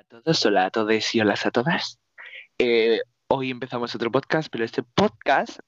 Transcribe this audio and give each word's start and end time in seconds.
a 0.00 0.04
todos, 0.04 0.46
hola 0.46 0.64
a 0.64 0.70
todos 0.70 1.14
y 1.14 1.20
hola 1.20 1.34
a 1.44 1.50
todas. 1.50 1.98
Eh, 2.56 3.00
hoy 3.28 3.50
empezamos 3.50 3.94
otro 3.94 4.10
podcast, 4.10 4.48
pero 4.50 4.64
este 4.64 4.82
podcast 4.82 5.58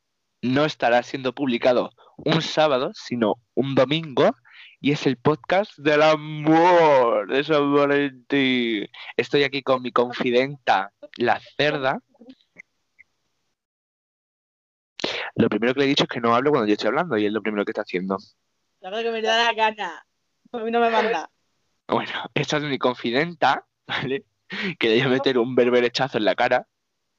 no 0.41 0.65
estará 0.65 1.03
siendo 1.03 1.35
publicado 1.35 1.91
un 2.17 2.41
sábado, 2.41 2.93
sino 2.95 3.35
un 3.55 3.75
domingo, 3.75 4.35
y 4.81 4.93
es 4.93 5.07
el 5.07 5.19
podcast 5.19 5.77
del 5.77 6.01
amor 6.01 7.31
de 7.31 7.45
San 7.45 7.75
Valentín. 7.75 8.89
Estoy 9.19 9.45
aquí 9.45 9.63
con 9.63 9.83
mi 9.83 9.93
confidenta, 9.93 10.95
la 11.19 11.39
cerda. 11.59 12.01
Lo 15.35 15.51
primero 15.51 15.75
que 15.75 15.81
le 15.81 15.87
he 15.87 15.89
dicho 15.89 16.05
es 16.05 16.11
que 16.11 16.21
no 16.23 16.35
hablo 16.35 16.53
cuando 16.53 16.69
yo 16.69 16.73
estoy 16.73 16.89
hablando, 16.89 17.19
y 17.19 17.27
es 17.27 17.33
lo 17.33 17.43
primero 17.43 17.67
que 17.67 17.73
está 17.73 17.83
haciendo. 17.83 18.17
La 18.81 18.89
verdad 18.89 19.03
que 19.05 19.13
me 19.13 19.21
da 19.21 19.45
la 19.45 19.53
gana. 19.53 20.07
A 20.53 20.59
mí 20.59 20.71
no 20.71 20.81
me 20.81 20.89
manda. 20.89 21.31
Bueno, 21.87 22.13
esta 22.33 22.57
es 22.57 22.63
mi 22.63 22.79
confidenta, 22.79 23.67
¿vale? 23.87 24.25
Que 24.79 24.89
le 24.89 24.97
voy 24.97 25.07
a 25.07 25.09
meter 25.09 25.39
un 25.39 25.55
berberechazo 25.55 26.19
en 26.19 26.25
la 26.25 26.35
cara. 26.35 26.67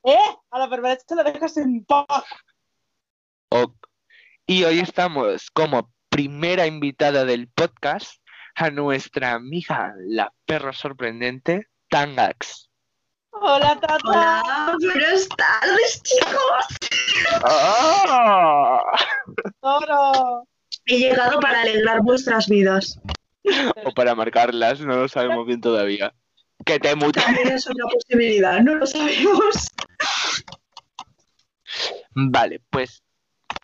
¿Eh? 0.03 0.35
A 0.51 0.59
la 0.59 0.69
perversa 0.69 1.15
la 1.15 1.23
dejas 1.23 1.57
en 1.57 1.83
paz. 1.85 2.05
Ok. 3.49 3.73
Y 4.45 4.63
hoy 4.65 4.79
estamos 4.79 5.49
como 5.52 5.89
primera 6.09 6.67
invitada 6.67 7.25
del 7.25 7.47
podcast 7.47 8.21
a 8.55 8.69
nuestra 8.69 9.31
amiga, 9.31 9.93
la 10.05 10.31
perra 10.45 10.73
sorprendente, 10.73 11.69
Tangax. 11.89 12.69
Hola, 13.31 13.80
Tata. 13.80 13.97
Hola, 14.03 14.77
buenas 14.80 15.27
tardes, 15.30 16.02
chicos. 16.03 16.77
¡Ah! 17.43 18.81
Toro. 19.59 20.47
He 20.85 20.99
llegado 20.99 21.39
para 21.39 21.61
alegrar 21.61 22.02
vuestras 22.02 22.47
vidas. 22.47 22.99
O 23.85 23.91
para 23.93 24.13
marcarlas, 24.13 24.81
no 24.81 24.97
lo 24.97 25.07
sabemos 25.07 25.47
bien 25.47 25.61
todavía. 25.61 26.13
Que 26.66 26.80
te 26.80 26.95
mutas. 26.95 27.25
También 27.25 27.49
es 27.49 27.67
una 27.67 27.85
posibilidad, 27.85 28.59
no 28.61 28.75
lo 28.75 28.85
sabemos. 28.85 29.67
Vale, 32.16 32.61
pues 32.69 33.03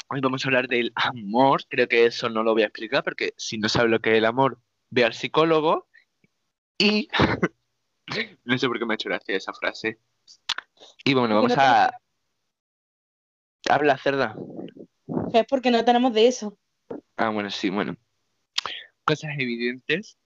hoy 0.10 0.20
vamos 0.22 0.44
a 0.44 0.48
hablar 0.48 0.68
del 0.68 0.92
amor. 0.96 1.64
Creo 1.70 1.88
que 1.88 2.06
eso 2.06 2.30
no 2.30 2.44
lo 2.44 2.54
voy 2.54 2.64
a 2.64 2.68
explicar 2.68 3.04
porque 3.04 3.34
si 3.38 3.58
no 3.58 3.70
sabe 3.70 3.90
lo 3.90 4.00
que 4.00 4.12
es 4.12 4.18
el 4.18 4.26
amor, 4.26 4.60
ve 4.90 5.06
al 5.06 5.14
psicólogo. 5.14 5.88
Y 6.78 7.08
no 8.44 8.58
sé 8.58 8.68
por 8.68 8.80
qué 8.80 8.86
me 8.86 8.94
ha 8.94 8.96
hecho 8.96 9.10
gracia 9.10 9.38
esa 9.38 9.54
frase. 9.54 10.00
Y 11.04 11.14
bueno, 11.14 11.36
vamos 11.36 11.54
a. 11.58 11.92
Habla, 13.70 13.98
cerda. 13.98 14.36
Es 15.34 15.46
porque 15.48 15.72
no 15.72 15.84
tenemos 15.86 16.14
de 16.14 16.28
eso. 16.28 16.58
Ah, 17.18 17.30
bueno, 17.30 17.50
sí, 17.50 17.70
bueno. 17.70 17.96
Cosas 19.04 19.32
evidentes. 19.38 20.18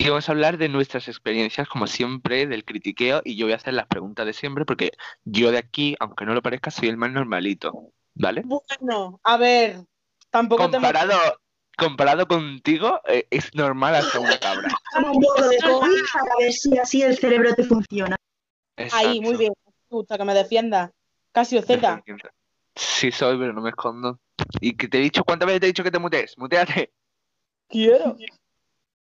Y 0.00 0.08
vamos 0.08 0.28
a 0.28 0.32
hablar 0.32 0.58
de 0.58 0.68
nuestras 0.68 1.08
experiencias, 1.08 1.68
como 1.68 1.88
siempre, 1.88 2.46
del 2.46 2.64
critiqueo. 2.64 3.20
Y 3.24 3.36
yo 3.36 3.46
voy 3.46 3.52
a 3.52 3.56
hacer 3.56 3.74
las 3.74 3.88
preguntas 3.88 4.24
de 4.24 4.32
siempre, 4.32 4.64
porque 4.64 4.92
yo 5.24 5.50
de 5.50 5.58
aquí, 5.58 5.96
aunque 5.98 6.24
no 6.24 6.34
lo 6.34 6.42
parezca, 6.42 6.70
soy 6.70 6.88
el 6.88 6.96
más 6.96 7.10
normalito. 7.10 7.92
¿Vale? 8.14 8.42
Bueno, 8.44 9.20
a 9.24 9.36
ver. 9.36 9.84
Tampoco 10.30 10.70
te 10.70 10.76
Comparado, 10.76 11.18
comparado 11.76 12.28
contigo, 12.28 13.00
eh, 13.08 13.26
es 13.30 13.54
normal 13.54 13.96
hasta 13.96 14.20
una 14.20 14.38
cabra. 14.38 14.68
Un 15.12 15.20
poco 15.20 15.48
de 15.48 15.58
COVID 15.58 16.02
para 16.12 16.36
ver 16.38 16.52
si 16.52 16.78
así 16.78 17.02
el 17.02 17.16
cerebro 17.16 17.54
te 17.54 17.64
funciona. 17.64 18.16
Ahí, 18.92 19.20
muy 19.20 19.36
bien. 19.36 19.52
Me 19.66 19.96
gusta 19.96 20.16
que 20.16 20.24
me 20.24 20.34
defienda. 20.34 20.92
Casio 21.32 21.62
Z. 21.62 22.04
Sí 22.74 23.10
soy, 23.10 23.36
pero 23.38 23.52
no 23.52 23.62
me 23.62 23.70
escondo. 23.70 24.20
¿Y 24.60 24.76
que 24.76 24.86
te 24.86 24.98
he 24.98 25.00
dicho 25.00 25.24
cuántas 25.24 25.46
veces 25.46 25.60
te 25.60 25.66
he 25.66 25.70
dicho 25.70 25.82
que 25.82 25.90
te 25.90 25.98
mutees? 25.98 26.38
¡Muteate! 26.38 26.92
Quiero. 27.68 28.16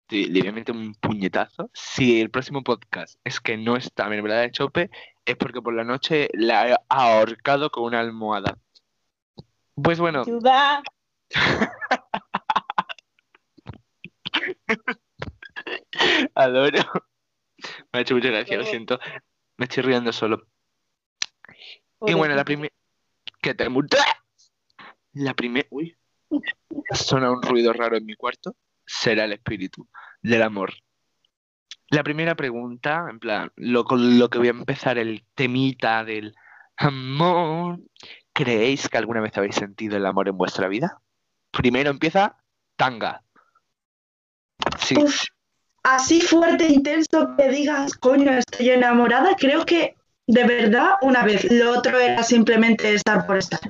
Le 0.08 0.40
voy 0.40 0.48
a 0.48 0.52
meter 0.52 0.74
un 0.74 0.94
puñetazo. 0.94 1.70
Si 1.72 2.20
el 2.20 2.30
próximo 2.30 2.62
podcast 2.62 3.18
es 3.24 3.40
que 3.40 3.56
no 3.56 3.76
está 3.76 4.04
en 4.04 4.22
verdad 4.22 4.42
de 4.42 4.52
chope, 4.52 4.90
es 5.24 5.36
porque 5.36 5.60
por 5.60 5.74
la 5.74 5.84
noche 5.84 6.28
la 6.32 6.68
he 6.68 6.76
ahorcado 6.88 7.70
con 7.70 7.84
una 7.84 8.00
almohada. 8.00 8.58
Pues 9.74 9.98
bueno, 9.98 10.24
Ciudad. 10.24 10.82
adoro. 16.34 16.78
Me 17.92 17.98
ha 17.98 18.00
hecho 18.00 18.14
mucha 18.14 18.28
gracia, 18.28 18.56
lo 18.56 18.64
siento. 18.64 18.98
Me 19.56 19.64
estoy 19.64 19.82
riendo 19.82 20.12
solo. 20.12 20.46
Y 22.06 22.14
bueno, 22.14 22.34
la 22.34 22.44
primera. 22.44 22.72
Que 23.40 23.54
te 23.54 23.68
mutees. 23.68 24.04
La 25.12 25.34
primera. 25.34 25.66
Uy. 25.70 25.96
Suena 26.92 27.30
un 27.30 27.42
ruido 27.42 27.72
raro 27.72 27.96
en 27.96 28.06
mi 28.06 28.14
cuarto. 28.14 28.54
Será 28.86 29.24
el 29.24 29.32
espíritu 29.32 29.88
del 30.22 30.42
amor. 30.42 30.72
La 31.88 32.02
primera 32.02 32.34
pregunta, 32.34 33.06
en 33.10 33.18
plan, 33.18 33.52
lo, 33.56 33.84
con 33.84 34.18
lo 34.18 34.28
que 34.28 34.38
voy 34.38 34.48
a 34.48 34.50
empezar 34.50 34.98
el 34.98 35.24
temita 35.34 36.04
del 36.04 36.34
amor. 36.76 37.80
¿Creéis 38.32 38.88
que 38.88 38.98
alguna 38.98 39.20
vez 39.20 39.36
habéis 39.36 39.54
sentido 39.54 39.96
el 39.96 40.06
amor 40.06 40.28
en 40.28 40.36
vuestra 40.36 40.68
vida? 40.68 41.00
Primero 41.50 41.90
empieza 41.90 42.36
Tanga. 42.76 43.22
Sí, 44.78 44.96
Uf, 44.98 45.24
así 45.84 46.20
fuerte, 46.20 46.66
intenso 46.66 47.34
que 47.36 47.48
digas, 47.48 47.94
coño, 47.94 48.32
estoy 48.32 48.70
enamorada, 48.70 49.36
creo 49.38 49.64
que 49.64 49.96
de 50.26 50.44
verdad 50.44 50.94
una 51.02 51.24
vez. 51.24 51.50
Lo 51.50 51.78
otro 51.78 51.98
era 51.98 52.22
simplemente 52.22 52.92
estar 52.94 53.26
por 53.26 53.38
estar. 53.38 53.60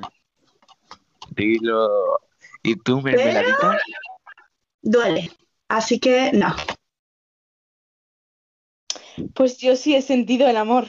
dilo. 1.35 2.19
¿Y 2.63 2.75
tú, 2.75 3.01
mermeladita? 3.01 3.77
Duele. 4.87 5.29
Así 5.67 5.99
que 5.99 6.31
no. 6.31 6.55
Pues 9.33 9.57
yo 9.57 9.75
sí 9.75 9.95
he 9.95 10.01
sentido 10.01 10.47
el 10.47 10.55
amor 10.55 10.87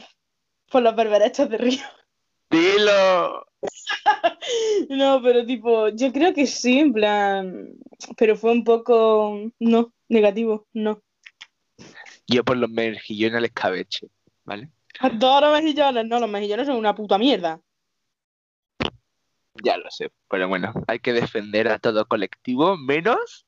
por 0.70 0.82
los 0.82 0.94
berberechos 0.94 1.50
de 1.50 1.58
río. 1.58 1.84
Dilo. 2.50 3.44
No, 4.88 5.20
pero 5.20 5.44
tipo, 5.44 5.88
yo 5.88 6.12
creo 6.12 6.32
que 6.32 6.46
sí, 6.46 6.78
en 6.78 6.92
plan, 6.92 7.74
pero 8.16 8.36
fue 8.36 8.52
un 8.52 8.64
poco, 8.64 9.50
no, 9.58 9.92
negativo, 10.08 10.66
no. 10.72 11.02
Yo 12.26 12.44
por 12.44 12.56
los 12.56 12.70
mejillones 12.70 13.36
al 13.36 13.44
escabeche, 13.44 14.08
¿vale? 14.44 14.70
A 15.00 15.18
todos 15.18 15.42
los 15.42 15.52
mejillones, 15.52 16.06
no, 16.06 16.20
los 16.20 16.30
mejillones 16.30 16.66
son 16.66 16.76
una 16.76 16.94
puta 16.94 17.18
mierda. 17.18 17.60
Ya 19.62 19.76
lo 19.76 19.90
sé, 19.90 20.10
pero 20.30 20.48
bueno, 20.48 20.72
hay 20.86 21.00
que 21.00 21.12
defender 21.12 21.68
a 21.68 21.78
todo 21.78 22.06
colectivo, 22.06 22.76
menos. 22.76 23.47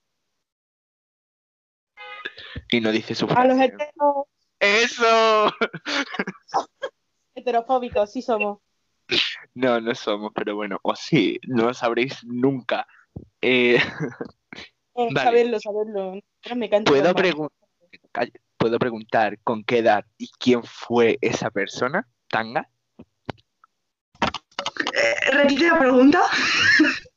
Y 2.71 2.81
no 2.81 2.93
dice 2.93 3.15
su 3.15 3.27
A 3.27 3.45
los 3.45 3.57
frase. 3.57 3.65
heteros, 3.65 4.27
¡Eso! 4.59 5.53
heterofóbicos, 7.35 8.13
sí 8.13 8.23
somos. 8.23 8.59
No, 9.55 9.81
no 9.81 9.95
somos, 9.95 10.33
pero 10.35 10.55
bueno, 10.55 10.79
o 10.83 10.95
sí, 10.95 11.41
no 11.47 11.65
lo 11.67 11.75
sabréis 11.75 12.25
nunca. 12.25 12.87
Eh, 13.41 13.77
Eh, 13.77 13.81
Vale. 15.15 15.21
Saberlo, 15.23 15.61
saberlo. 15.61 16.01
Ahora 16.45 16.55
me 16.57 16.69
¿puedo, 16.83 17.15
¿Puedo 18.57 18.79
preguntar 18.79 19.39
con 19.43 19.65
qué 19.65 19.79
edad 19.79 20.05
y 20.19 20.31
quién 20.39 20.63
fue 20.63 21.19
esa 21.21 21.51
persona? 21.51 22.07
¿Tanga? 22.29 22.69
Eh, 24.21 25.31
Repite 25.33 25.69
la 25.69 25.79
pregunta. 25.79 26.21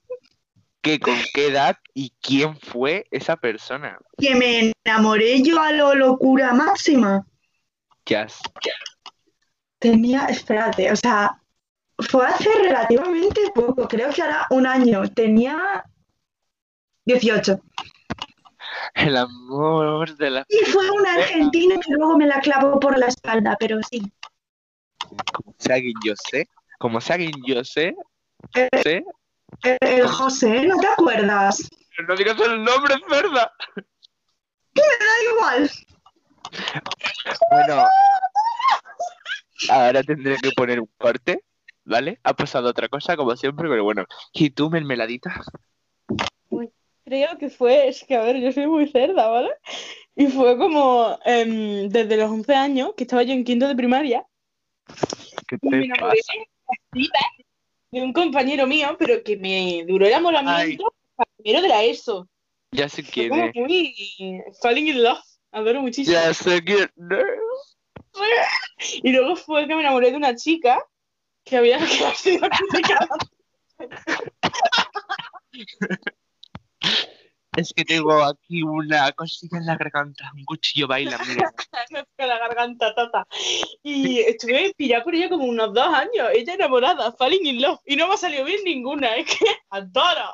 ¿Qué, 0.84 1.00
¿Con 1.00 1.16
qué 1.34 1.48
edad 1.48 1.78
y 1.94 2.12
quién 2.22 2.58
fue 2.58 3.08
esa 3.10 3.38
persona? 3.38 3.98
Que 4.18 4.36
me 4.36 4.74
enamoré 4.84 5.42
yo 5.42 5.62
a 5.62 5.72
lo 5.72 5.96
locura 5.96 6.54
máxima. 6.54 7.26
Jazz. 8.06 8.42
Tenía, 9.80 10.26
espérate, 10.26 10.92
o 10.92 10.96
sea, 10.98 11.40
fue 11.98 12.26
hace 12.26 12.50
relativamente 12.62 13.50
poco, 13.56 13.88
creo 13.88 14.10
que 14.12 14.24
ahora 14.24 14.46
un 14.50 14.68
año. 14.68 15.10
Tenía 15.10 15.86
18. 17.06 17.62
El 18.96 19.16
amor 19.16 20.18
de 20.18 20.30
la... 20.32 20.46
Y 20.50 20.66
fue 20.66 20.92
una 20.92 21.14
argentina 21.14 21.76
que 21.76 21.94
luego 21.94 22.18
me 22.18 22.28
la 22.28 22.42
clavó 22.42 22.78
por 22.78 22.98
la 23.00 23.08
espalda, 23.08 23.56
pero 23.58 23.80
sí. 23.90 24.02
Como 25.32 25.56
sea 25.58 25.78
quien 25.78 25.94
yo 26.06 26.14
sé. 26.30 26.50
Como 26.78 27.00
sea 27.00 27.16
quien 27.16 27.32
yo 27.46 27.64
sé. 27.64 27.96
Eh, 28.56 28.70
sé. 28.84 29.06
El, 29.62 29.78
el 29.82 30.08
José, 30.08 30.66
¿no 30.66 30.78
te 30.80 30.88
acuerdas? 30.88 31.70
No 32.08 32.16
digas 32.16 32.40
el 32.40 32.64
nombre, 32.64 32.96
es 32.96 33.10
verdad. 33.10 33.52
Da 34.76 35.32
igual. 35.32 35.70
Bueno, 37.52 37.84
ahora 39.70 40.04
tendré 40.04 40.38
que 40.38 40.52
poner 40.56 40.80
un 40.80 40.90
corte, 40.98 41.44
¿vale? 41.86 42.20
Ha 42.24 42.34
pasado 42.34 42.70
otra 42.70 42.90
cosa, 42.90 43.16
como 43.16 43.36
siempre, 43.36 43.70
pero 43.70 43.84
bueno. 43.84 44.06
¿Y 44.34 44.50
tú, 44.50 44.70
mermeladita? 44.70 45.42
Creo 47.06 47.38
que 47.38 47.50
fue, 47.50 47.90
es 47.90 48.04
que 48.06 48.16
a 48.16 48.22
ver, 48.24 48.38
yo 48.40 48.52
soy 48.52 48.66
muy 48.66 48.88
cerda, 48.88 49.28
¿vale? 49.28 49.52
Y 50.16 50.28
fue 50.28 50.58
como 50.58 51.20
em, 51.26 51.90
desde 51.90 52.18
los 52.18 52.32
11 52.32 52.56
años, 52.56 52.94
que 52.96 53.04
estaba 53.04 53.24
yo 53.24 53.34
en 53.34 53.44
quinto 53.44 53.68
de 53.68 53.76
primaria, 53.76 54.26
¿Qué 55.48 55.58
y 55.62 55.70
me 55.70 55.80
te 55.80 55.86
enamoré 55.86 56.20
pasa? 56.20 56.34
de 56.94 57.43
un 58.02 58.14
compañero 58.14 58.68
mío, 58.68 58.96
pero 58.98 59.24
que 59.24 59.38
me 59.38 59.84
duró 59.88 60.06
el 60.06 60.12
enamoramiento 60.12 60.94
hasta 61.18 61.32
primero 61.38 61.62
de 61.62 61.68
la 61.68 61.84
ESO. 61.84 62.28
Ya 62.72 62.90
sé 62.90 63.04
quién 63.04 63.30
como 63.30 63.46
es. 63.46 63.56
muy 63.56 64.44
falling 64.62 64.88
in 64.88 65.04
love. 65.04 65.20
Adoro 65.52 65.82
muchísimo. 65.82 66.18
Ya 66.18 66.34
sé 66.34 66.64
quién 66.64 66.84
es. 66.84 66.90
Y 69.04 69.12
luego 69.12 69.36
fue 69.36 69.68
que 69.68 69.76
me 69.76 69.82
enamoré 69.82 70.12
de 70.12 70.18
una 70.18 70.36
chica 70.36 70.84
que 71.44 71.58
había 71.58 71.80
sido 72.16 72.48
criticada. 72.50 73.08
Es 77.56 77.72
que 77.72 77.86
tengo 77.86 78.24
aquí 78.24 78.64
una 78.64 79.12
cosilla 79.12 79.60
en 79.60 79.68
la 79.68 79.78
garganta, 79.78 80.32
un 80.36 80.44
cuchillo 80.44 80.88
baila, 80.88 81.20
mira. 81.28 81.54
Fue 82.16 82.28
la 82.28 82.40
garganta, 82.40 82.96
tata. 82.96 83.28
Y 83.84 84.20
estuve 84.20 84.74
pillada 84.76 85.04
por 85.04 85.14
ella 85.14 85.30
como 85.30 85.46
unos 85.46 85.72
dos 85.72 85.88
años. 85.88 86.30
Ella 86.34 86.56
enamorada, 86.56 87.12
falling 87.12 87.46
in 87.46 87.62
love. 87.62 87.80
Y 87.86 87.96
no 87.96 88.08
me 88.08 88.16
ha 88.16 88.18
salido 88.18 88.44
bien 88.44 88.62
ninguna, 88.64 89.16
es 89.18 89.28
que 89.28 89.46
adoro. 89.70 90.34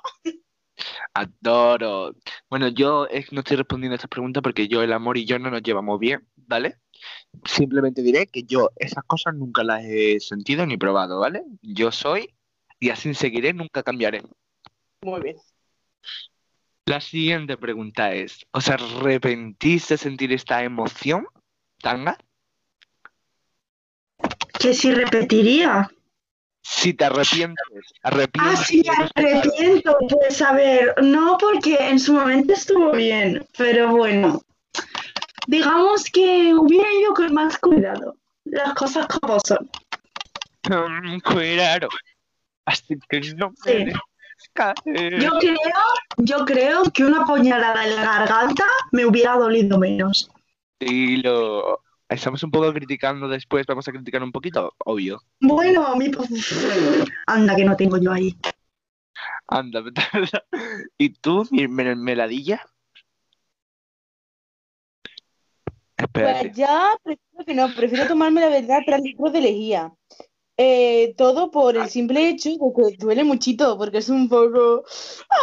Adoro. 1.14 2.16
Bueno, 2.50 2.70
yo 2.70 3.08
no 3.32 3.40
estoy 3.42 3.58
respondiendo 3.58 3.96
a 3.96 3.98
esta 3.98 4.08
pregunta 4.08 4.42
porque 4.42 4.70
yo, 4.70 4.82
el 4.82 4.94
amor 4.94 5.18
y 5.18 5.26
yo 5.26 5.40
no 5.40 5.52
nos 5.52 5.62
llevamos 5.62 6.00
bien, 6.00 6.26
¿vale? 6.36 6.78
Simplemente 7.44 8.02
diré 8.02 8.28
que 8.28 8.44
yo 8.44 8.70
esas 8.78 9.04
cosas 9.04 9.36
nunca 9.36 9.64
las 9.64 9.84
he 9.84 10.22
sentido 10.22 10.66
ni 10.66 10.78
probado, 10.78 11.20
¿vale? 11.20 11.44
Yo 11.62 11.92
soy 11.92 12.34
y 12.80 12.92
así 12.92 13.14
seguiré, 13.14 13.54
nunca 13.54 13.84
cambiaré. 13.84 14.24
Muy 15.02 15.22
bien. 15.22 15.36
La 16.90 17.00
siguiente 17.00 17.56
pregunta 17.56 18.14
es, 18.14 18.48
¿os 18.50 18.68
arrepentís 18.68 19.90
de 19.90 19.98
sentir 19.98 20.34
esta 20.34 20.64
emoción, 20.64 21.28
Tanga? 21.84 22.18
Que 24.60 24.74
si 24.74 24.92
repetiría. 24.92 25.88
Si 26.64 26.96
te 26.96 27.06
arrepientes, 27.06 27.64
Ah, 28.02 28.10
arrepientes. 28.10 28.60
sí, 28.66 28.82
me 28.84 29.04
arrepiento. 29.24 29.96
Pues 30.10 30.42
a 30.42 30.54
ver, 30.54 30.96
no 31.04 31.38
porque 31.40 31.76
en 31.78 32.00
su 32.00 32.14
momento 32.14 32.54
estuvo 32.54 32.92
bien, 32.94 33.46
pero 33.56 33.90
bueno. 33.96 34.42
Digamos 35.46 36.06
que 36.06 36.56
hubiera 36.56 36.92
ido 36.92 37.14
con 37.14 37.32
más 37.36 37.60
cuidado. 37.60 38.16
Las 38.46 38.74
cosas 38.74 39.06
como 39.06 39.38
son. 39.46 39.70
Cuidado. 41.24 41.88
Así 42.66 42.98
que 43.08 43.20
no 43.36 43.52
Sí. 43.64 43.74
me 43.74 43.86
dejes 43.86 44.02
caer. 44.54 45.22
Yo 45.22 45.32
creo, 45.40 45.56
yo 46.18 46.46
creo 46.46 46.84
que 46.94 47.06
una 47.06 47.26
puñalada 47.26 47.88
en 47.88 47.96
la 47.96 48.04
garganta 48.04 48.64
me 48.92 49.06
hubiera 49.06 49.38
dolido 49.38 49.78
menos. 49.78 50.30
Y 50.80 51.18
lo 51.18 51.82
estamos 52.08 52.42
un 52.44 52.52
poco 52.52 52.74
criticando 52.74 53.28
después, 53.28 53.66
vamos 53.68 53.88
a 53.88 53.92
criticar 53.92 54.24
un 54.24 54.32
poquito, 54.32 54.74
obvio. 54.86 55.22
Bueno, 55.40 55.96
mi... 55.96 56.12
Anda, 57.28 57.56
que 57.56 57.66
no 57.66 57.76
tengo 57.76 57.98
yo 57.98 58.12
ahí. 58.12 58.36
Anda, 59.48 59.84
¿Y 60.98 61.10
tú, 61.10 61.48
mi 61.52 61.68
me- 61.68 61.96
meladilla? 61.96 62.62
Espérate. 65.98 66.46
Pues 66.50 66.58
ya 66.58 66.92
prefiero 67.04 67.46
que 67.46 67.54
no, 67.54 67.76
prefiero 67.76 68.08
tomarme 68.08 68.42
la 68.42 68.50
verdad 68.50 68.80
tras 68.86 69.02
litros 69.02 69.34
de 69.34 69.42
lejía. 69.42 69.92
Eh, 70.62 71.14
todo 71.16 71.52
por 71.52 71.78
el 71.78 71.88
simple 71.88 72.28
hecho 72.28 72.50
de 72.50 72.58
que 72.58 72.98
duele 72.98 73.24
muchito, 73.24 73.78
porque 73.78 74.00
es 74.00 74.10
un 74.10 74.28
poco. 74.28 74.84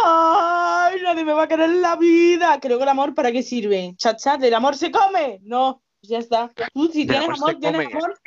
¡Ay! 0.05 1.01
Nadie 1.03 1.25
me 1.25 1.33
va 1.33 1.45
a 1.45 1.49
querer 1.49 1.71
en 1.71 1.81
la 1.81 1.97
vida. 1.97 2.61
Creo 2.61 2.77
que 2.77 2.83
el 2.83 2.91
amor, 2.91 3.15
¿para 3.15 3.33
qué 3.33 3.43
sirve? 3.43 3.95
Chat, 3.97 4.19
chat, 4.19 4.43
¿el 4.43 4.53
amor 4.53 4.77
se 4.77 4.91
come? 4.91 5.41
No, 5.43 5.83
ya 6.03 6.19
está. 6.19 6.51
Tú, 6.75 6.89
si 6.89 7.07
tienes 7.07 7.31
amor 7.31 7.53
amor, 7.53 7.61
tienes 7.61 7.87
come. 7.87 7.97
amor 7.97 8.19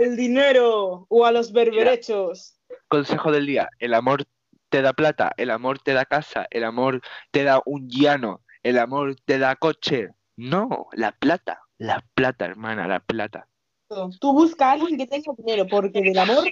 al 0.00 0.16
dinero 0.16 1.06
o 1.10 1.26
a 1.26 1.32
los 1.32 1.52
berberechos. 1.52 2.58
Consejo 2.88 3.30
del 3.30 3.44
día, 3.44 3.68
el 3.78 3.92
amor 3.92 4.24
te 4.70 4.80
da 4.80 4.94
plata, 4.94 5.34
el 5.36 5.50
amor 5.50 5.80
te 5.80 5.92
da 5.92 6.06
casa, 6.06 6.46
el 6.50 6.64
amor 6.64 7.02
te 7.30 7.44
da 7.44 7.60
un 7.66 7.90
llano, 7.90 8.42
el 8.62 8.78
amor 8.78 9.16
te 9.26 9.38
da 9.38 9.54
coche. 9.56 10.14
No, 10.36 10.86
la 10.92 11.12
plata, 11.12 11.60
la 11.76 12.02
plata, 12.14 12.46
hermana, 12.46 12.88
la 12.88 13.00
plata. 13.00 13.48
Tú 13.88 14.32
busca 14.32 14.68
a 14.68 14.72
alguien 14.72 14.98
que 14.98 15.06
tenga 15.06 15.32
dinero, 15.36 15.66
porque 15.66 16.02
del 16.02 16.18
amor 16.18 16.44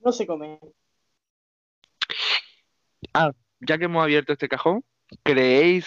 no 0.00 0.12
se 0.12 0.26
come. 0.26 0.58
Ya 3.60 3.78
que 3.78 3.84
hemos 3.84 4.02
abierto 4.02 4.32
este 4.32 4.48
cajón, 4.48 4.84
¿creéis 5.22 5.86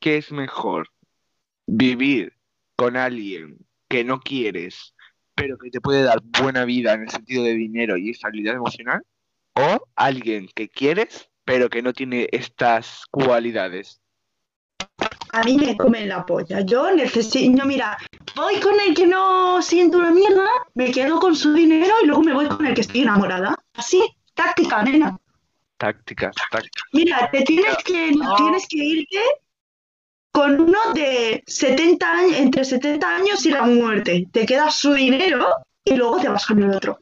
que 0.00 0.16
es 0.16 0.32
mejor 0.32 0.88
vivir 1.66 2.34
con 2.76 2.96
alguien 2.96 3.58
que 3.88 4.04
no 4.04 4.20
quieres, 4.20 4.94
pero 5.34 5.58
que 5.58 5.70
te 5.70 5.80
puede 5.80 6.02
dar 6.02 6.20
buena 6.22 6.64
vida 6.64 6.94
en 6.94 7.02
el 7.02 7.10
sentido 7.10 7.44
de 7.44 7.54
dinero 7.54 7.96
y 7.96 8.10
estabilidad 8.10 8.54
emocional? 8.54 9.02
¿O 9.54 9.86
alguien 9.94 10.48
que 10.54 10.68
quieres, 10.68 11.30
pero 11.44 11.68
que 11.68 11.82
no 11.82 11.92
tiene 11.92 12.28
estas 12.32 13.04
cualidades? 13.10 14.00
A 15.32 15.42
mí 15.44 15.56
me 15.56 15.76
come 15.76 16.06
la 16.06 16.24
polla. 16.26 16.60
Yo 16.60 16.90
necesito, 16.92 17.56
no, 17.56 17.64
mira, 17.64 17.96
voy 18.34 18.58
con 18.60 18.74
el 18.80 18.94
que 18.94 19.06
no 19.06 19.62
siento 19.62 19.98
una 19.98 20.10
mierda, 20.10 20.48
me 20.74 20.90
quedo 20.90 21.20
con 21.20 21.36
su 21.36 21.52
dinero 21.52 21.94
y 22.02 22.06
luego 22.06 22.22
me 22.22 22.32
voy 22.32 22.48
con 22.48 22.66
el 22.66 22.74
que 22.74 22.80
estoy 22.80 23.02
enamorada. 23.02 23.56
Así, 23.74 24.02
táctica, 24.34 24.82
nena. 24.82 25.16
Tácticas, 25.76 26.34
tácticas. 26.50 26.82
Mira, 26.92 27.30
te 27.30 27.42
tienes 27.42 27.76
que, 27.84 28.12
No. 28.12 28.34
tienes 28.36 28.66
que 28.68 28.76
irte 28.84 29.18
con 30.32 30.60
uno 30.60 30.92
de 30.94 31.42
70 31.46 32.12
años, 32.12 32.36
entre 32.36 32.64
70 32.64 33.16
años 33.16 33.46
y 33.46 33.50
la 33.50 33.62
muerte. 33.62 34.26
Te 34.32 34.46
quedas 34.46 34.74
su 34.74 34.92
dinero 34.92 35.46
y 35.84 35.94
luego 35.96 36.20
te 36.20 36.28
vas 36.28 36.46
con 36.46 36.62
el 36.62 36.70
otro. 36.74 36.98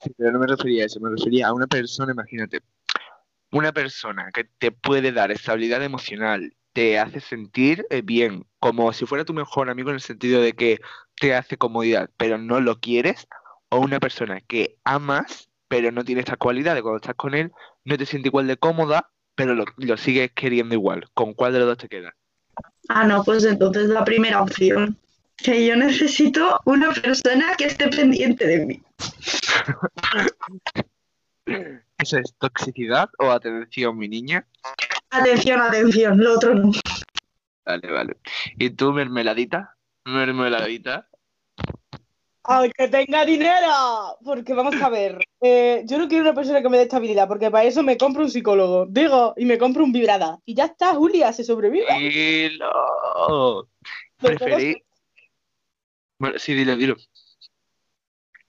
Sí, 0.00 0.10
pero 0.16 0.32
no 0.32 0.38
me 0.38 0.46
refería 0.46 0.84
a 0.84 0.86
eso, 0.86 0.98
me 1.00 1.10
refería 1.10 1.48
a 1.48 1.52
una 1.52 1.66
persona, 1.66 2.12
imagínate, 2.12 2.60
una 3.52 3.72
persona 3.72 4.30
que 4.32 4.44
te 4.44 4.72
puede 4.72 5.12
dar 5.12 5.30
estabilidad 5.30 5.82
emocional, 5.82 6.52
te 6.72 6.98
hace 6.98 7.20
sentir 7.20 7.86
eh, 7.90 8.02
bien, 8.02 8.46
como 8.58 8.92
si 8.92 9.06
fuera 9.06 9.24
tu 9.24 9.34
mejor 9.34 9.70
amigo 9.70 9.90
en 9.90 9.96
el 9.96 10.00
sentido 10.00 10.40
de 10.40 10.54
que 10.54 10.80
te 11.20 11.34
hace 11.34 11.56
comodidad, 11.56 12.10
pero 12.16 12.38
no 12.38 12.60
lo 12.60 12.80
quieres, 12.80 13.28
o 13.68 13.78
una 13.78 14.00
persona 14.00 14.40
que 14.40 14.76
amas, 14.84 15.50
pero 15.68 15.92
no 15.92 16.04
tiene 16.04 16.20
esta 16.20 16.36
cualidad 16.36 16.74
de 16.74 16.82
cuando 16.82 16.96
estás 16.96 17.14
con 17.14 17.34
él, 17.34 17.52
no 17.84 17.96
te 17.96 18.06
sientes 18.06 18.30
igual 18.30 18.46
de 18.46 18.56
cómoda, 18.56 19.10
pero 19.34 19.54
lo, 19.54 19.64
lo 19.76 19.96
sigues 19.96 20.32
queriendo 20.32 20.74
igual. 20.74 21.08
¿Con 21.14 21.34
cuál 21.34 21.52
de 21.52 21.60
los 21.60 21.68
dos 21.68 21.78
te 21.78 21.88
quedas? 21.88 22.14
Ah, 22.88 23.06
no, 23.06 23.24
pues 23.24 23.44
entonces 23.44 23.88
la 23.88 24.04
primera 24.04 24.42
opción. 24.42 24.98
Que 25.36 25.66
yo 25.66 25.74
necesito 25.74 26.60
una 26.66 26.92
persona 26.92 27.54
que 27.56 27.64
esté 27.64 27.88
pendiente 27.88 28.46
de 28.46 28.66
mí. 28.66 28.82
¿Eso 31.98 32.18
es 32.18 32.34
toxicidad 32.38 33.08
o 33.18 33.30
atención, 33.30 33.96
mi 33.96 34.08
niña? 34.08 34.46
Atención, 35.12 35.60
atención, 35.60 36.18
lo 36.18 36.34
otro 36.34 36.54
no. 36.54 36.72
Vale, 37.66 37.92
vale. 37.92 38.16
¿Y 38.58 38.70
tú, 38.70 38.92
mermeladita? 38.92 39.76
Mermeladita. 40.06 41.06
Al 42.44 42.72
que 42.72 42.88
tenga 42.88 43.24
dinero, 43.24 44.18
porque 44.24 44.54
vamos 44.54 44.74
a 44.80 44.88
ver, 44.88 45.18
eh, 45.42 45.84
yo 45.86 45.98
no 45.98 46.08
quiero 46.08 46.24
una 46.24 46.34
persona 46.34 46.60
que 46.60 46.68
me 46.68 46.76
dé 46.76 46.84
estabilidad, 46.84 47.28
porque 47.28 47.50
para 47.50 47.64
eso 47.64 47.82
me 47.84 47.96
compro 47.96 48.22
un 48.22 48.30
psicólogo, 48.30 48.86
digo, 48.88 49.34
y 49.36 49.44
me 49.44 49.58
compro 49.58 49.84
un 49.84 49.92
vibrada, 49.92 50.38
y 50.44 50.54
ya 50.54 50.64
está, 50.64 50.94
Julia, 50.94 51.32
se 51.32 51.44
sobrevive. 51.44 51.86
Dilo. 51.98 53.68
De 54.18 54.28
todo 54.28 54.38
Preferí. 54.38 54.82
Bueno, 56.18 56.38
sí, 56.38 56.54
dilo, 56.54 56.74
dilo. 56.74 56.96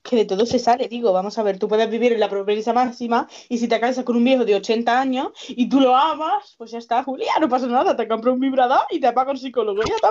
Que 0.04 0.18
de 0.18 0.26
todo 0.26 0.46
se 0.46 0.60
sale, 0.60 0.88
digo, 0.90 1.14
vamos 1.14 1.38
a 1.40 1.44
ver, 1.44 1.58
tú 1.58 1.68
puedes 1.70 1.90
vivir 1.90 2.12
en 2.14 2.20
la 2.20 2.30
pobreza 2.30 2.74
máxima, 2.74 3.28
y 3.48 3.58
si 3.58 3.68
te 3.70 3.80
casas 3.80 4.04
con 4.04 4.18
un 4.18 4.24
viejo 4.24 4.44
de 4.44 4.56
80 4.56 5.00
años, 5.00 5.30
y 5.48 5.70
tú 5.70 5.80
lo 5.80 5.96
amas, 5.96 6.56
pues 6.58 6.72
ya 6.72 6.78
está, 6.78 7.04
Julia, 7.04 7.32
no 7.40 7.48
pasa 7.48 7.68
nada, 7.68 7.96
te 7.96 8.08
compro 8.08 8.34
un 8.34 8.40
vibrada 8.42 8.86
y 8.90 9.00
te 9.00 9.12
paga 9.14 9.32
un 9.32 9.38
psicólogo, 9.38 9.82
ya 9.88 9.96
está. 9.96 10.10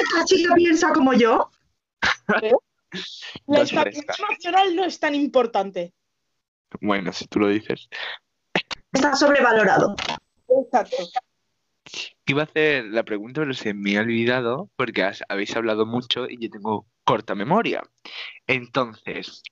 Esta 0.00 0.24
chica 0.24 0.54
piensa 0.54 0.92
como 0.92 1.12
yo. 1.12 1.50
La 3.46 3.58
Dos 3.58 3.72
estabilidad 3.72 4.14
emocional 4.18 4.76
no 4.76 4.84
es 4.84 4.98
tan 5.00 5.14
importante. 5.14 5.92
Bueno, 6.80 7.12
si 7.12 7.26
tú 7.26 7.40
lo 7.40 7.48
dices. 7.48 7.88
Está 8.92 9.14
sobrevalorado. 9.16 9.94
Exacto. 10.48 10.96
Iba 12.26 12.42
a 12.42 12.44
hacer 12.44 12.84
la 12.86 13.02
pregunta, 13.04 13.40
pero 13.42 13.54
se 13.54 13.74
me 13.74 13.98
ha 13.98 14.00
olvidado 14.00 14.70
porque 14.76 15.02
has- 15.02 15.22
habéis 15.28 15.54
hablado 15.56 15.84
mucho 15.84 16.26
y 16.28 16.38
yo 16.40 16.48
tengo 16.50 16.86
corta 17.06 17.34
memoria. 17.36 17.82
Entonces, 18.46 19.42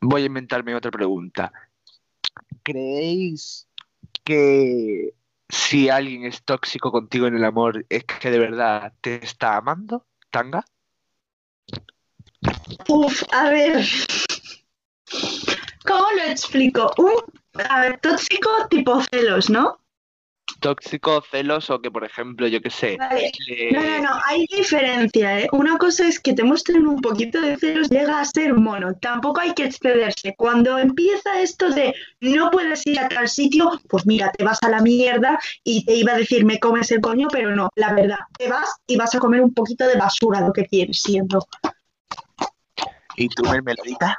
voy 0.00 0.22
a 0.22 0.26
inventarme 0.26 0.74
otra 0.74 0.90
pregunta. 0.90 1.52
¿Creéis 2.62 3.66
que 4.22 5.14
si 5.48 5.88
alguien 5.88 6.24
es 6.24 6.42
tóxico 6.42 6.92
contigo 6.92 7.26
en 7.26 7.36
el 7.36 7.44
amor 7.44 7.86
es 7.88 8.04
que 8.04 8.30
de 8.30 8.38
verdad 8.38 8.92
te 9.00 9.24
está 9.24 9.56
amando, 9.56 10.06
Tanga? 10.30 10.64
Uf, 12.88 13.22
a 13.32 13.50
ver. 13.50 13.84
¿Cómo 15.86 16.06
lo 16.16 16.22
explico? 16.24 16.92
Un 16.98 17.98
tóxico 18.00 18.50
tipo 18.68 19.00
celos, 19.02 19.48
¿no? 19.48 19.81
Tóxico, 20.62 21.20
celoso, 21.28 21.80
que 21.82 21.90
por 21.90 22.04
ejemplo, 22.04 22.46
yo 22.46 22.60
qué 22.62 22.70
sé, 22.70 22.96
Vale. 22.96 23.32
le- 23.48 23.72
No, 23.72 23.82
no, 23.82 24.02
no, 24.14 24.20
hay 24.26 24.46
diferencia, 24.56 25.40
¿eh? 25.40 25.48
Una 25.52 25.76
cosa 25.76 26.06
es 26.06 26.20
que 26.20 26.32
te 26.34 26.44
muestren 26.44 26.86
un 26.86 27.00
poquito 27.00 27.40
de 27.40 27.56
celos, 27.56 27.90
llega 27.90 28.20
a 28.20 28.24
ser 28.24 28.54
mono. 28.54 28.94
Tampoco 28.94 29.40
hay 29.40 29.54
que 29.54 29.64
excederse. 29.64 30.34
Cuando 30.38 30.78
empieza 30.78 31.40
esto 31.40 31.68
de 31.70 31.92
no 32.20 32.50
puedes 32.52 32.86
ir 32.86 33.00
a 33.00 33.08
tal 33.08 33.28
sitio, 33.28 33.72
pues 33.88 34.06
mira, 34.06 34.30
te 34.30 34.44
vas 34.44 34.62
a 34.62 34.68
la 34.70 34.80
mierda 34.80 35.36
y 35.64 35.84
te 35.84 35.96
iba 35.96 36.12
a 36.12 36.16
decir 36.18 36.44
me 36.44 36.60
comes 36.60 36.92
el 36.92 37.00
coño, 37.00 37.26
pero 37.30 37.54
no, 37.56 37.68
la 37.74 37.92
verdad, 37.92 38.18
te 38.38 38.48
vas 38.48 38.72
y 38.86 38.96
vas 38.96 39.12
a 39.16 39.18
comer 39.18 39.40
un 39.40 39.52
poquito 39.52 39.86
de 39.88 39.96
basura, 39.96 40.40
lo 40.40 40.52
que 40.52 40.64
quieres 40.66 41.02
siendo. 41.02 41.44
¿Y 43.16 43.28
tú, 43.28 43.42
mermeladita? 43.42 44.16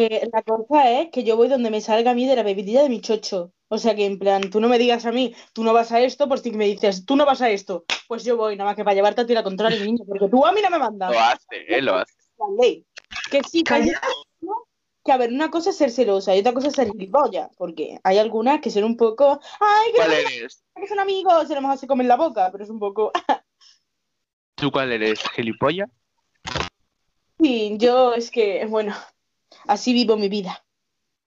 Eh, 0.00 0.28
la 0.32 0.42
cosa 0.44 0.88
es 0.92 1.10
que 1.10 1.24
yo 1.24 1.36
voy 1.36 1.48
donde 1.48 1.70
me 1.70 1.80
salga 1.80 2.12
a 2.12 2.14
mí 2.14 2.24
de 2.24 2.36
la 2.36 2.44
bebidilla 2.44 2.84
de 2.84 2.88
mi 2.88 3.00
chocho. 3.00 3.52
O 3.66 3.78
sea 3.78 3.96
que 3.96 4.06
en 4.06 4.20
plan, 4.20 4.48
tú 4.48 4.60
no 4.60 4.68
me 4.68 4.78
digas 4.78 5.04
a 5.06 5.10
mí, 5.10 5.34
tú 5.52 5.64
no 5.64 5.72
vas 5.72 5.90
a 5.90 6.00
esto, 6.00 6.28
por 6.28 6.38
si 6.38 6.52
me 6.52 6.66
dices, 6.66 7.04
tú 7.04 7.16
no 7.16 7.26
vas 7.26 7.42
a 7.42 7.50
esto, 7.50 7.84
pues 8.06 8.22
yo 8.22 8.36
voy, 8.36 8.54
nada 8.54 8.70
más 8.70 8.76
que 8.76 8.84
para 8.84 8.94
llevarte 8.94 9.22
a 9.22 9.26
ti 9.26 9.34
la 9.34 9.42
contraria, 9.42 9.76
niño, 9.80 10.04
porque 10.06 10.28
tú 10.28 10.46
a 10.46 10.52
mí 10.52 10.60
no 10.62 10.70
me 10.70 10.78
mandas. 10.78 11.10
Lo 11.10 11.18
hace, 11.18 11.46
eh, 11.66 11.82
lo 11.82 11.96
hace. 11.96 12.14
La 12.38 12.46
ley. 12.62 12.86
Que 13.28 13.42
sí, 13.42 13.64
que, 13.64 13.74
hay- 13.74 13.90
Calla. 13.90 14.00
que 15.04 15.10
a 15.12 15.16
ver, 15.16 15.32
una 15.32 15.50
cosa 15.50 15.70
es 15.70 15.76
ser 15.76 15.90
celosa 15.90 16.36
y 16.36 16.40
otra 16.40 16.52
cosa 16.54 16.68
es 16.68 16.74
ser 16.74 16.92
gilipollas, 16.92 17.50
porque 17.56 17.98
hay 18.04 18.18
algunas 18.18 18.60
que 18.60 18.70
son 18.70 18.84
un 18.84 18.96
poco, 18.96 19.40
ay, 19.58 19.90
que, 19.90 19.96
¿Cuál 19.96 20.12
eres? 20.12 20.64
que 20.76 20.86
son 20.86 21.00
amigos, 21.00 21.48
se 21.48 21.56
lo 21.56 21.60
mejor 21.60 21.76
se 21.76 21.88
comen 21.88 22.06
la 22.06 22.16
boca, 22.16 22.50
pero 22.52 22.62
es 22.62 22.70
un 22.70 22.78
poco, 22.78 23.10
¿Tú 24.54 24.70
cuál 24.70 24.92
eres? 24.92 25.18
¿Gilipollas? 25.34 25.90
sí, 27.40 27.74
yo 27.78 28.14
es 28.14 28.30
que, 28.30 28.64
bueno, 28.66 28.94
así 29.66 29.92
vivo 29.92 30.16
mi 30.16 30.28
vida. 30.28 30.62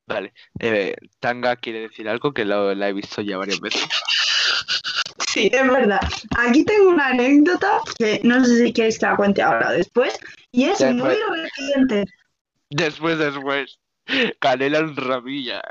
Vale. 0.08 0.34
Eh, 0.60 0.96
Tanga 1.20 1.56
quiere 1.56 1.82
decir 1.82 2.10
algo 2.10 2.34
que 2.34 2.46
lo, 2.46 2.74
la 2.76 2.90
he 2.90 2.94
visto 2.94 3.22
ya 3.22 3.38
varias 3.38 3.60
veces. 3.60 3.82
Sí, 5.28 5.50
es 5.50 5.72
verdad. 5.72 6.02
Aquí 6.38 6.66
tengo 6.66 6.90
una 6.90 7.08
anécdota 7.08 7.80
que 7.98 8.20
no 8.24 8.44
sé 8.44 8.66
si 8.66 8.74
queréis 8.74 9.00
que 9.00 9.06
la 9.06 9.16
cuente 9.16 9.42
ahora 9.42 9.70
o 9.70 9.72
después. 9.72 10.20
Y 10.52 10.66
es 10.66 10.80
Después. 10.80 10.96
muy 10.96 11.16
reciente. 11.42 12.06
Después, 12.70 13.18
después. 13.18 13.80
Canela 14.40 14.80
en 14.80 14.94
ramilla. 14.94 15.62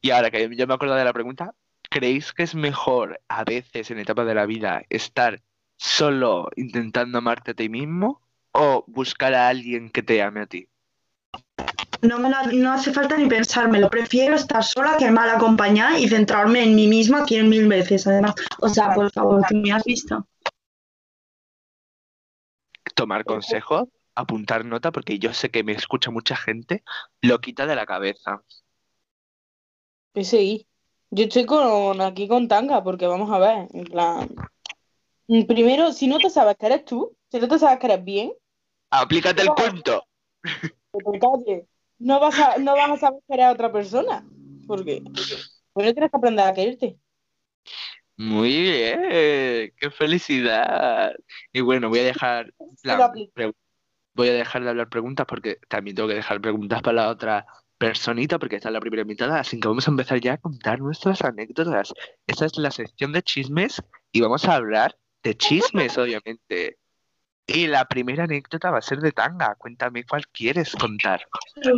Y 0.00 0.10
ahora 0.10 0.32
que 0.32 0.50
ya 0.56 0.66
me 0.66 0.74
acuerdo 0.74 0.96
de 0.96 1.04
la 1.04 1.12
pregunta, 1.12 1.54
¿creéis 1.90 2.32
que 2.32 2.42
es 2.42 2.56
mejor 2.56 3.20
a 3.28 3.44
veces 3.44 3.92
en 3.92 4.00
etapas 4.00 4.26
de 4.26 4.34
la 4.34 4.46
vida 4.46 4.82
estar 4.88 5.40
solo 5.76 6.48
intentando 6.56 7.18
amarte 7.18 7.52
a 7.52 7.54
ti 7.54 7.68
mismo 7.68 8.20
o 8.50 8.84
buscar 8.88 9.32
a 9.34 9.46
alguien 9.48 9.90
que 9.90 10.02
te 10.02 10.22
ame 10.22 10.40
a 10.40 10.46
ti? 10.46 10.66
No, 12.02 12.18
me 12.18 12.28
la- 12.28 12.42
no 12.52 12.72
hace 12.72 12.92
falta 12.92 13.16
ni 13.16 13.28
pensármelo. 13.28 13.88
Prefiero 13.88 14.34
estar 14.34 14.64
sola 14.64 14.96
que 14.98 15.08
mal 15.10 15.30
acompañada 15.30 15.98
y 15.98 16.08
centrarme 16.08 16.64
en 16.64 16.74
mí 16.74 16.88
misma 16.88 17.24
cien 17.26 17.48
mil 17.48 17.68
veces, 17.68 18.06
además. 18.08 18.34
O 18.60 18.68
sea, 18.68 18.92
por 18.92 19.10
favor, 19.12 19.40
¿tú 19.48 19.54
me 19.56 19.70
has 19.72 19.84
visto? 19.84 20.26
Tomar 22.96 23.24
consejos, 23.24 23.88
apuntar 24.16 24.64
nota, 24.64 24.90
porque 24.90 25.20
yo 25.20 25.32
sé 25.32 25.50
que 25.50 25.62
me 25.62 25.72
escucha 25.72 26.10
mucha 26.10 26.34
gente, 26.34 26.82
lo 27.20 27.40
quita 27.40 27.66
de 27.66 27.76
la 27.76 27.86
cabeza. 27.86 28.42
Pues 30.12 30.28
sí, 30.28 30.66
yo 31.10 31.24
estoy 31.24 31.46
con, 31.46 32.00
aquí 32.00 32.26
con 32.26 32.48
tanga, 32.48 32.82
porque 32.82 33.06
vamos 33.06 33.30
a 33.30 33.38
ver, 33.38 33.68
en 33.72 33.84
plan, 33.84 34.28
primero, 35.46 35.92
si 35.92 36.08
no 36.08 36.18
te 36.18 36.30
sabes 36.30 36.56
que 36.58 36.66
eres 36.66 36.84
tú, 36.84 37.16
si 37.30 37.38
no 37.38 37.46
te 37.46 37.58
sabes 37.60 37.78
que 37.78 37.86
eres 37.86 38.04
bien, 38.04 38.32
¡Aplícate 38.90 39.42
el 39.42 39.48
cuento! 39.48 40.04
que 40.42 40.98
te 41.12 41.18
calles. 41.18 41.64
No 42.02 42.18
vas 42.18 42.38
a, 42.40 42.58
no 42.58 42.74
vas 42.74 42.90
a 42.90 42.96
saber 42.96 43.20
que 43.28 43.34
eres 43.34 43.46
otra 43.46 43.70
persona, 43.70 44.26
porque 44.66 45.02
bueno, 45.72 45.92
tienes 45.92 46.10
que 46.10 46.16
aprender 46.16 46.44
a 46.44 46.52
quererte. 46.52 46.98
Muy 48.16 48.62
bien, 48.62 49.00
qué 49.10 49.90
felicidad. 49.96 51.14
Y 51.52 51.60
bueno, 51.60 51.88
voy 51.88 52.00
a 52.00 52.04
dejar, 52.04 52.52
voy 54.14 54.28
a 54.28 54.32
dejar 54.32 54.64
de 54.64 54.70
hablar 54.70 54.88
preguntas 54.88 55.26
porque 55.26 55.58
también 55.68 55.94
tengo 55.94 56.08
que 56.08 56.16
dejar 56.16 56.40
preguntas 56.40 56.82
para 56.82 57.02
la 57.02 57.08
otra 57.08 57.46
personita 57.78 58.38
porque 58.38 58.56
esta 58.56 58.68
es 58.68 58.72
la 58.72 58.80
primera 58.80 59.02
invitada, 59.02 59.40
así 59.40 59.58
que 59.58 59.68
vamos 59.68 59.86
a 59.86 59.92
empezar 59.92 60.20
ya 60.20 60.34
a 60.34 60.38
contar 60.38 60.80
nuestras 60.80 61.22
anécdotas. 61.22 61.94
Esta 62.26 62.46
es 62.46 62.58
la 62.58 62.70
sección 62.70 63.12
de 63.12 63.22
chismes 63.22 63.80
y 64.10 64.20
vamos 64.20 64.44
a 64.44 64.56
hablar 64.56 64.96
de 65.22 65.36
chismes, 65.36 65.96
obviamente. 65.98 66.78
Y 67.46 67.66
la 67.66 67.84
primera 67.86 68.24
anécdota 68.24 68.70
va 68.70 68.78
a 68.78 68.82
ser 68.82 69.00
de 69.00 69.12
Tanga. 69.12 69.54
Cuéntame 69.56 70.04
cuál 70.04 70.26
quieres 70.28 70.72
contar. 70.76 71.26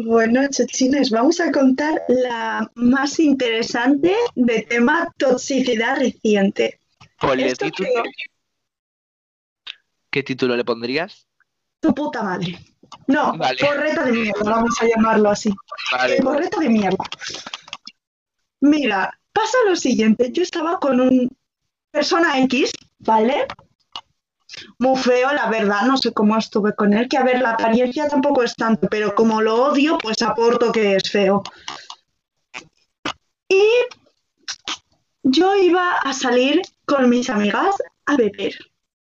Bueno, 0.04 0.42
chochines, 0.50 1.11
vamos 1.11 1.40
a 1.40 1.50
contar 1.50 2.02
la 2.09 2.71
más 2.75 3.18
interesante 3.18 4.14
de 4.35 4.62
tema 4.62 5.11
toxicidad 5.16 5.99
reciente. 5.99 6.80
Título. 7.59 8.02
¿Qué 10.11 10.23
título 10.23 10.56
le 10.56 10.64
pondrías? 10.64 11.26
Tu 11.80 11.94
puta 11.94 12.23
madre. 12.23 12.59
No, 13.06 13.37
Vale. 13.37 13.59
porreta 13.59 14.04
de 14.04 14.12
mierda, 14.12 14.42
vamos 14.44 14.75
a 14.80 14.87
llamarlo 14.87 15.30
así. 15.30 15.52
Vale. 15.90 16.16
Porreta 16.23 16.61
de 16.61 16.68
mierda. 16.68 17.04
Mira, 18.61 19.18
pasa 19.33 19.59
lo 19.66 19.75
siguiente. 19.75 20.30
Yo 20.30 20.42
estaba 20.42 20.78
con 20.78 21.00
un 21.00 21.28
persona 21.90 22.38
X, 22.40 22.71
¿vale? 22.99 23.47
Muy 24.78 24.96
feo, 24.96 25.32
la 25.32 25.49
verdad, 25.49 25.82
no 25.82 25.96
sé 25.96 26.12
cómo 26.12 26.37
estuve 26.37 26.75
con 26.75 26.92
él, 26.92 27.08
que 27.08 27.16
a 27.16 27.25
ver, 27.25 27.40
la 27.40 27.52
apariencia 27.52 28.08
tampoco 28.08 28.42
es 28.42 28.54
tanto, 28.54 28.88
pero 28.88 29.14
como 29.14 29.40
lo 29.40 29.66
odio, 29.66 29.99
pues 29.99 30.23
aporto 30.23 30.73
que 30.73 30.96
es 30.96 31.11
feo. 31.11 31.42
Y 33.49 33.64
yo 35.23 35.54
iba 35.56 35.99
a 35.99 36.12
salir 36.12 36.62
con 36.84 37.08
mis 37.08 37.30
amigas 37.30 37.75
a 38.06 38.16
beber. 38.16 38.54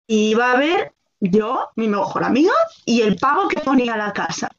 Y 0.07 0.29
iba 0.31 0.51
a 0.51 0.57
ver 0.57 0.93
yo, 1.19 1.69
mi 1.75 1.87
mejor 1.87 2.23
amiga, 2.23 2.53
y 2.85 3.01
el 3.01 3.15
pago 3.15 3.47
que 3.47 3.61
ponía 3.61 3.95
la 3.95 4.11
casa. 4.11 4.49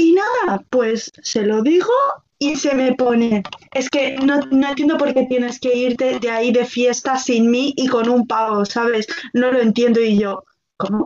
Y 0.00 0.12
nada, 0.12 0.64
pues 0.70 1.12
se 1.22 1.42
lo 1.42 1.60
digo 1.60 1.92
y 2.38 2.56
se 2.56 2.74
me 2.74 2.94
pone. 2.94 3.42
Es 3.74 3.90
que 3.90 4.16
no, 4.16 4.40
no 4.50 4.68
entiendo 4.70 4.96
por 4.96 5.12
qué 5.12 5.26
tienes 5.26 5.60
que 5.60 5.76
irte 5.76 6.18
de 6.18 6.30
ahí 6.30 6.52
de 6.52 6.64
fiesta 6.64 7.18
sin 7.18 7.50
mí 7.50 7.74
y 7.76 7.86
con 7.86 8.08
un 8.08 8.26
pago, 8.26 8.64
¿sabes? 8.64 9.06
No 9.34 9.52
lo 9.52 9.60
entiendo 9.60 10.00
y 10.00 10.18
yo, 10.18 10.42
¿cómo? 10.78 11.04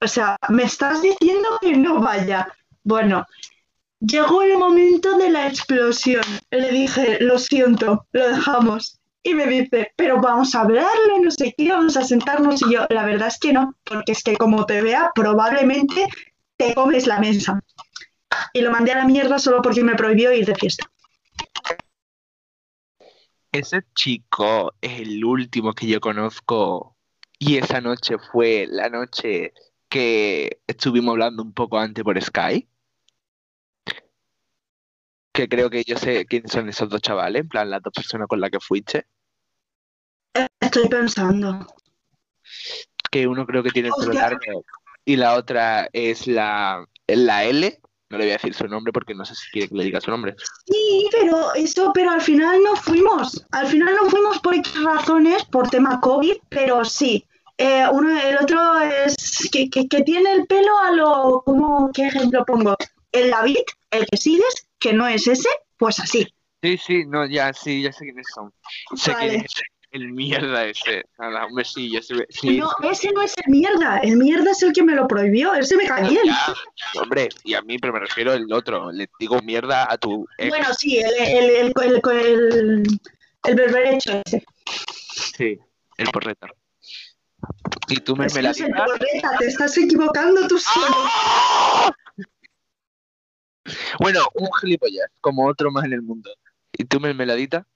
O 0.00 0.08
sea, 0.08 0.36
me 0.48 0.64
estás 0.64 1.00
diciendo 1.00 1.48
que 1.60 1.76
no 1.76 2.00
vaya. 2.00 2.48
Bueno, 2.82 3.24
llegó 4.00 4.42
el 4.42 4.58
momento 4.58 5.16
de 5.16 5.30
la 5.30 5.46
explosión. 5.46 6.24
Le 6.50 6.72
dije, 6.72 7.18
lo 7.20 7.38
siento, 7.38 8.08
lo 8.10 8.28
dejamos. 8.30 8.98
Y 9.22 9.34
me 9.34 9.46
dice, 9.46 9.92
pero 9.94 10.20
vamos 10.20 10.56
a 10.56 10.62
hablarlo, 10.62 11.20
no 11.22 11.30
sé 11.30 11.54
qué, 11.56 11.68
vamos 11.68 11.96
a 11.96 12.02
sentarnos. 12.02 12.62
Y 12.62 12.72
yo, 12.72 12.84
la 12.90 13.06
verdad 13.06 13.28
es 13.28 13.38
que 13.38 13.52
no, 13.52 13.76
porque 13.84 14.10
es 14.10 14.24
que 14.24 14.36
como 14.36 14.66
te 14.66 14.82
vea, 14.82 15.12
probablemente 15.14 16.08
te 16.56 16.74
comes 16.74 17.06
la 17.06 17.20
mesa. 17.20 17.60
Y 18.52 18.60
lo 18.60 18.70
mandé 18.70 18.92
a 18.92 18.98
la 18.98 19.06
mierda 19.06 19.38
solo 19.38 19.62
porque 19.62 19.82
me 19.82 19.94
prohibió 19.94 20.32
ir 20.32 20.46
de 20.46 20.54
fiesta. 20.54 20.90
Ese 23.52 23.82
chico 23.94 24.74
es 24.80 25.00
el 25.00 25.24
último 25.24 25.74
que 25.74 25.86
yo 25.86 26.00
conozco 26.00 26.96
y 27.38 27.56
esa 27.56 27.80
noche 27.80 28.16
fue 28.18 28.66
la 28.68 28.88
noche 28.88 29.52
que 29.88 30.60
estuvimos 30.66 31.12
hablando 31.12 31.42
un 31.42 31.52
poco 31.52 31.78
antes 31.78 32.02
por 32.02 32.20
Skype. 32.20 32.68
Que 35.32 35.48
creo 35.48 35.68
que 35.70 35.84
yo 35.84 35.96
sé 35.96 36.26
quiénes 36.26 36.52
son 36.52 36.68
esos 36.68 36.88
dos 36.88 37.00
chavales, 37.00 37.42
en 37.42 37.48
plan 37.48 37.70
las 37.70 37.82
dos 37.82 37.92
personas 37.92 38.28
con 38.28 38.40
las 38.40 38.50
que 38.50 38.60
fuiste. 38.60 39.06
Estoy 40.60 40.88
pensando. 40.88 41.66
Que 43.10 43.26
uno 43.26 43.46
creo 43.46 43.62
que 43.62 43.70
tiene 43.70 43.88
el 43.88 43.94
pelo 43.98 44.12
largo 44.14 44.64
y 45.04 45.16
la 45.16 45.34
otra 45.34 45.88
es 45.92 46.26
la, 46.26 46.84
es 47.06 47.18
la 47.18 47.44
L. 47.44 47.80
No 48.14 48.18
le 48.18 48.26
voy 48.26 48.30
a 48.30 48.36
decir 48.36 48.54
su 48.54 48.68
nombre 48.68 48.92
porque 48.92 49.12
no 49.12 49.24
sé 49.24 49.34
si 49.34 49.50
quiere 49.50 49.68
que 49.68 49.74
le 49.74 49.84
diga 49.84 50.00
su 50.00 50.08
nombre. 50.12 50.36
Sí, 50.66 51.08
pero 51.10 51.52
eso, 51.56 51.90
pero 51.92 52.12
al 52.12 52.20
final 52.20 52.62
no 52.62 52.76
fuimos. 52.76 53.44
Al 53.50 53.66
final 53.66 53.92
no 54.00 54.08
fuimos 54.08 54.38
por 54.38 54.54
X 54.54 54.84
razones, 54.84 55.44
por 55.46 55.68
tema 55.68 56.00
COVID, 56.00 56.36
pero 56.48 56.84
sí. 56.84 57.26
Eh, 57.58 57.84
uno, 57.90 58.16
el 58.20 58.36
otro 58.36 58.78
es 58.78 59.48
que, 59.50 59.68
que, 59.68 59.88
que 59.88 60.02
tiene 60.02 60.30
el 60.30 60.46
pelo 60.46 60.78
a 60.78 60.92
lo, 60.92 61.42
¿cómo, 61.44 61.90
¿qué 61.92 62.06
ejemplo 62.06 62.44
pongo? 62.44 62.76
El 63.10 63.32
David, 63.32 63.64
el 63.90 64.06
que 64.06 64.16
sigues, 64.16 64.68
que 64.78 64.92
no 64.92 65.08
es 65.08 65.26
ese, 65.26 65.48
pues 65.76 65.98
así. 65.98 66.32
Sí, 66.62 66.78
sí, 66.78 67.04
no, 67.06 67.26
ya, 67.26 67.52
sí, 67.52 67.82
ya 67.82 67.92
sé 67.92 68.04
quiénes 68.04 68.28
son. 68.32 68.52
Sé 68.94 69.10
Vale. 69.10 69.28
quién 69.28 69.46
el 69.94 70.12
mierda 70.12 70.64
ese. 70.66 71.04
Nada, 71.18 71.46
un 71.46 71.54
besillo. 71.54 71.98
ese- 72.00 72.26
Sí, 72.28 72.58
No, 72.58 72.70
ese 72.90 73.10
no 73.12 73.22
es 73.22 73.34
el 73.38 73.50
mierda, 73.50 73.98
el 73.98 74.16
mierda 74.16 74.50
es 74.50 74.62
el 74.62 74.72
que 74.72 74.82
me 74.82 74.94
lo 74.94 75.06
prohibió, 75.08 75.54
ese 75.54 75.76
me 75.76 75.86
cae 75.86 76.08
bien. 76.08 76.24
Ya, 76.26 77.00
hombre, 77.00 77.28
y 77.44 77.54
a 77.54 77.62
mí, 77.62 77.78
pero 77.78 77.92
me 77.92 78.00
refiero 78.00 78.32
al 78.32 78.52
otro. 78.52 78.90
Le 78.92 79.08
digo 79.18 79.40
mierda 79.42 79.90
a 79.90 79.96
tu 79.96 80.26
ex. 80.38 80.48
Bueno, 80.50 80.74
sí, 80.74 80.98
el, 80.98 81.14
el, 81.14 81.50
el, 81.50 81.72
el, 81.82 82.00
el, 82.12 82.82
el 83.44 83.54
berberecho 83.54 84.20
ese. 84.26 84.44
Sí, 85.36 85.58
el 85.96 86.08
porreta. 86.10 86.48
Y 87.88 87.96
tú, 88.00 88.14
Ese 88.22 88.42
no 88.42 88.50
es 88.50 88.60
el 88.60 88.70
mermeladita. 88.70 88.84
porreta, 88.84 89.30
te 89.38 89.46
estás 89.46 89.76
equivocando 89.78 90.46
tú 90.48 90.58
solo. 90.58 90.96
Bueno, 94.00 94.20
un 94.34 94.48
gilipollas, 94.60 95.06
como 95.20 95.46
otro 95.46 95.70
más 95.70 95.84
en 95.84 95.92
el 95.94 96.02
mundo. 96.02 96.30
¿Y 96.72 96.84
tú, 96.84 97.00
mermeladita? 97.00 97.66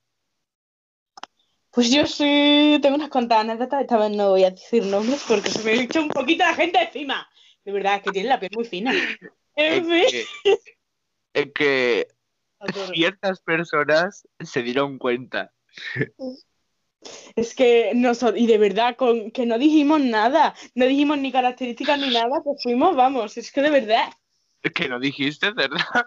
Pues 1.70 1.90
yo 1.92 2.06
sí, 2.06 2.78
tengo 2.82 2.96
unas 2.96 3.10
cuantas 3.10 3.38
anécdotas, 3.40 3.82
esta 3.82 3.98
vez 3.98 4.16
no 4.16 4.30
voy 4.30 4.44
a 4.44 4.50
decir 4.50 4.84
nombres 4.86 5.24
porque 5.28 5.50
se 5.50 5.62
me 5.62 5.74
echa 5.74 6.00
un 6.00 6.08
poquito 6.08 6.44
la 6.44 6.54
gente 6.54 6.80
encima. 6.80 7.28
De 7.64 7.72
verdad, 7.72 7.96
es 7.96 8.02
que 8.02 8.10
tiene 8.12 8.28
la 8.28 8.40
piel 8.40 8.50
muy 8.54 8.64
fina. 8.64 8.92
Es 9.54 9.78
En 9.78 9.86
fin. 9.86 10.04
que, 10.10 10.26
es 11.34 11.52
que 11.52 12.08
ciertas 12.94 13.40
personas 13.42 14.26
se 14.40 14.62
dieron 14.62 14.98
cuenta. 14.98 15.52
Es 17.36 17.54
que 17.54 17.92
nosotros, 17.94 18.40
y 18.40 18.46
de 18.46 18.58
verdad, 18.58 18.96
con 18.96 19.30
que 19.30 19.46
no 19.46 19.58
dijimos 19.58 20.00
nada, 20.00 20.54
no 20.74 20.86
dijimos 20.86 21.18
ni 21.18 21.30
características 21.30 21.98
ni 22.00 22.10
nada, 22.10 22.40
pues 22.42 22.62
fuimos, 22.62 22.96
vamos, 22.96 23.36
es 23.36 23.52
que 23.52 23.62
de 23.62 23.70
verdad, 23.70 24.08
Es 24.62 24.72
que 24.72 24.88
no 24.88 24.98
dijiste, 24.98 25.52
¿verdad? 25.52 26.06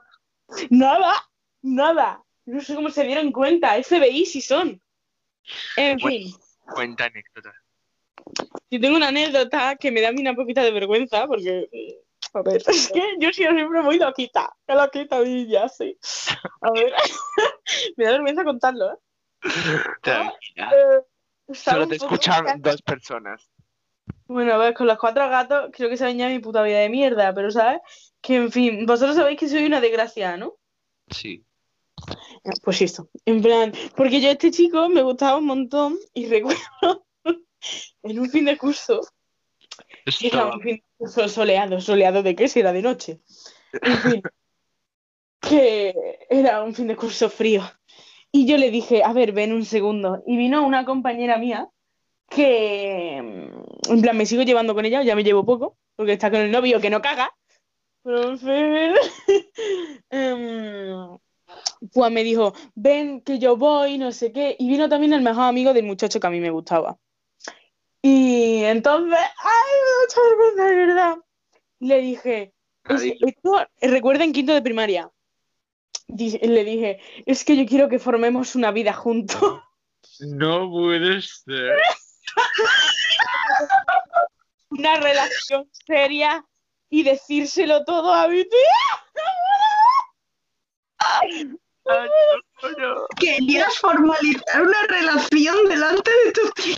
nada, 0.69 1.13
nada. 1.61 2.23
No 2.45 2.59
sé 2.61 2.75
cómo 2.75 2.89
se 2.89 3.05
dieron 3.05 3.31
cuenta, 3.31 3.77
FBI 3.81 4.25
sí 4.25 4.41
son. 4.41 4.81
En 5.77 5.97
Bueno. 5.97 6.17
fin, 6.17 6.35
Cuenta 6.73 7.05
anécdota. 7.05 7.53
yo 8.69 8.79
tengo 8.79 8.95
una 8.97 9.09
anécdota 9.09 9.75
que 9.75 9.91
me 9.91 10.01
da 10.01 10.09
a 10.09 10.11
mí 10.11 10.21
una 10.21 10.35
poquita 10.35 10.63
de 10.63 10.71
vergüenza, 10.71 11.27
porque, 11.27 11.67
mm, 11.71 12.37
a 12.37 12.41
ver, 12.43 12.63
es 12.65 12.91
que 12.91 13.15
yo 13.19 13.31
siempre 13.31 13.81
muy 13.81 13.97
loquita, 13.97 14.53
qué 14.65 14.73
loquita 14.73 15.19
niña, 15.21 15.67
sí. 15.67 15.97
A 16.61 16.71
ver, 16.71 16.93
me 17.97 18.05
da 18.05 18.11
vergüenza 18.11 18.43
contarlo, 18.43 18.93
¿eh? 18.93 18.97
Tranquila. 20.01 20.71
Eh, 20.73 21.53
Solo 21.53 21.87
te 21.87 21.95
escuchan 21.95 22.61
dos 22.61 22.81
personas. 22.81 23.49
Bueno, 24.27 24.53
a 24.53 24.57
ver, 24.57 24.73
con 24.73 24.87
los 24.87 24.97
cuatro 24.97 25.27
gatos 25.29 25.69
creo 25.73 25.89
que 25.89 25.97
saben 25.97 26.17
ya 26.17 26.29
mi 26.29 26.39
puta 26.39 26.63
vida 26.63 26.79
de 26.79 26.89
mierda, 26.89 27.33
pero 27.33 27.51
¿sabes? 27.51 27.81
Que 28.21 28.37
en 28.37 28.51
fin, 28.51 28.85
vosotros 28.85 29.17
sabéis 29.17 29.37
que 29.37 29.49
soy 29.49 29.65
una 29.65 29.81
desgraciada, 29.81 30.37
¿no? 30.37 30.53
Sí. 31.09 31.43
Pues 32.63 32.81
eso, 32.81 33.09
en 33.25 33.41
plan, 33.41 33.71
porque 33.95 34.19
yo 34.19 34.29
a 34.29 34.31
este 34.31 34.49
chico 34.51 34.89
me 34.89 35.03
gustaba 35.03 35.37
un 35.37 35.45
montón 35.45 35.97
y 36.13 36.25
recuerdo 36.27 37.05
en 38.03 38.19
un 38.19 38.29
fin 38.29 38.45
de 38.45 38.57
curso, 38.57 39.01
era 40.05 40.05
Estaba- 40.05 40.55
un 40.55 40.61
fin 40.61 40.75
de 40.77 40.83
curso 40.97 41.27
soleado, 41.29 41.79
soleado 41.79 42.23
de 42.23 42.35
qué, 42.35 42.47
si 42.47 42.59
era 42.59 42.73
de 42.73 42.81
noche, 42.81 43.19
en 43.73 43.97
fin, 43.99 44.21
que 45.41 45.93
era 46.29 46.63
un 46.63 46.73
fin 46.73 46.87
de 46.87 46.95
curso 46.95 47.29
frío. 47.29 47.61
Y 48.31 48.47
yo 48.47 48.57
le 48.57 48.71
dije, 48.71 49.03
a 49.03 49.11
ver, 49.13 49.33
ven 49.33 49.51
un 49.51 49.65
segundo. 49.65 50.23
Y 50.25 50.37
vino 50.37 50.65
una 50.65 50.85
compañera 50.85 51.37
mía 51.37 51.67
que, 52.29 53.21
mm, 53.21 53.91
en 53.91 54.01
plan, 54.01 54.17
me 54.17 54.25
sigo 54.25 54.43
llevando 54.43 54.73
con 54.73 54.85
ella, 54.85 55.03
ya 55.03 55.15
me 55.15 55.23
llevo 55.23 55.45
poco, 55.45 55.77
porque 55.97 56.13
está 56.13 56.31
con 56.31 56.39
el 56.39 56.49
novio 56.51 56.79
que 56.79 56.89
no 56.89 57.01
caga. 57.01 57.29
Pero, 58.03 58.37
fin, 58.37 58.93
em, 60.09 61.17
pues 61.93 62.11
me 62.11 62.23
dijo, 62.23 62.53
ven 62.75 63.21
que 63.21 63.39
yo 63.39 63.57
voy, 63.57 63.97
no 63.97 64.11
sé 64.11 64.31
qué. 64.31 64.55
Y 64.59 64.69
vino 64.69 64.87
también 64.89 65.13
el 65.13 65.21
mejor 65.21 65.43
amigo 65.45 65.73
del 65.73 65.85
muchacho 65.85 66.19
que 66.19 66.27
a 66.27 66.31
mí 66.31 66.39
me 66.39 66.51
gustaba. 66.51 66.97
Y 68.01 68.63
entonces, 68.63 69.17
ay, 69.19 69.71
me 69.83 69.89
da 69.89 69.95
mucha 70.01 70.21
vergüenza, 70.29 70.63
de 70.65 70.75
verdad. 70.75 71.17
Le 71.79 72.01
dije, 72.01 72.53
es- 72.89 73.03
esto, 73.21 73.67
recuerda 73.81 74.23
en 74.23 74.33
quinto 74.33 74.53
de 74.53 74.61
primaria. 74.61 75.09
Le 76.07 76.63
dije, 76.63 76.99
es 77.25 77.43
que 77.45 77.55
yo 77.55 77.65
quiero 77.65 77.89
que 77.89 77.99
formemos 77.99 78.55
una 78.55 78.71
vida 78.71 78.93
juntos. 78.93 79.41
No 80.19 80.69
puede 80.69 81.21
ser. 81.21 81.77
Una 84.69 84.95
relación 84.97 85.69
seria 85.85 86.45
y 86.89 87.03
decírselo 87.03 87.83
todo 87.83 88.13
a 88.13 88.27
mi 88.27 88.43
tía. 88.43 88.59
Ay, 91.85 92.09
no. 92.77 93.05
Querías 93.19 93.77
formalizar 93.79 94.61
una 94.61 94.83
relación 94.87 95.67
delante 95.67 96.11
de 96.25 96.31
tu 96.31 96.41
tío. 96.51 96.75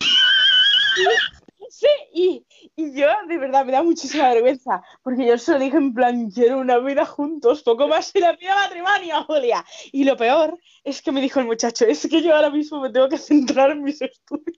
Sí, 1.70 1.86
y, 2.12 2.46
y 2.76 2.98
yo 2.98 3.08
de 3.26 3.36
verdad 3.36 3.64
me 3.64 3.72
da 3.72 3.82
muchísima 3.82 4.28
vergüenza, 4.30 4.82
porque 5.02 5.26
yo 5.26 5.36
se 5.36 5.52
lo 5.52 5.58
dije 5.58 5.76
en 5.76 5.92
plan, 5.92 6.30
quiero 6.30 6.58
una 6.58 6.78
vida 6.78 7.04
juntos, 7.04 7.62
poco 7.62 7.88
más 7.88 8.14
y 8.14 8.20
la 8.20 8.32
vida 8.36 8.54
matrimonio, 8.54 9.24
Julia. 9.24 9.64
Y 9.90 10.04
lo 10.04 10.16
peor 10.16 10.56
es 10.84 11.02
que 11.02 11.10
me 11.10 11.20
dijo 11.20 11.40
el 11.40 11.46
muchacho, 11.46 11.84
es 11.84 12.06
que 12.08 12.22
yo 12.22 12.34
ahora 12.34 12.50
mismo 12.50 12.80
me 12.80 12.90
tengo 12.90 13.08
que 13.08 13.18
centrar 13.18 13.72
en 13.72 13.82
mis 13.82 14.00
estudios. 14.00 14.56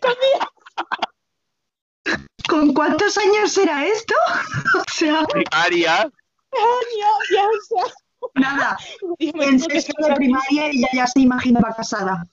Con 0.00 0.10
mi 0.10 0.26
¿Con 2.48 2.74
cuántos 2.74 3.16
años 3.18 3.56
era 3.56 3.86
esto? 3.86 4.14
O 4.78 4.84
sea, 4.92 5.24
Primaria. 5.24 6.00
año, 6.02 6.10
ya, 7.34 7.46
o 7.46 7.60
sea, 7.66 7.94
nada. 8.34 8.76
dijo, 9.18 9.36
me 9.38 9.46
En 9.46 9.60
sexto 9.60 10.06
de 10.06 10.14
primaria 10.14 10.66
ella 10.68 10.88
ya 10.92 11.06
se 11.06 11.20
imaginaba 11.20 11.74
casada. 11.74 12.26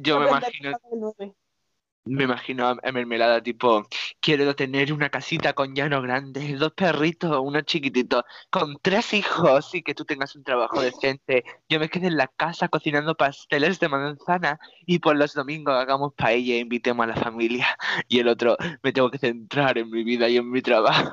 Yo 0.00 0.20
me 0.20 0.28
imagino-. 0.28 1.14
Me 2.08 2.24
imagino 2.24 2.68
a 2.68 2.92
Mermelada 2.92 3.42
tipo, 3.42 3.86
quiero 4.18 4.56
tener 4.56 4.94
una 4.94 5.10
casita 5.10 5.52
con 5.52 5.74
llano 5.74 6.00
grande, 6.00 6.56
dos 6.56 6.72
perritos, 6.72 7.38
uno 7.42 7.60
chiquitito, 7.60 8.24
con 8.48 8.78
tres 8.80 9.12
hijos 9.12 9.74
y 9.74 9.82
que 9.82 9.94
tú 9.94 10.06
tengas 10.06 10.34
un 10.34 10.42
trabajo 10.42 10.80
decente. 10.80 11.44
Yo 11.68 11.78
me 11.78 11.90
quede 11.90 12.06
en 12.06 12.16
la 12.16 12.28
casa 12.28 12.68
cocinando 12.68 13.14
pasteles 13.14 13.78
de 13.78 13.90
manzana 13.90 14.58
y 14.86 15.00
por 15.00 15.16
los 15.16 15.34
domingos 15.34 15.74
hagamos 15.74 16.14
paella 16.14 16.54
e 16.54 16.60
invitemos 16.60 17.04
a 17.04 17.08
la 17.08 17.16
familia. 17.16 17.76
Y 18.08 18.20
el 18.20 18.28
otro, 18.28 18.56
me 18.82 18.92
tengo 18.92 19.10
que 19.10 19.18
centrar 19.18 19.76
en 19.76 19.90
mi 19.90 20.02
vida 20.02 20.30
y 20.30 20.38
en 20.38 20.50
mi 20.50 20.62
trabajo. 20.62 21.10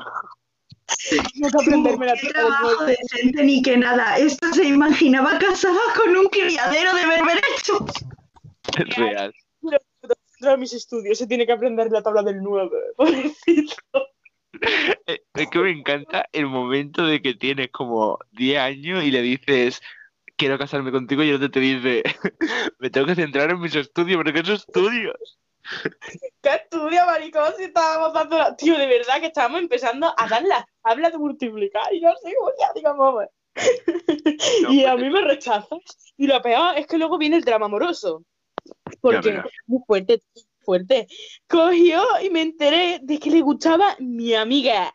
Tengo 1.10 1.50
que 1.50 1.63
aprenderme 1.63 2.06
la 2.06 2.13
decente 2.86 3.43
ni 3.43 3.62
que 3.62 3.78
nada. 3.78 4.17
Esta 4.17 4.52
se 4.54 4.65
imaginaba 4.65 5.38
casada 5.39 5.80
con 5.95 6.15
un 6.15 6.28
criadero 6.28 6.93
de 6.93 7.06
berberechos. 7.06 7.91
Es 8.78 8.95
real. 8.95 9.34
Mis 10.60 10.74
estudios, 10.74 11.17
se 11.17 11.28
tiene 11.28 11.45
que 11.45 11.54
aprender 11.54 11.91
la 11.91 12.04
tabla 12.04 12.21
del 12.21 12.41
9. 12.41 12.69
Pobrecito. 12.98 13.76
Eh, 15.06 15.21
Es 15.34 15.50
que 15.50 15.60
me 15.60 15.69
encanta 15.69 16.30
el 16.32 16.45
momento 16.45 17.06
de 17.06 17.21
que 17.21 17.34
tienes 17.34 17.71
como 17.71 18.19
10 18.32 18.58
años 18.58 19.04
y 19.04 19.12
le 19.12 19.21
dices, 19.21 19.82
quiero 20.38 20.58
casarme 20.58 20.93
contigo 20.93 21.24
y 21.24 21.30
el 21.30 21.36
otro 21.36 21.52
te 21.52 21.60
dice, 21.60 22.04
me 22.80 22.89
tengo 22.89 23.08
que 23.08 23.15
centrar 23.15 23.52
en 23.52 23.60
mis 23.60 23.76
estudios, 23.76 24.17
pero 24.24 24.34
¿qué 24.34 24.54
estudios? 24.54 25.38
¿Qué 26.41 26.49
estudia, 26.49 27.06
maricón? 27.06 27.54
Si 27.58 27.63
estábamos 27.63 28.13
dando 28.13 28.38
la... 28.38 28.56
Tío, 28.56 28.78
de 28.78 28.88
verdad 28.88 29.19
que 29.19 29.28
estábamos 29.28 29.62
empezando 29.62 30.13
a 30.17 30.28
dar 30.28 30.43
las 30.43 30.65
tablas 30.84 31.12
de 31.12 31.17
multiplicar 31.17 31.93
y 31.93 32.01
yo 32.01 32.10
sigo 32.23 32.51
ya, 32.60 32.71
digo, 32.73 32.95
vamos. 32.95 33.25
No, 34.63 34.73
y 34.73 34.84
a 34.84 34.91
pues, 34.91 35.04
mí 35.04 35.10
me 35.10 35.21
rechazas. 35.21 35.80
Y 36.17 36.28
lo 36.28 36.41
peor 36.41 36.78
es 36.78 36.88
que 36.88 36.97
luego 36.97 37.17
viene 37.17 37.38
el 37.38 37.43
drama 37.43 37.67
amoroso. 37.67 38.23
Porque 39.01 39.41
muy 39.67 39.82
fuerte, 39.86 40.21
fuerte. 40.62 41.08
Cogió 41.47 42.04
y 42.21 42.30
me 42.30 42.41
enteré 42.41 42.99
de 43.01 43.19
que 43.19 43.32
le 43.32 43.41
gustaba 43.41 43.95
mi 43.99 44.34
amiga. 44.34 44.91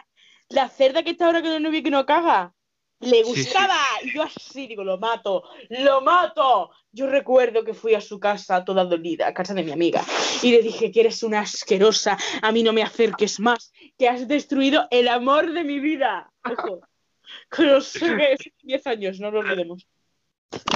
La 0.48 0.68
cerda 0.68 1.02
que 1.02 1.10
está 1.10 1.26
ahora 1.26 1.42
con 1.42 1.52
el 1.52 1.62
novio 1.62 1.82
que 1.82 1.90
no 1.90 2.04
caga. 2.04 2.52
Le 3.00 3.22
gustaba. 3.22 3.78
Y 4.02 4.12
yo 4.14 4.22
así 4.22 4.66
digo, 4.66 4.84
lo 4.84 4.98
mato, 4.98 5.44
lo 5.68 6.00
mato. 6.00 6.70
Yo 6.92 7.06
recuerdo 7.06 7.64
que 7.64 7.74
fui 7.74 7.94
a 7.94 8.00
su 8.00 8.18
casa 8.18 8.64
toda 8.64 8.84
dolida, 8.84 9.28
a 9.28 9.34
casa 9.34 9.54
de 9.54 9.62
mi 9.62 9.72
amiga. 9.72 10.04
Y 10.42 10.50
le 10.50 10.62
dije 10.62 10.90
que 10.90 11.00
eres 11.00 11.22
una 11.22 11.40
asquerosa, 11.40 12.18
a 12.42 12.52
mí 12.52 12.62
no 12.62 12.72
me 12.72 12.82
acerques 12.82 13.40
más, 13.40 13.72
que 13.98 14.08
has 14.08 14.26
destruido 14.26 14.86
el 14.90 15.08
amor 15.08 15.52
de 15.52 15.64
mi 15.64 15.80
vida. 15.80 16.30
Ojo. 16.44 16.80
Que 17.48 17.62
no 17.64 17.80
sé 17.80 18.00
qué 18.00 18.32
es 18.32 18.52
10 18.62 18.86
años, 18.88 19.20
no 19.20 19.30
lo 19.30 19.38
olvidemos. 19.38 19.86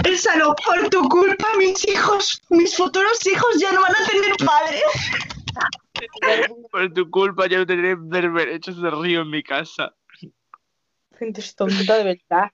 Piénsalo, 0.04 0.54
por 0.54 0.88
tu 0.88 1.08
culpa 1.08 1.48
mis 1.58 1.84
hijos, 1.88 2.40
mis 2.50 2.76
futuros 2.76 3.26
hijos 3.26 3.58
ya 3.58 3.72
no 3.72 3.80
van 3.80 3.90
a 3.90 4.06
tener 4.06 4.37
padre. 4.37 4.80
Por 6.70 6.92
tu 6.92 7.10
culpa 7.10 7.48
ya 7.48 7.58
no 7.58 7.66
tendré 7.66 7.96
derechos 7.96 8.80
de 8.80 8.90
río 8.90 9.22
en 9.22 9.30
mi 9.30 9.42
casa. 9.42 9.94
Gente 11.18 11.40
es 11.40 11.54
tonta 11.54 11.96
de 11.96 12.04
verdad. 12.04 12.50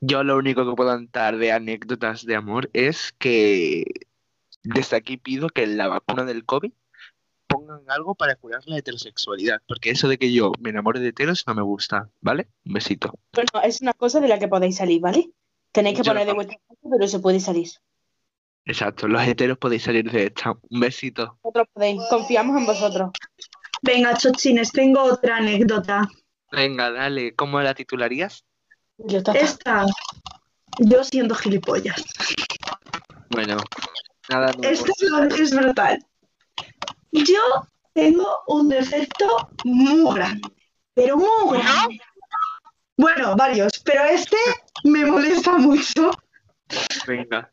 Yo 0.00 0.24
lo 0.24 0.36
único 0.36 0.68
que 0.68 0.76
puedo 0.76 0.90
contar 0.90 1.36
de 1.36 1.52
anécdotas 1.52 2.24
de 2.24 2.36
amor 2.36 2.70
es 2.72 3.12
que 3.18 3.84
desde 4.62 4.96
aquí 4.96 5.16
pido 5.16 5.48
que 5.48 5.62
en 5.62 5.76
la 5.76 5.88
vacuna 5.88 6.24
del 6.24 6.44
COVID 6.44 6.72
pongan 7.46 7.82
algo 7.88 8.14
para 8.14 8.36
curar 8.36 8.62
la 8.66 8.78
heterosexualidad, 8.78 9.60
porque 9.66 9.90
eso 9.90 10.08
de 10.08 10.18
que 10.18 10.32
yo 10.32 10.52
me 10.60 10.70
enamore 10.70 11.00
de 11.00 11.08
heteros 11.08 11.44
no 11.46 11.54
me 11.54 11.62
gusta, 11.62 12.08
¿vale? 12.20 12.48
Un 12.64 12.74
besito. 12.74 13.12
Bueno, 13.32 13.50
es 13.64 13.80
una 13.80 13.92
cosa 13.92 14.20
de 14.20 14.28
la 14.28 14.38
que 14.38 14.48
podéis 14.48 14.76
salir, 14.76 15.00
¿vale? 15.00 15.30
Tenéis 15.72 15.96
que 15.98 16.04
Yo 16.04 16.12
poner 16.12 16.26
de 16.26 16.32
no. 16.32 16.36
vuestra 16.36 16.58
parte, 16.66 16.88
pero 16.90 17.08
se 17.08 17.18
puede 17.18 17.40
salir. 17.40 17.68
Exacto, 18.64 19.08
los 19.08 19.22
heteros 19.26 19.58
podéis 19.58 19.82
salir 19.82 20.10
de 20.10 20.26
esta. 20.26 20.52
Un 20.52 20.80
besito. 20.80 21.38
Vosotros 21.42 21.66
podéis, 21.72 22.00
confiamos 22.08 22.56
en 22.58 22.66
vosotros. 22.66 23.10
Venga, 23.82 24.14
chochines, 24.16 24.70
tengo 24.70 25.02
otra 25.02 25.38
anécdota. 25.38 26.08
Venga, 26.52 26.90
dale, 26.90 27.34
¿cómo 27.34 27.60
la 27.60 27.74
titularías? 27.74 28.44
Yo. 29.06 29.20
Esta, 29.34 29.86
yo 30.78 31.04
siendo 31.04 31.34
gilipollas. 31.34 32.02
Bueno, 33.30 33.56
nada. 34.28 34.52
Esto 34.62 34.92
es, 35.28 35.40
es 35.40 35.54
brutal. 35.54 36.04
Yo 37.12 37.40
tengo 37.94 38.26
un 38.46 38.68
defecto 38.68 39.48
muy 39.64 40.14
grande, 40.14 40.48
pero 40.94 41.16
muy 41.16 41.58
grande. 41.58 42.00
Bueno, 42.96 43.34
varios, 43.36 43.78
pero 43.84 44.04
este 44.04 44.36
me 44.84 45.06
molesta 45.06 45.52
mucho. 45.56 46.10
Venga. 47.06 47.50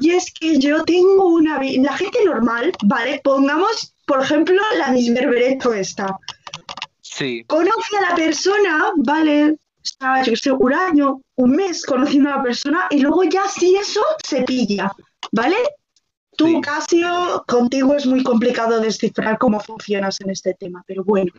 Y 0.00 0.10
es 0.10 0.32
que 0.32 0.58
yo 0.58 0.84
tengo 0.84 1.26
una... 1.26 1.60
La 1.62 1.96
gente 1.96 2.24
normal, 2.24 2.72
¿vale? 2.84 3.20
Pongamos, 3.22 3.94
por 4.06 4.22
ejemplo, 4.22 4.60
la 4.76 4.88
Miss 4.88 5.12
Berbereto 5.12 5.72
esta. 5.72 6.18
Sí, 7.00 7.44
Conoce 7.46 7.96
a 7.98 8.10
la 8.10 8.14
persona, 8.14 8.92
¿vale? 8.96 9.56
Está, 9.84 10.22
yo 10.22 10.34
sé, 10.34 10.50
un 10.50 10.72
año, 10.72 11.20
un 11.36 11.50
mes 11.50 11.84
conociendo 11.84 12.30
a 12.32 12.36
la 12.38 12.42
persona 12.42 12.86
y 12.90 13.00
luego 13.00 13.22
ya 13.24 13.46
si 13.48 13.76
eso 13.76 14.00
se 14.24 14.42
pilla, 14.42 14.90
¿vale? 15.30 15.56
Tú, 16.36 16.46
Sí. 16.46 16.60
Casio, 16.62 17.44
contigo 17.46 17.94
es 17.94 18.06
muy 18.06 18.24
complicado 18.24 18.80
descifrar 18.80 19.38
cómo 19.38 19.60
funcionas 19.60 20.20
en 20.20 20.30
este 20.30 20.54
tema, 20.54 20.82
pero 20.86 21.04
bueno, 21.04 21.30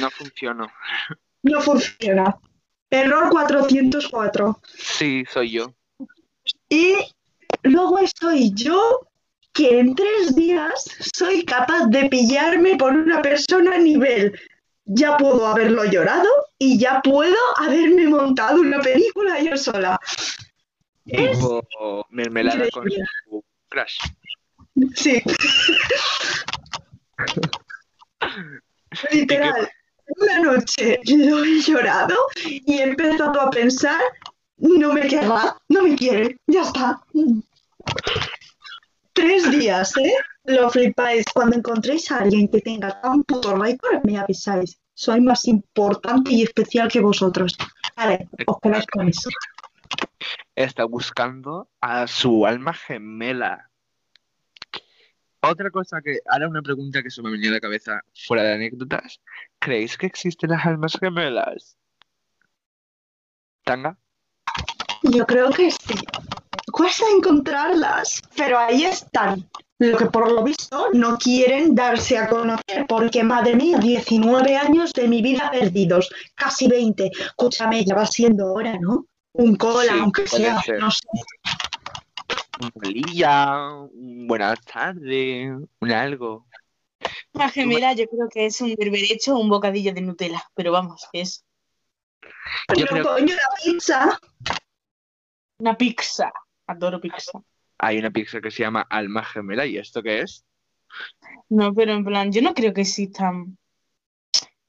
No 0.00 0.10
funcionó. 0.10 0.70
no 1.42 1.60
funciona. 1.60 2.36
Error 2.90 3.30
404. 3.30 4.60
Sí, 4.76 5.24
soy 5.32 5.50
yo. 5.50 5.74
Y 6.68 6.94
luego 7.62 7.98
estoy 7.98 8.52
yo, 8.54 9.08
que 9.52 9.80
en 9.80 9.94
tres 9.94 10.36
días 10.36 10.84
soy 11.14 11.44
capaz 11.44 11.86
de 11.86 12.08
pillarme 12.08 12.76
por 12.76 12.92
una 12.92 13.22
persona 13.22 13.76
a 13.76 13.78
nivel. 13.78 14.38
Ya 14.86 15.16
puedo 15.16 15.46
haberlo 15.46 15.84
llorado 15.84 16.28
y 16.58 16.78
ya 16.78 17.00
puedo 17.02 17.36
haberme 17.56 18.06
montado 18.08 18.60
una 18.60 18.80
película 18.80 19.40
yo 19.40 19.56
sola. 19.56 19.98
Es 21.06 21.38
mermelada 22.10 22.68
con 22.70 22.82
increíble. 22.84 23.08
su 23.24 23.42
crush. 23.68 23.98
Sí. 24.94 25.22
Literal. 29.10 29.68
Una 30.20 30.38
noche 30.40 31.00
lo 31.06 31.42
he 31.42 31.60
llorado 31.62 32.14
y 32.44 32.78
he 32.78 32.82
empezado 32.82 33.40
a 33.40 33.50
pensar, 33.50 34.00
no 34.58 34.92
me 34.92 35.08
querrá, 35.08 35.56
no 35.68 35.82
me 35.82 35.96
quiere, 35.96 36.36
ya 36.46 36.60
está. 36.62 37.00
Tres 39.14 39.50
días, 39.50 39.96
¿eh? 39.96 40.12
Lo 40.44 40.68
flipáis. 40.68 41.24
Cuando 41.32 41.56
encontréis 41.56 42.10
a 42.10 42.18
alguien 42.18 42.48
que 42.48 42.60
tenga 42.60 43.00
tan 43.00 43.22
puto 43.22 43.56
récord, 43.56 44.04
me 44.04 44.18
avisáis. 44.18 44.78
Soy 44.92 45.20
más 45.20 45.46
importante 45.46 46.32
y 46.32 46.42
especial 46.42 46.88
que 46.88 47.00
vosotros. 47.00 47.56
Vale, 47.96 48.28
os 48.46 48.58
quedáis 48.60 48.86
con 48.86 49.08
eso. 49.08 49.30
Está 50.54 50.84
buscando 50.84 51.70
a 51.80 52.06
su 52.06 52.44
alma 52.44 52.74
gemela. 52.74 53.70
Otra 55.40 55.70
cosa 55.70 56.00
que, 56.02 56.18
ahora 56.26 56.48
una 56.48 56.62
pregunta 56.62 57.02
que 57.02 57.10
se 57.10 57.22
me 57.22 57.30
venía 57.30 57.50
a 57.50 57.54
la 57.54 57.60
cabeza 57.60 58.00
fuera 58.26 58.42
de 58.42 58.54
anécdotas. 58.54 59.20
¿Creéis 59.58 59.96
que 59.96 60.06
existen 60.06 60.50
las 60.50 60.66
almas 60.66 60.98
gemelas? 60.98 61.76
¿Tanga? 63.62 63.96
Yo 65.02 65.24
creo 65.26 65.50
que 65.50 65.70
sí. 65.70 65.94
Cuesta 66.74 67.04
encontrarlas, 67.16 68.20
pero 68.36 68.58
ahí 68.58 68.82
están. 68.82 69.48
Lo 69.78 69.96
que 69.96 70.06
por 70.06 70.32
lo 70.32 70.42
visto 70.42 70.88
no 70.92 71.16
quieren 71.18 71.72
darse 71.72 72.18
a 72.18 72.28
conocer, 72.28 72.84
porque 72.88 73.22
madre 73.22 73.54
mía, 73.54 73.78
19 73.78 74.56
años 74.56 74.92
de 74.92 75.06
mi 75.06 75.22
vida 75.22 75.52
perdidos, 75.52 76.12
casi 76.34 76.66
20. 76.66 77.12
Escúchame, 77.16 77.84
ya 77.84 77.94
va 77.94 78.06
siendo 78.06 78.52
hora, 78.52 78.76
¿no? 78.80 79.06
Un 79.34 79.54
cola, 79.54 79.92
Sí, 79.92 79.98
aunque 80.00 80.26
sea, 80.26 80.60
ser. 80.62 80.80
no 80.80 80.90
sé. 80.90 81.06
Un 82.60 82.92
día, 82.92 83.56
un 83.92 84.26
buenas 84.26 84.58
tardes, 84.62 85.52
un 85.78 85.92
algo. 85.92 86.48
Una 87.34 87.50
gemela 87.50 87.92
yo 87.92 88.06
creo 88.08 88.28
que 88.28 88.46
es 88.46 88.60
un 88.60 88.74
berberecho 88.74 89.36
o 89.36 89.38
un 89.38 89.48
bocadillo 89.48 89.94
de 89.94 90.00
Nutella, 90.00 90.42
pero 90.54 90.72
vamos, 90.72 91.06
que 91.12 91.20
es 91.20 91.44
Yo 92.22 92.30
Pero 92.66 92.86
creo 92.88 93.04
coño, 93.04 93.34
la 93.36 93.62
pizza. 93.62 94.18
una 95.58 95.76
pizza. 95.76 96.32
Adoro 96.66 97.00
pizza. 97.00 97.40
hay 97.78 97.98
una 97.98 98.10
pizza 98.10 98.40
que 98.40 98.50
se 98.50 98.62
llama 98.62 98.86
alma 98.88 99.24
gemela. 99.24 99.66
¿Y 99.66 99.78
esto 99.78 100.02
qué 100.02 100.20
es? 100.20 100.44
No, 101.48 101.74
pero 101.74 101.92
en 101.92 102.04
plan, 102.04 102.32
yo 102.32 102.40
no 102.42 102.54
creo 102.54 102.72
que 102.72 102.82
existan. 102.82 103.58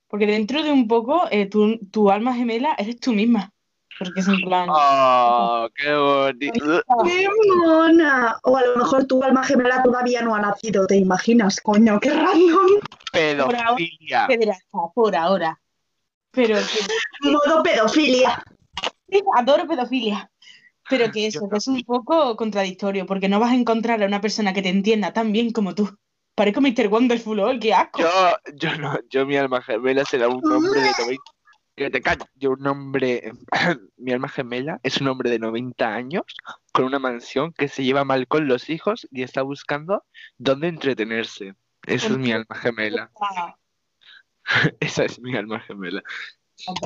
Porque 0.07 0.25
dentro 0.25 0.63
de 0.63 0.71
un 0.71 0.87
poco, 0.87 1.27
eh, 1.31 1.47
tu, 1.47 1.77
tu 1.91 2.09
alma 2.09 2.33
gemela 2.33 2.75
eres 2.77 2.99
tú 2.99 3.13
misma. 3.13 3.51
Porque 3.97 4.19
es 4.19 4.27
en 4.27 4.41
plan. 4.41 4.67
¡Oh, 4.69 5.69
qué 5.73 5.95
bonito! 5.95 6.83
¡Qué 7.05 7.27
mona! 7.63 8.37
O 8.43 8.57
a 8.57 8.65
lo 8.65 8.75
mejor 8.77 9.05
tu 9.05 9.23
alma 9.23 9.43
gemela 9.43 9.81
todavía 9.83 10.21
no 10.21 10.35
ha 10.35 10.41
nacido, 10.41 10.85
¿te 10.85 10.97
imaginas? 10.97 11.61
Coño, 11.61 11.99
qué 11.99 12.11
random. 12.11 12.81
Pedofilia. 13.11 14.27
Pederasta, 14.27 14.77
por 14.93 15.15
ahora. 15.15 15.59
Pero 16.31 16.57
Modo 17.21 17.63
pedofilia. 17.63 18.43
Sí, 19.09 19.21
adoro 19.37 19.65
pedofilia. 19.65 20.29
Pero 20.89 21.11
que 21.11 21.27
eso, 21.27 21.49
que 21.49 21.57
es 21.57 21.67
un 21.67 21.83
poco 21.83 22.35
contradictorio, 22.35 23.05
porque 23.05 23.29
no 23.29 23.39
vas 23.39 23.51
a 23.51 23.55
encontrar 23.55 24.01
a 24.01 24.05
una 24.05 24.21
persona 24.21 24.53
que 24.53 24.61
te 24.61 24.69
entienda 24.69 25.13
tan 25.13 25.31
bien 25.31 25.51
como 25.51 25.75
tú. 25.75 25.97
Parezco 26.35 26.59
Mr. 26.59 26.87
Wonderful 26.89 27.39
hoy, 27.39 27.59
qué 27.59 27.73
asco. 27.73 28.01
Yo, 28.01 28.09
yo 28.55 28.77
no, 28.77 28.99
yo 29.09 29.25
mi 29.25 29.37
alma 29.37 29.61
gemela 29.61 30.03
será 30.03 30.27
un 30.27 30.43
hombre 30.51 30.81
de 30.81 30.91
90. 30.99 31.23
Que 31.75 31.89
te 31.89 32.01
calles. 32.01 32.27
Yo 32.35 32.51
un 32.51 32.67
hombre, 32.67 33.33
mi 33.97 34.11
alma 34.11 34.29
gemela 34.29 34.79
es 34.83 35.01
un 35.01 35.07
hombre 35.07 35.29
de 35.29 35.39
90 35.39 35.93
años 35.93 36.23
con 36.71 36.85
una 36.85 36.99
mansión 36.99 37.53
que 37.53 37.67
se 37.67 37.83
lleva 37.83 38.05
mal 38.05 38.27
con 38.27 38.47
los 38.47 38.69
hijos 38.69 39.07
y 39.11 39.23
está 39.23 39.41
buscando 39.41 40.03
dónde 40.37 40.67
entretenerse. 40.67 41.55
Esa 41.85 42.07
es 42.07 42.17
mi 42.17 42.31
alma 42.31 42.55
gemela. 42.55 43.11
Esa 44.79 45.05
es 45.05 45.19
mi 45.19 45.35
alma 45.35 45.59
gemela. 45.59 46.03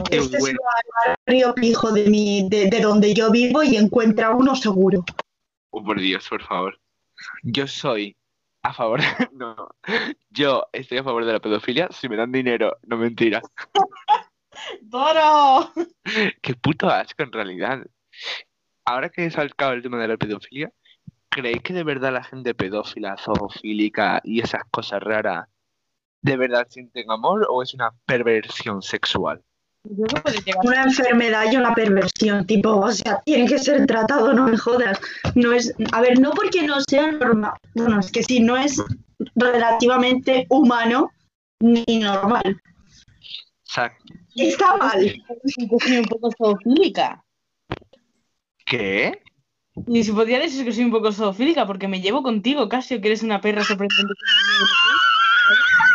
Qué 0.10 0.18
Este 0.18 0.40
bueno. 0.40 0.60
va 0.64 1.12
al 1.12 1.16
río 1.26 1.54
pijo 1.54 1.92
de, 1.92 2.10
mi, 2.10 2.48
de, 2.50 2.70
de 2.70 2.82
donde 2.82 3.14
yo 3.14 3.32
vivo 3.32 3.64
y 3.64 3.76
encuentra 3.76 4.32
uno 4.32 4.56
seguro. 4.56 5.04
Oh, 5.72 5.84
por 5.84 6.00
Dios, 6.00 6.28
por 6.28 6.42
favor. 6.44 6.80
Yo 7.44 7.68
soy 7.68 8.16
a 8.64 8.74
favor. 8.74 9.00
No. 9.34 9.70
Yo 10.30 10.66
estoy 10.74 10.98
a 10.98 11.04
favor 11.04 11.24
de 11.26 11.34
la 11.34 11.40
pedofilia 11.40 11.90
si 11.92 12.10
me 12.10 12.18
dan 12.18 12.32
dinero. 12.32 12.78
No 12.88 12.98
mentira. 12.98 13.42
¡Doro! 14.82 15.72
Qué 16.42 16.56
puto 16.56 16.90
asco 16.90 17.24
en 17.24 17.32
realidad. 17.32 17.86
Ahora 18.86 19.10
que 19.10 19.26
he 19.26 19.32
sacado 19.32 19.74
el 19.74 19.82
tema 19.84 20.02
de 20.02 20.08
la 20.08 20.18
pedofilia, 20.18 20.72
¿creéis 21.30 21.62
que 21.62 21.74
de 21.74 21.84
verdad 21.84 22.12
la 22.12 22.24
gente 22.24 22.54
pedófila, 22.56 23.16
zoofílica 23.18 24.20
y 24.24 24.42
esas 24.42 24.64
cosas 24.72 25.02
raras 25.02 25.48
de 26.22 26.36
verdad 26.36 26.68
sienten 26.70 27.10
amor 27.12 27.46
o 27.50 27.64
es 27.64 27.74
una 27.74 27.92
perversión 28.06 28.82
sexual? 28.82 29.44
Una 29.84 30.84
enfermedad 30.84 31.52
y 31.52 31.56
una 31.56 31.74
perversión, 31.74 32.46
tipo, 32.46 32.76
o 32.76 32.92
sea, 32.92 33.22
tiene 33.26 33.48
que 33.48 33.60
ser 33.60 33.86
tratado, 33.88 34.34
no 34.34 34.48
me 34.48 34.58
jodas. 34.58 35.00
No 35.36 35.54
es, 35.54 35.74
a 35.94 36.02
ver, 36.02 36.20
no 36.20 36.32
porque 36.32 36.64
no 36.64 36.82
sea 36.82 37.12
normal, 37.12 37.54
bueno, 37.76 38.00
es 38.00 38.12
que 38.12 38.24
sí, 38.24 38.40
no 38.40 38.58
es 38.58 38.82
relativamente 39.36 40.46
humano 40.50 41.12
ni 41.60 41.86
normal. 42.00 42.62
O 43.00 43.72
sea, 43.72 43.94
Está 44.36 44.78
mal. 44.78 45.04
Yo 45.04 45.78
soy 45.80 45.98
un 45.98 46.06
poco 46.06 46.30
zoofílica. 46.38 47.24
¿qué? 48.70 49.22
Y 49.88 50.04
si 50.04 50.12
podría 50.12 50.40
decir 50.40 50.64
que 50.64 50.72
soy 50.72 50.84
un 50.86 50.92
poco 50.92 51.12
zoofílica, 51.12 51.66
porque 51.66 51.88
me 51.88 52.02
llevo 52.02 52.24
contigo, 52.24 52.70
Casio, 52.70 53.02
que 53.02 53.08
eres 53.08 53.24
una 53.24 53.42
perra 53.42 53.64
sorprendente. 53.64 54.14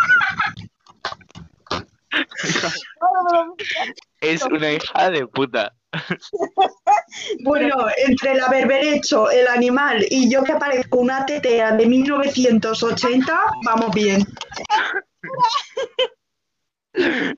Es 4.20 4.42
una 4.44 4.72
hija 4.72 5.10
de 5.10 5.26
puta. 5.26 5.74
Bueno, 7.44 7.86
entre 8.08 8.34
la 8.34 8.48
berberecho, 8.48 9.30
el 9.30 9.46
animal 9.46 10.04
y 10.10 10.28
yo 10.28 10.42
que 10.42 10.56
parezco 10.56 10.98
una 10.98 11.24
tetea 11.24 11.72
de 11.76 11.86
1980, 11.86 13.40
vamos 13.64 13.94
bien. 13.94 14.26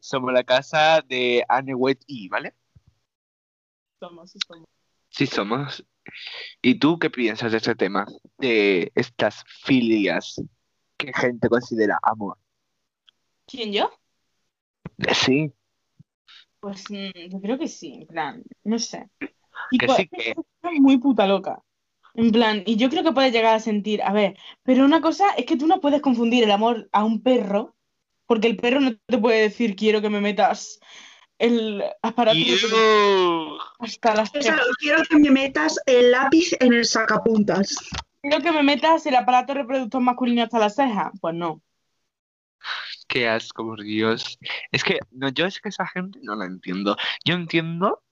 Somos 0.00 0.32
la 0.32 0.44
casa 0.44 1.02
de 1.06 1.44
Anne 1.48 1.74
Wet 1.74 2.02
E, 2.08 2.28
¿vale? 2.30 2.54
Somos, 4.00 4.30
sí 4.30 4.38
somos. 4.46 4.68
Sí, 5.10 5.26
somos. 5.26 5.84
¿Y 6.62 6.78
tú 6.78 6.98
qué 6.98 7.10
piensas 7.10 7.52
de 7.52 7.58
este 7.58 7.74
tema? 7.74 8.06
De 8.38 8.90
estas 8.94 9.44
filias 9.64 10.40
que 10.96 11.12
gente 11.12 11.48
considera 11.48 11.98
amor. 12.02 12.38
¿Quién 13.46 13.72
yo? 13.72 13.90
Sí, 15.12 15.52
Pues 16.60 16.84
mm, 16.90 17.30
yo 17.30 17.40
creo 17.40 17.58
que 17.58 17.68
sí, 17.68 17.94
en 17.94 18.06
plan, 18.06 18.42
no 18.64 18.78
sé. 18.78 19.08
que 19.18 19.34
Tipo, 19.70 19.94
sí 19.94 20.08
que. 20.08 20.30
es 20.30 20.80
muy 20.80 20.98
puta 20.98 21.26
loca. 21.26 21.62
En 22.14 22.32
plan, 22.32 22.62
y 22.64 22.76
yo 22.76 22.88
creo 22.88 23.02
que 23.02 23.12
puedes 23.12 23.32
llegar 23.32 23.54
a 23.54 23.60
sentir, 23.60 24.02
a 24.02 24.12
ver, 24.12 24.38
pero 24.62 24.84
una 24.84 25.02
cosa 25.02 25.30
es 25.36 25.44
que 25.44 25.56
tú 25.56 25.66
no 25.66 25.80
puedes 25.80 26.00
confundir 26.00 26.44
el 26.44 26.50
amor 26.50 26.88
a 26.92 27.04
un 27.04 27.22
perro, 27.22 27.74
porque 28.26 28.48
el 28.48 28.56
perro 28.56 28.80
no 28.80 28.96
te 29.06 29.18
puede 29.18 29.42
decir 29.42 29.76
quiero 29.76 30.00
que 30.00 30.08
me 30.08 30.22
metas 30.22 30.80
el 31.38 31.84
aparato 32.02 32.38
hasta 33.78 34.14
las 34.14 34.34
O 34.34 34.40
sea, 34.40 34.58
quiero 34.78 35.02
que 35.08 35.18
me 35.18 35.30
metas 35.30 35.78
el 35.86 36.12
lápiz 36.12 36.56
en 36.60 36.72
el 36.72 36.86
sacapuntas. 36.86 37.76
Quiero 38.22 38.42
que 38.42 38.52
me 38.52 38.62
metas 38.62 39.04
el 39.06 39.14
aparato 39.14 39.54
reproductor 39.54 40.00
masculino 40.00 40.42
hasta 40.42 40.58
las 40.58 40.74
cejas. 40.74 41.12
Pues 41.20 41.34
no. 41.34 41.60
Qué 43.06 43.28
asco, 43.28 43.64
por 43.64 43.82
Dios. 43.82 44.38
Es 44.72 44.84
que 44.84 44.98
no, 45.12 45.28
yo 45.30 45.46
es 45.46 45.60
que 45.60 45.68
esa 45.68 45.86
gente 45.86 46.18
no 46.22 46.34
la 46.34 46.46
entiendo. 46.46 46.96
Yo 47.24 47.34
entiendo 47.34 48.02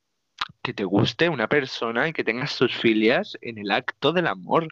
que 0.62 0.72
te 0.72 0.84
guste 0.84 1.28
una 1.28 1.48
persona 1.48 2.08
y 2.08 2.12
que 2.12 2.24
tengas 2.24 2.56
tus 2.56 2.74
filias 2.76 3.36
en 3.40 3.58
el 3.58 3.70
acto 3.70 4.12
del 4.12 4.26
amor. 4.26 4.68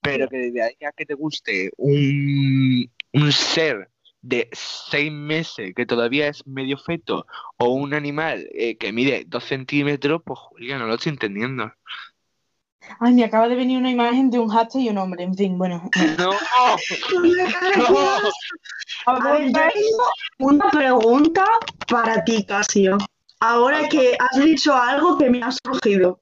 Pero 0.00 0.28
que 0.28 0.36
desde 0.36 0.62
ahí 0.62 0.76
a 0.86 0.92
que 0.92 1.06
te 1.06 1.14
guste 1.14 1.70
un, 1.76 2.90
un 3.12 3.32
ser 3.32 3.90
de 4.20 4.48
seis 4.52 5.12
meses 5.12 5.74
que 5.74 5.84
todavía 5.84 6.28
es 6.28 6.46
medio 6.46 6.78
feto 6.78 7.26
o 7.58 7.68
un 7.68 7.92
animal 7.92 8.48
eh, 8.52 8.76
que 8.78 8.92
mide 8.92 9.24
dos 9.26 9.44
centímetros, 9.44 10.22
pues 10.24 10.38
Julia, 10.38 10.78
no 10.78 10.86
lo 10.86 10.94
estoy 10.94 11.10
entendiendo. 11.10 11.70
Ay, 13.00 13.14
me 13.14 13.24
acaba 13.24 13.48
de 13.48 13.56
venir 13.56 13.78
una 13.78 13.90
imagen 13.90 14.30
de 14.30 14.38
un 14.38 14.48
hashtag 14.48 14.82
y 14.82 14.88
un 14.90 14.98
hombre. 14.98 15.24
En 15.24 15.34
fin, 15.34 15.58
bueno. 15.58 15.90
No, 16.18 16.30
A 19.06 19.16
A 19.16 19.20
ver, 19.20 19.46
yo 19.46 19.52
tengo 19.52 20.04
una 20.38 20.70
pregunta 20.70 21.44
para 21.88 22.24
ti, 22.24 22.44
Casio. 22.44 22.98
Ahora 23.40 23.88
que 23.88 24.16
has 24.18 24.42
dicho 24.42 24.74
algo 24.74 25.18
que 25.18 25.28
me 25.28 25.42
ha 25.42 25.50
surgido. 25.50 26.20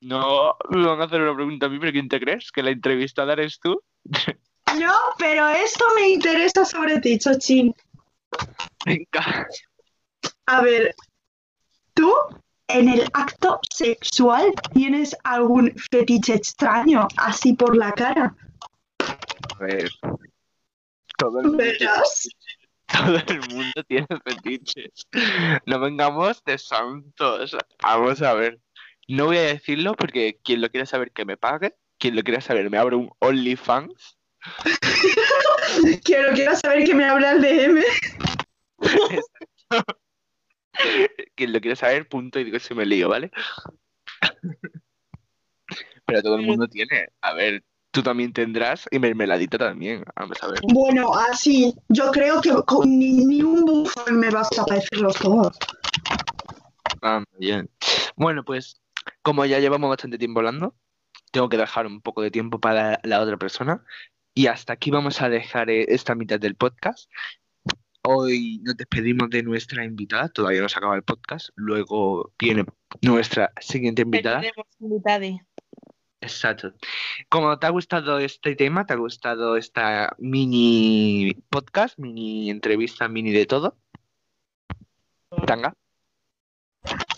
no, 0.00 0.54
me 0.70 0.86
van 0.86 1.00
a 1.00 1.04
hacer 1.04 1.20
una 1.20 1.34
pregunta 1.34 1.66
a 1.66 1.68
mí, 1.68 1.78
pero 1.78 1.92
¿quién 1.92 2.08
te 2.08 2.20
crees? 2.20 2.50
¿Que 2.52 2.62
la 2.62 2.70
entrevistada 2.70 3.32
eres 3.34 3.58
tú? 3.60 3.80
No, 4.78 4.92
pero 5.18 5.48
esto 5.48 5.84
me 5.94 6.08
interesa 6.08 6.64
sobre 6.64 6.98
ti, 6.98 7.16
Chochín. 7.18 7.72
Venga. 8.84 9.46
A 10.46 10.62
ver, 10.62 10.94
¿tú 11.94 12.12
en 12.68 12.88
el 12.88 13.04
acto 13.12 13.60
sexual 13.70 14.52
tienes 14.72 15.16
algún 15.24 15.74
fetiche 15.90 16.34
extraño 16.34 17.08
así 17.16 17.54
por 17.54 17.76
la 17.76 17.92
cara? 17.92 18.34
A 19.58 19.64
ver. 19.64 19.90
Todo 21.16 21.40
el 21.40 21.46
mundo, 21.46 21.64
todo 22.86 23.16
el 23.16 23.40
mundo 23.54 23.82
tiene 23.86 24.06
fetiches. 24.24 25.06
No 25.66 25.78
vengamos 25.78 26.42
de 26.44 26.58
santos. 26.58 27.56
Vamos 27.82 28.22
a 28.22 28.34
ver. 28.34 28.60
No 29.06 29.26
voy 29.26 29.36
a 29.36 29.42
decirlo 29.42 29.94
porque 29.94 30.40
quien 30.42 30.60
lo 30.60 30.70
quiera 30.70 30.86
saber 30.86 31.12
que 31.12 31.24
me 31.24 31.36
pague. 31.36 31.74
Quien 31.98 32.16
lo 32.16 32.22
quiera 32.22 32.40
saber 32.40 32.68
me 32.70 32.78
abro 32.78 32.98
un 32.98 33.10
OnlyFans. 33.20 34.18
Quiero, 36.04 36.34
quiero 36.34 36.54
saber 36.54 36.84
que 36.84 36.94
me 36.94 37.04
habla 37.04 37.32
el 37.32 37.42
DM. 37.42 37.82
Quien 41.34 41.43
lo 41.54 41.60
quiera 41.60 41.76
saber, 41.76 42.08
punto, 42.08 42.38
y 42.38 42.44
digo 42.44 42.58
si 42.58 42.74
me 42.74 42.84
lío, 42.84 43.08
¿vale? 43.08 43.30
Pero 46.06 46.22
todo 46.22 46.36
el 46.36 46.42
mundo 46.42 46.68
tiene. 46.68 47.08
A 47.22 47.32
ver, 47.32 47.64
tú 47.90 48.02
también 48.02 48.32
tendrás 48.32 48.86
y 48.90 48.98
mermeladita 48.98 49.56
también. 49.56 50.04
Vamos 50.16 50.42
a 50.42 50.48
ver. 50.48 50.60
Bueno, 50.72 51.14
así, 51.14 51.74
yo 51.88 52.10
creo 52.10 52.40
que 52.40 52.52
con 52.66 52.98
ni, 52.98 53.24
ni 53.24 53.42
un 53.42 53.64
bufón 53.64 54.18
me 54.18 54.30
vas 54.30 54.50
a 54.58 54.64
parecer 54.66 55.00
los 55.00 55.18
dos. 55.20 55.56
Ah, 57.00 57.24
bien. 57.38 57.70
Bueno, 58.16 58.44
pues 58.44 58.80
como 59.22 59.44
ya 59.46 59.60
llevamos 59.60 59.88
bastante 59.88 60.18
tiempo 60.18 60.40
hablando, 60.40 60.74
tengo 61.30 61.48
que 61.48 61.56
dejar 61.56 61.86
un 61.86 62.00
poco 62.00 62.22
de 62.22 62.30
tiempo 62.30 62.60
para 62.60 63.00
la 63.02 63.20
otra 63.20 63.36
persona. 63.36 63.84
Y 64.34 64.48
hasta 64.48 64.72
aquí 64.72 64.90
vamos 64.90 65.22
a 65.22 65.28
dejar 65.28 65.70
eh, 65.70 65.86
esta 65.88 66.14
mitad 66.14 66.40
del 66.40 66.56
podcast. 66.56 67.08
Hoy 68.06 68.60
nos 68.62 68.76
despedimos 68.76 69.30
de 69.30 69.42
nuestra 69.42 69.82
invitada, 69.82 70.28
todavía 70.28 70.60
no 70.60 70.68
se 70.68 70.76
acaba 70.76 70.94
el 70.94 71.02
podcast. 71.02 71.48
Luego 71.54 72.32
viene 72.38 72.66
nuestra 73.00 73.50
siguiente 73.60 74.02
invitada. 74.02 74.42
Exacto. 76.20 76.74
Como 77.30 77.58
te 77.58 77.66
ha 77.66 77.70
gustado 77.70 78.18
este 78.18 78.56
tema, 78.56 78.84
te 78.84 78.92
ha 78.92 78.96
gustado 78.96 79.56
esta 79.56 80.14
mini 80.18 81.34
podcast, 81.48 81.98
mini 81.98 82.50
entrevista, 82.50 83.08
mini 83.08 83.32
de 83.32 83.46
todo. 83.46 83.76
Tanga. 85.46 85.74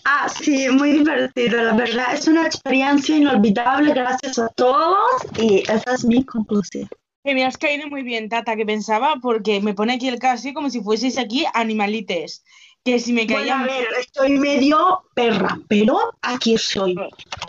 Ah, 0.04 0.28
sí, 0.28 0.68
muy 0.70 0.92
divertido, 0.92 1.62
la 1.64 1.74
verdad. 1.74 2.14
Es 2.14 2.28
una 2.28 2.46
experiencia 2.46 3.16
inolvidable, 3.16 3.92
gracias 3.92 4.38
a 4.38 4.48
todos. 4.50 5.26
Y 5.36 5.64
esa 5.68 5.94
es 5.94 6.04
mi 6.04 6.24
conclusión. 6.24 6.88
Que 7.26 7.34
me 7.34 7.44
has 7.44 7.58
caído 7.58 7.88
muy 7.88 8.04
bien, 8.04 8.28
Tata, 8.28 8.54
que 8.54 8.64
pensaba, 8.64 9.16
porque 9.20 9.60
me 9.60 9.74
pone 9.74 9.94
aquí 9.94 10.06
el 10.06 10.20
casi 10.20 10.54
como 10.54 10.70
si 10.70 10.80
fueseis 10.80 11.18
aquí 11.18 11.44
animalites. 11.54 12.44
Que 12.84 13.00
si 13.00 13.12
me 13.12 13.24
Bueno, 13.24 13.40
caía, 13.40 13.58
a 13.58 13.64
ver, 13.64 13.88
estoy 13.98 14.38
medio 14.38 15.02
perra, 15.12 15.58
pero 15.66 15.98
aquí 16.22 16.54
estoy. 16.54 16.94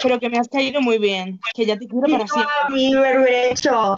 pero 0.02 0.20
que 0.20 0.32
me 0.32 0.40
has 0.40 0.50
caído 0.50 0.82
muy 0.82 0.98
bien. 0.98 1.40
Que 1.54 1.68
ya 1.68 1.78
te 1.78 1.88
quiero 1.88 2.08
para 2.08 2.26
siempre. 2.28 2.56
Viva 2.70 2.70
mi 2.70 2.96
berberecho. 2.96 3.94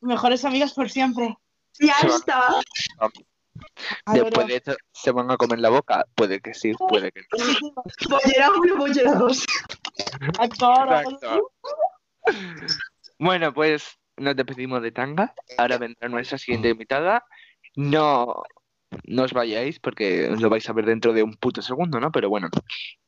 Mejores 0.00 0.44
amigas 0.44 0.72
por 0.74 0.88
siempre. 0.88 1.36
Ya 1.80 1.96
está. 2.06 2.60
Después 4.12 4.46
de 4.46 4.56
esto, 4.58 4.76
¿se 4.92 5.10
van 5.10 5.28
a 5.32 5.36
comer 5.36 5.58
la 5.58 5.70
boca? 5.70 6.06
Puede 6.14 6.40
que 6.40 6.54
sí, 6.54 6.72
puede 6.88 7.10
que 7.10 7.22
no. 7.36 7.72
Bollera 8.10 8.50
uno, 8.52 8.76
bollera 8.76 9.14
dos. 9.14 9.44
Exacto. 10.40 11.50
Bueno, 13.18 13.52
pues 13.52 13.98
nos 14.16 14.36
despedimos 14.36 14.82
de 14.82 14.92
Tanga. 14.92 15.34
Ahora 15.56 15.78
vendrá 15.78 16.08
nuestra 16.08 16.38
siguiente 16.38 16.68
invitada. 16.70 17.24
No, 17.76 18.42
no 19.04 19.22
os 19.22 19.32
vayáis 19.32 19.78
porque 19.80 20.28
lo 20.38 20.48
vais 20.50 20.68
a 20.68 20.72
ver 20.72 20.86
dentro 20.86 21.12
de 21.12 21.22
un 21.22 21.34
puto 21.34 21.62
segundo, 21.62 22.00
¿no? 22.00 22.10
Pero 22.10 22.28
bueno, 22.28 22.48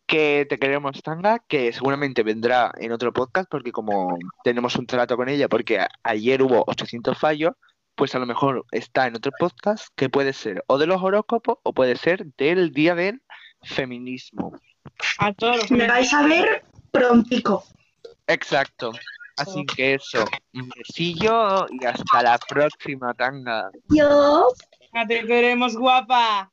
que 0.07 0.46
te 0.49 0.59
queremos 0.59 1.01
Tanga, 1.03 1.38
que 1.46 1.73
seguramente 1.73 2.23
vendrá 2.23 2.73
en 2.79 2.92
otro 2.92 3.12
podcast 3.12 3.49
porque 3.51 3.73
como 3.73 4.18
tenemos 4.44 4.77
un 4.77 4.87
trato 4.87 5.16
con 5.16 5.29
ella, 5.29 5.49
porque 5.49 5.81
a- 5.81 5.88
ayer 6.03 6.42
hubo 6.42 6.64
800 6.66 7.18
fallos, 7.18 7.53
pues 7.94 8.14
a 8.14 8.18
lo 8.18 8.27
mejor 8.27 8.64
está 8.73 9.07
en 9.07 9.16
otro 9.16 9.33
podcast 9.38 9.88
que 9.96 10.09
puede 10.09 10.33
ser 10.33 10.64
o 10.68 10.79
de 10.79 10.87
los 10.87 11.03
horóscopos 11.03 11.59
o 11.62 11.73
puede 11.73 11.96
ser 11.96 12.25
del 12.37 12.73
Día 12.73 12.94
del 12.94 13.23
Feminismo. 13.62 14.59
Adoro. 15.18 15.62
Me 15.70 15.87
vais 15.87 16.12
a 16.14 16.23
ver 16.27 16.64
prontico. 16.90 17.64
Exacto. 18.27 18.92
Así 19.40 19.64
que 19.64 19.94
eso, 19.94 20.24
un 20.53 20.68
besillo 20.76 21.66
y 21.70 21.85
hasta 21.85 22.22
la 22.22 22.38
próxima, 22.38 23.14
Tanga. 23.14 23.70
Yo. 23.88 24.48
Te 25.09 25.24
queremos, 25.24 25.76
guapa. 25.76 26.53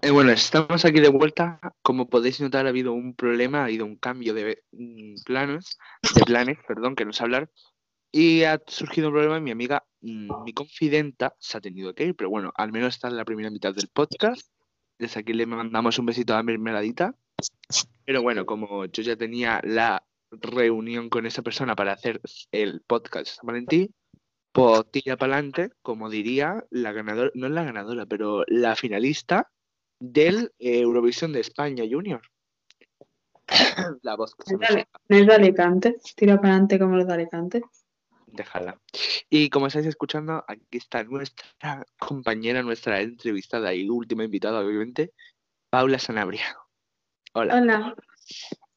Eh, 0.00 0.10
bueno, 0.10 0.30
estamos 0.30 0.84
aquí 0.84 1.00
de 1.00 1.08
vuelta. 1.08 1.58
Como 1.82 2.08
podéis 2.08 2.40
notar, 2.40 2.66
ha 2.66 2.68
habido 2.68 2.92
un 2.92 3.14
problema, 3.14 3.62
ha 3.62 3.64
habido 3.64 3.84
un 3.84 3.96
cambio 3.96 4.32
de 4.32 4.62
mm, 4.70 5.22
planos, 5.24 5.76
de 6.14 6.24
planes, 6.24 6.58
perdón, 6.68 6.94
que 6.94 7.04
no 7.04 7.12
sé 7.12 7.24
hablar. 7.24 7.50
Y 8.12 8.44
ha 8.44 8.62
surgido 8.66 9.08
un 9.08 9.14
problema 9.14 9.38
y 9.38 9.40
mi 9.40 9.50
amiga, 9.50 9.84
mm, 10.00 10.44
mi 10.44 10.52
confidenta, 10.52 11.34
se 11.40 11.58
ha 11.58 11.60
tenido 11.60 11.94
que 11.94 12.04
ir, 12.04 12.14
pero 12.14 12.30
bueno, 12.30 12.52
al 12.54 12.70
menos 12.70 12.94
está 12.94 13.08
en 13.08 13.16
la 13.16 13.24
primera 13.24 13.50
mitad 13.50 13.74
del 13.74 13.88
podcast. 13.88 14.48
Desde 14.98 15.20
aquí 15.20 15.32
le 15.32 15.46
mandamos 15.46 15.98
un 15.98 16.06
besito 16.06 16.34
a 16.34 16.42
Mermeladita. 16.42 17.14
Pero 18.04 18.22
bueno, 18.22 18.46
como 18.46 18.86
yo 18.86 19.02
ya 19.02 19.16
tenía 19.16 19.60
la 19.64 20.04
reunión 20.30 21.08
con 21.08 21.26
esa 21.26 21.42
persona 21.42 21.74
para 21.74 21.92
hacer 21.92 22.20
el 22.52 22.82
podcast 22.86 23.28
San 23.28 23.46
Valentín, 23.46 23.94
pues 24.52 24.90
tira 24.90 25.16
para 25.16 25.34
adelante, 25.34 25.70
como 25.82 26.10
diría 26.10 26.64
la 26.70 26.92
ganadora, 26.92 27.30
no 27.34 27.46
es 27.46 27.52
la 27.52 27.64
ganadora, 27.64 28.06
pero 28.06 28.44
la 28.46 28.76
finalista 28.76 29.50
del 30.00 30.52
eh, 30.58 30.80
Eurovisión 30.80 31.32
de 31.32 31.40
España 31.40 31.84
Junior. 31.88 32.22
La 34.02 34.16
voz 34.16 34.34
que 34.34 34.44
se 34.44 34.56
me 34.56 34.86
es 35.08 35.26
de 35.26 35.34
Alicante, 35.34 35.96
tira 36.16 36.36
para 36.36 36.50
adelante 36.50 36.78
como 36.78 36.96
los 36.96 37.06
de 37.06 37.14
Alicante. 37.14 37.62
déjala. 38.26 38.78
Y 39.30 39.48
como 39.48 39.66
estáis 39.66 39.86
escuchando, 39.86 40.44
aquí 40.46 40.76
está 40.76 41.02
nuestra 41.04 41.84
compañera, 41.98 42.62
nuestra 42.62 43.00
entrevistada 43.00 43.74
y 43.74 43.88
última 43.88 44.24
invitada, 44.24 44.60
obviamente, 44.60 45.12
Paula 45.70 45.98
Sanabria. 45.98 46.56
Hola. 47.32 47.56
Hola. 47.56 47.96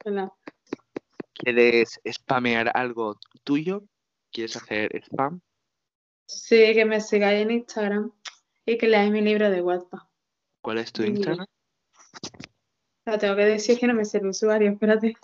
Hola. 0.05 0.33
¿Quieres 1.41 1.99
spamear 2.07 2.71
algo 2.75 3.19
tuyo? 3.43 3.83
¿Quieres 4.31 4.55
hacer 4.57 4.95
spam? 5.03 5.41
Sí, 6.27 6.73
que 6.75 6.85
me 6.85 7.01
sigáis 7.01 7.41
en 7.41 7.49
Instagram 7.49 8.11
y 8.63 8.77
que 8.77 8.87
leáis 8.87 9.11
mi 9.11 9.21
libro 9.21 9.49
de 9.49 9.63
WhatsApp. 9.63 10.07
¿Cuál 10.61 10.77
es 10.77 10.93
tu. 10.93 11.01
Instagram? 11.01 11.47
La 13.05 13.17
tengo 13.17 13.35
que 13.35 13.45
decir 13.45 13.79
que 13.79 13.87
no 13.87 13.95
me 13.95 14.05
sé 14.05 14.19
el 14.19 14.27
usuario, 14.27 14.71
espérate. 14.71 15.15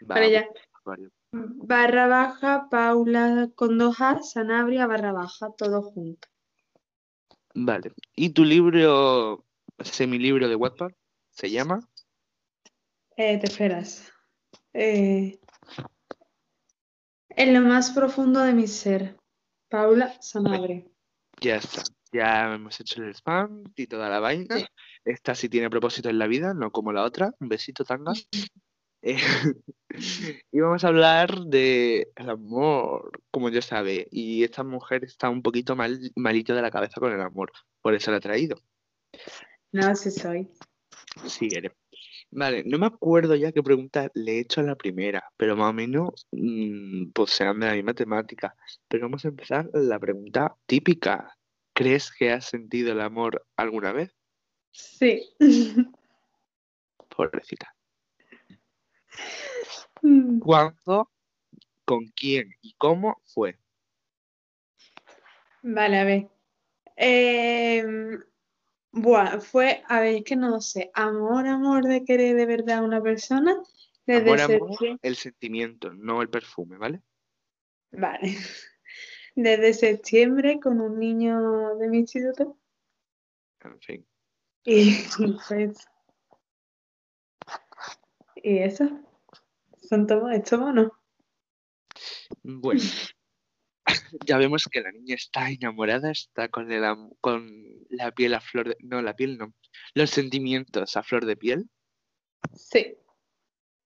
Vale, 0.00 0.30
ya. 0.30 0.48
usuario. 0.78 1.10
Barra 1.32 2.06
baja, 2.06 2.68
Paula 2.70 3.50
con 3.54 3.76
dos 3.76 4.00
A, 4.00 4.22
Sanabria, 4.22 4.86
barra 4.86 5.12
baja, 5.12 5.50
todo 5.56 5.82
junto. 5.82 6.28
Vale. 7.54 7.92
¿Y 8.16 8.30
tu 8.30 8.42
libro, 8.42 9.44
semilibro 9.80 10.48
de 10.48 10.56
Wattpad, 10.56 10.92
se 11.28 11.50
llama? 11.50 11.86
Eh, 13.16 13.38
te 13.38 13.46
esperas. 13.46 14.10
Eh, 14.72 15.38
en 17.30 17.54
lo 17.54 17.60
más 17.60 17.90
profundo 17.90 18.40
de 18.40 18.52
mi 18.52 18.66
ser, 18.66 19.16
Paula 19.68 20.14
Sanabria. 20.20 20.84
Ya 21.40 21.56
está. 21.56 21.82
Ya 22.12 22.54
hemos 22.54 22.78
hecho 22.80 23.02
el 23.02 23.10
spam 23.14 23.64
y 23.76 23.86
toda 23.86 24.08
la 24.08 24.18
vaina. 24.18 24.56
Esta 25.04 25.34
sí 25.34 25.48
tiene 25.48 25.70
propósito 25.70 26.08
en 26.08 26.18
la 26.18 26.26
vida, 26.26 26.54
no 26.54 26.72
como 26.72 26.92
la 26.92 27.04
otra. 27.04 27.32
Un 27.38 27.48
besito, 27.48 27.84
tanga. 27.84 28.12
Eh, 29.02 29.16
y 30.52 30.60
vamos 30.60 30.84
a 30.84 30.88
hablar 30.88 31.44
de 31.46 32.10
el 32.16 32.30
amor, 32.30 33.10
como 33.30 33.48
ya 33.48 33.62
sabe. 33.62 34.08
Y 34.10 34.42
esta 34.44 34.64
mujer 34.64 35.04
está 35.04 35.30
un 35.30 35.40
poquito 35.40 35.76
mal, 35.76 35.98
malito 36.16 36.54
de 36.54 36.62
la 36.62 36.70
cabeza 36.70 37.00
con 37.00 37.12
el 37.12 37.20
amor. 37.20 37.52
Por 37.80 37.94
eso 37.94 38.10
la 38.10 38.18
ha 38.18 38.20
traído. 38.20 38.56
No, 39.72 39.94
sí 39.94 40.10
soy. 40.10 40.50
Sí, 41.26 41.48
eres. 41.52 41.72
Vale, 42.32 42.62
no 42.64 42.78
me 42.78 42.86
acuerdo 42.86 43.34
ya 43.34 43.50
qué 43.50 43.62
pregunta 43.62 44.08
le 44.14 44.36
he 44.36 44.40
hecho 44.40 44.60
a 44.60 44.64
la 44.64 44.76
primera, 44.76 45.24
pero 45.36 45.56
más 45.56 45.70
o 45.70 45.72
menos 45.72 46.28
mm, 46.30 47.10
pues 47.12 47.30
sean 47.32 47.58
de 47.58 47.66
la 47.66 47.74
misma 47.74 47.94
temática. 47.94 48.54
Pero 48.88 49.06
vamos 49.06 49.24
a 49.24 49.28
empezar 49.28 49.68
la 49.72 49.98
pregunta 49.98 50.56
típica. 50.66 51.36
¿Crees 51.72 52.12
que 52.12 52.30
has 52.30 52.44
sentido 52.46 52.92
el 52.92 53.00
amor 53.00 53.44
alguna 53.56 53.92
vez? 53.92 54.14
Sí. 54.70 55.28
Pobrecita. 57.16 57.74
Mm, 60.02 60.38
¿Cuándo, 60.38 61.10
con 61.84 62.06
quién 62.14 62.54
y 62.62 62.74
cómo 62.74 63.20
fue? 63.24 63.58
Vale, 65.62 65.98
a 65.98 66.04
ver. 66.04 66.28
Em, 66.96 68.22
buah, 68.92 69.40
fue, 69.40 69.82
a 69.88 70.00
ver, 70.00 70.16
es 70.16 70.24
que 70.24 70.36
no 70.36 70.60
sé. 70.60 70.90
Amor, 70.94 71.46
amor 71.46 71.84
de 71.84 72.04
querer 72.04 72.36
de 72.36 72.46
verdad 72.46 72.78
a 72.78 72.82
una 72.82 73.02
persona. 73.02 73.60
Desde 74.06 74.22
Amor, 74.22 74.40
amor, 74.40 74.70
septiembre. 74.70 74.98
el 75.02 75.16
sentimiento, 75.16 75.92
no 75.92 76.22
el 76.22 76.28
perfume, 76.28 76.76
¿vale? 76.78 77.02
Vale. 77.92 78.20
Desde 79.34 79.74
septiembre 79.74 80.58
con 80.60 80.80
un 80.80 80.98
niño 80.98 81.76
de 81.76 81.88
mi 81.88 81.98
instituto. 81.98 82.58
En 83.60 83.80
fin. 83.80 84.06
Y 84.64 84.96
pues. 85.48 85.86
¿Y 88.36 88.58
eso? 88.58 88.88
¿Son 89.88 90.06
todos 90.06 90.32
estos 90.32 90.58
monos? 90.58 90.90
Bueno, 92.42 92.80
ya 94.24 94.38
vemos 94.38 94.68
que 94.70 94.80
la 94.80 94.92
niña 94.92 95.14
está 95.14 95.50
enamorada, 95.50 96.10
está 96.10 96.48
con, 96.48 96.70
el 96.70 96.84
con 97.20 97.50
la 97.90 98.10
piel 98.12 98.34
a 98.34 98.40
flor 98.40 98.68
de... 98.68 98.76
No, 98.80 99.02
la 99.02 99.14
piel 99.14 99.38
no. 99.38 99.54
Los 99.94 100.10
sentimientos 100.10 100.96
a 100.96 101.02
flor 101.02 101.26
de 101.26 101.36
piel. 101.36 101.70
Sí. 102.54 102.96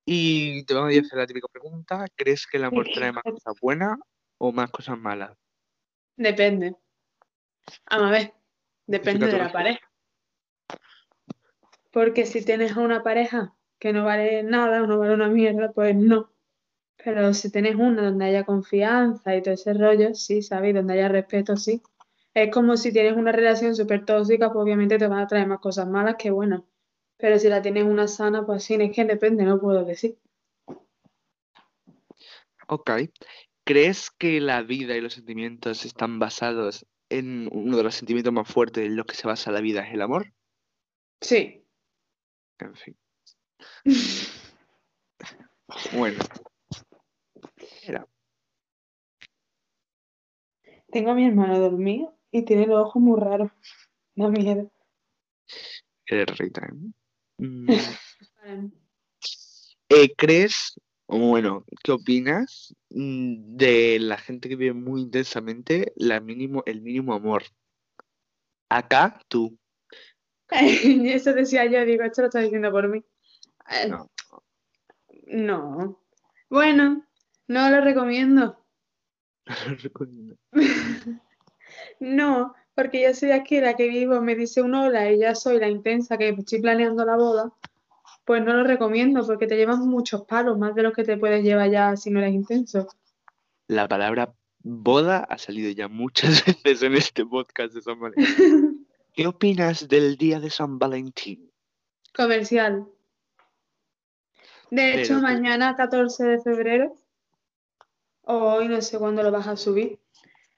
Y 0.07 0.65
te 0.65 0.75
vamos 0.75 0.95
a 0.95 1.01
hacer 1.01 1.19
la 1.19 1.27
típica 1.27 1.49
pregunta. 1.49 2.07
¿Crees 2.15 2.47
que 2.47 2.59
el 2.59 2.65
amor 2.65 2.87
trae 2.93 3.13
más 3.13 3.25
cosas 3.25 3.55
buenas 3.61 3.99
o 4.39 4.53
más 4.53 4.71
cosas 4.71 4.99
malas? 4.99 5.37
Depende. 6.17 6.77
Vamos 7.91 8.09
a 8.09 8.11
ver. 8.11 8.35
Depende 8.87 9.27
de 9.27 9.39
la 9.39 9.51
pareja. 9.51 9.91
Porque 11.91 12.27
si 12.27 12.45
tienes 12.45 12.77
a 12.77 12.81
una 12.81 13.03
pareja 13.03 13.57
que 13.79 13.93
no 13.93 14.05
vale 14.05 14.43
nada 14.43 14.83
o 14.83 14.87
no 14.87 14.99
vale 14.99 15.15
una 15.15 15.29
mierda, 15.29 15.73
pues 15.73 15.95
no. 15.97 16.34
Pero 17.03 17.35
si 17.35 17.51
tienes 17.51 17.75
una 17.75 18.03
donde 18.03 18.27
haya 18.27 18.45
confianza 18.45 19.37
y 19.37 19.43
todo 19.43 19.55
ese 19.55 19.75
rollo, 19.75 20.15
sí, 20.15 20.43
¿sabes? 20.43 20.75
Donde 20.75 20.95
haya 20.95 21.09
respeto, 21.09 21.57
sí. 21.57 21.83
Es 22.33 22.51
como 22.53 22.77
si 22.77 22.93
tienes 22.93 23.17
una 23.17 23.33
relación 23.33 23.77
súper 23.77 24.05
tóxica, 24.05 24.53
pues 24.53 24.63
obviamente 24.63 24.99
te 24.99 25.07
van 25.07 25.21
a 25.21 25.27
traer 25.27 25.47
más 25.47 25.61
cosas 25.61 25.89
malas 25.89 26.17
que 26.19 26.31
buenas. 26.31 26.63
Pero 27.17 27.39
si 27.39 27.49
la 27.49 27.63
tienes 27.63 27.85
una 27.85 28.09
sana, 28.09 28.45
pues 28.45 28.65
sí, 28.65 28.75
es 28.75 28.95
que 28.95 29.05
depende, 29.05 29.45
no 29.45 29.61
puedo 29.61 29.85
decir. 29.85 30.19
Ok. 32.67 32.91
¿Crees 33.65 34.11
que 34.11 34.41
la 34.41 34.63
vida 34.63 34.97
y 34.97 35.01
los 35.01 35.15
sentimientos 35.15 35.85
están 35.85 36.19
basados 36.19 36.87
en 37.09 37.49
uno 37.53 37.77
de 37.77 37.83
los 37.83 37.95
sentimientos 37.95 38.33
más 38.33 38.49
fuertes 38.49 38.85
en 38.85 38.97
los 38.97 39.07
que 39.07 39.15
se 39.15 39.27
basa 39.27 39.53
la 39.53 39.61
vida 39.61 39.87
es 39.87 39.95
el 39.95 40.03
amor? 40.03 40.33
Sí. 41.21 41.65
En 42.59 42.75
fin. 42.75 42.97
Bueno. 45.93 46.19
Tengo 50.91 51.11
a 51.11 51.15
mi 51.15 51.27
hermano 51.27 51.59
dormido 51.59 52.17
y 52.31 52.45
tiene 52.45 52.67
los 52.67 52.87
ojos 52.87 53.03
muy 53.03 53.19
raros. 53.21 53.51
Da 54.15 54.29
miedo. 54.29 54.71
Eres 56.07 56.39
Rita, 56.39 56.67
¿eh? 56.67 56.93
Mm, 57.39 57.67
eh, 59.89 60.15
¿crees, 60.17 60.81
o 61.07 61.19
bueno, 61.19 61.65
qué 61.83 61.93
opinas 61.93 62.75
mm, 62.91 63.57
de 63.57 63.99
la 63.99 64.19
gente 64.19 64.49
que 64.49 64.57
vive 64.57 64.73
muy 64.73 65.03
intensamente 65.03 65.93
la 65.97 66.21
mínimo, 66.21 66.63
el 66.67 66.81
mínimo 66.81 67.15
amor? 67.15 67.43
Acá, 68.69 69.21
tú. 69.29 69.59
Eso 70.51 71.33
decía 71.33 71.67
yo, 71.67 71.85
digo, 71.85 72.05
esto 72.05 72.23
lo 72.23 72.29
está 72.29 72.41
diciendo 72.41 72.71
por 72.71 72.89
mí. 72.89 73.03
Eh, 73.71 73.89
No. 73.89 74.11
No. 75.27 76.01
Bueno, 76.51 77.05
no 77.49 77.71
lo 77.71 77.81
recomiendo. 77.81 78.59
No, 82.01 82.55
porque 82.75 83.03
yo 83.03 83.15
soy 83.15 83.31
aquí 83.31 83.61
la 83.61 83.75
que 83.75 83.89
vivo, 83.89 84.21
me 84.21 84.35
dice 84.35 84.63
un 84.63 84.75
hola 84.75 85.11
y 85.11 85.19
ya 85.21 85.35
soy 85.35 85.59
la 85.59 85.69
intensa 85.69 86.19
que 86.19 86.31
estoy 86.31 86.61
planeando 86.61 87.05
la 87.05 87.17
boda. 87.17 87.53
Pues 88.25 88.43
no 88.43 88.53
lo 88.55 88.65
recomiendo 88.65 89.25
porque 89.27 89.47
te 89.47 89.57
llevas 89.57 89.79
muchos 89.79 90.23
palos, 90.25 90.59
más 90.59 90.75
de 90.75 90.83
los 90.83 90.93
que 90.93 91.05
te 91.05 91.17
puedes 91.17 91.45
llevar 91.45 91.71
ya 91.71 91.97
si 91.97 92.11
no 92.11 92.21
eres 92.21 92.35
intenso. 92.35 92.89
La 93.69 93.87
palabra 93.87 94.35
boda 94.63 95.19
ha 95.29 95.39
salido 95.39 95.71
ya 95.71 95.89
muchas 95.89 96.43
veces 96.65 96.83
en 96.83 96.95
este 96.95 97.25
podcast 97.25 97.75
de 97.75 97.83
San 97.83 98.01
Valentín. 98.01 98.87
¿Qué 99.13 99.27
opinas 99.27 99.87
del 99.89 100.17
día 100.17 100.41
de 100.41 100.51
San 100.51 100.79
Valentín? 100.79 101.51
Comercial. 102.17 102.87
De 104.71 105.01
hecho, 105.01 105.15
Pero 105.15 105.21
mañana 105.21 105.77
14 105.77 106.25
de 106.25 106.41
febrero, 106.41 106.97
hoy 108.27 108.69
no 108.69 108.81
sé 108.81 108.99
cuándo 108.99 109.23
lo 109.23 109.31
vas 109.31 109.47
a 109.47 109.57
subir, 109.57 109.99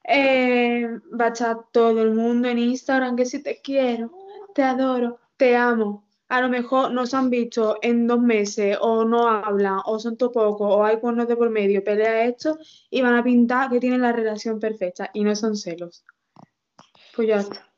eh, 0.04 0.88
va 1.18 1.26
a 1.26 1.28
estar 1.28 1.58
todo 1.72 2.02
el 2.02 2.12
mundo 2.12 2.48
en 2.48 2.58
Instagram 2.58 3.16
que 3.16 3.26
si 3.26 3.42
te 3.42 3.60
quiero, 3.60 4.12
te 4.54 4.62
adoro, 4.62 5.18
te 5.36 5.56
amo. 5.56 6.04
A 6.28 6.40
lo 6.40 6.48
mejor 6.48 6.90
no 6.92 7.06
se 7.06 7.16
han 7.16 7.30
visto 7.30 7.78
en 7.82 8.06
dos 8.06 8.20
meses, 8.20 8.76
o 8.80 9.04
no 9.04 9.28
hablan, 9.28 9.80
o 9.84 9.98
son 9.98 10.16
todo 10.16 10.32
poco, 10.32 10.66
o 10.66 10.84
hay 10.84 10.98
cuernos 10.98 11.28
de 11.28 11.36
por 11.36 11.50
medio, 11.50 11.84
pelea 11.84 12.24
esto, 12.24 12.58
y 12.90 13.00
van 13.00 13.14
a 13.14 13.22
pintar 13.22 13.70
que 13.70 13.78
tienen 13.78 14.00
la 14.00 14.12
relación 14.12 14.58
perfecta, 14.58 15.10
y 15.14 15.22
no 15.22 15.36
son 15.36 15.56
celos. 15.56 16.04
Pues 17.14 17.28
ya 17.28 17.36
está. 17.36 17.72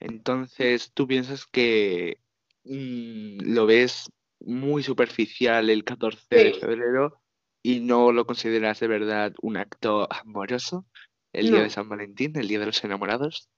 Entonces, 0.00 0.90
¿tú 0.92 1.06
piensas 1.06 1.46
que 1.46 2.18
mm, 2.64 3.54
lo 3.54 3.66
ves 3.66 4.10
muy 4.40 4.82
superficial 4.82 5.70
el 5.70 5.84
14 5.84 6.36
de 6.36 6.54
febrero 6.54 7.20
y 7.66 7.80
no 7.80 8.12
lo 8.12 8.26
consideras 8.26 8.78
de 8.78 8.86
verdad 8.86 9.32
un 9.42 9.56
acto 9.56 10.06
amoroso? 10.12 10.86
El 11.32 11.50
día 11.50 11.62
de 11.62 11.70
San 11.70 11.88
Valentín, 11.88 12.36
el 12.36 12.46
día 12.46 12.60
de 12.60 12.66
los 12.66 12.84
enamorados. 12.84 13.50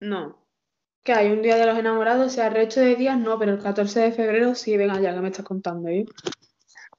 No. 0.00 0.46
Que 1.02 1.14
hay 1.14 1.32
un 1.32 1.40
día 1.40 1.56
de 1.56 1.64
los 1.64 1.78
enamorados, 1.78 2.34
sea 2.34 2.48
el 2.48 2.54
resto 2.54 2.80
de 2.80 2.94
días, 2.94 3.18
no, 3.18 3.38
pero 3.38 3.52
el 3.52 3.62
14 3.62 4.00
de 4.00 4.12
febrero 4.12 4.54
sí, 4.54 4.76
venga 4.76 5.00
ya, 5.00 5.14
que 5.14 5.20
me 5.22 5.28
estás 5.28 5.46
contando, 5.46 5.88
¿eh? 5.88 6.04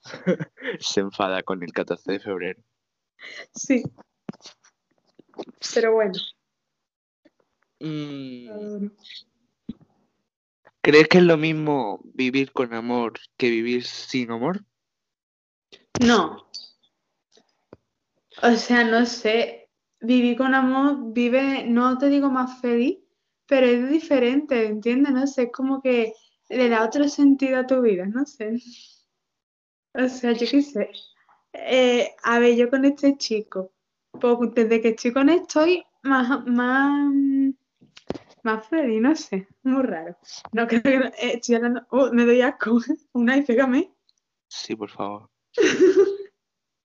Se 0.79 1.01
enfada 1.01 1.43
con 1.43 1.61
el 1.61 1.71
14 1.71 2.13
de 2.13 2.19
febrero. 2.19 2.63
Sí. 3.53 3.83
Pero 5.75 5.93
bueno. 5.93 6.13
Mm, 7.79 8.49
um, 8.49 8.89
¿crees 10.81 11.07
que 11.09 11.19
es 11.19 11.23
lo 11.23 11.37
mismo 11.37 12.01
vivir 12.05 12.51
con 12.53 12.73
amor 12.73 13.19
que 13.37 13.51
vivir 13.51 13.85
sin 13.85 14.31
amor? 14.31 14.65
no. 16.01 16.45
O 18.43 18.51
sea, 18.55 18.83
no 18.83 19.05
sé. 19.05 19.61
Vivir 20.01 20.37
con 20.37 20.53
amor, 20.53 21.13
vive, 21.13 21.65
no 21.65 21.97
te 21.97 22.09
digo 22.09 22.29
más 22.29 22.59
feliz, 22.61 22.99
pero 23.47 23.65
es 23.65 23.89
diferente, 23.89 24.65
¿entiendes? 24.67 25.13
No 25.13 25.25
sé, 25.25 25.43
es 25.43 25.51
como 25.51 25.81
que 25.81 26.13
le 26.49 26.69
da 26.69 26.83
otro 26.85 27.07
sentido 27.07 27.59
a 27.59 27.65
tu 27.65 27.81
vida, 27.81 28.05
no 28.05 28.25
sé. 28.25 28.57
O 29.93 30.07
sea, 30.09 30.33
yo 30.33 30.45
qué 30.49 30.61
sé. 30.61 30.89
Eh, 31.53 32.13
a 32.23 32.39
ver, 32.39 32.55
yo 32.55 32.69
con 32.69 32.85
este 32.85 33.17
chico, 33.17 33.71
pues 34.11 34.37
desde 34.53 34.81
que 34.81 34.89
estoy 34.89 35.13
con 35.13 35.29
él 35.29 35.39
estoy 35.41 35.83
más, 36.03 36.45
más, 36.45 37.13
más 38.43 38.67
feliz, 38.67 39.01
no 39.01 39.15
sé, 39.15 39.47
muy 39.63 39.81
raro. 39.83 40.17
No 40.51 40.67
creo 40.67 40.83
que 40.83 40.99
no- 40.99 41.05
eh, 41.05 41.33
estoy 41.35 41.55
hablando, 41.55 41.85
oh, 41.89 42.11
me 42.11 42.25
doy 42.25 42.41
asco. 42.41 42.77
Una 43.13 43.37
y 43.37 43.41
pégame. 43.43 43.91
Sí, 44.49 44.75
por 44.75 44.89
favor. 44.91 45.29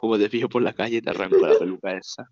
Como 0.01 0.17
te 0.17 0.31
pillo 0.31 0.49
por 0.49 0.63
la 0.63 0.73
calle, 0.73 1.03
te 1.03 1.11
arranco 1.11 1.37
la 1.47 1.59
peluca 1.59 1.93
esa. 1.93 2.27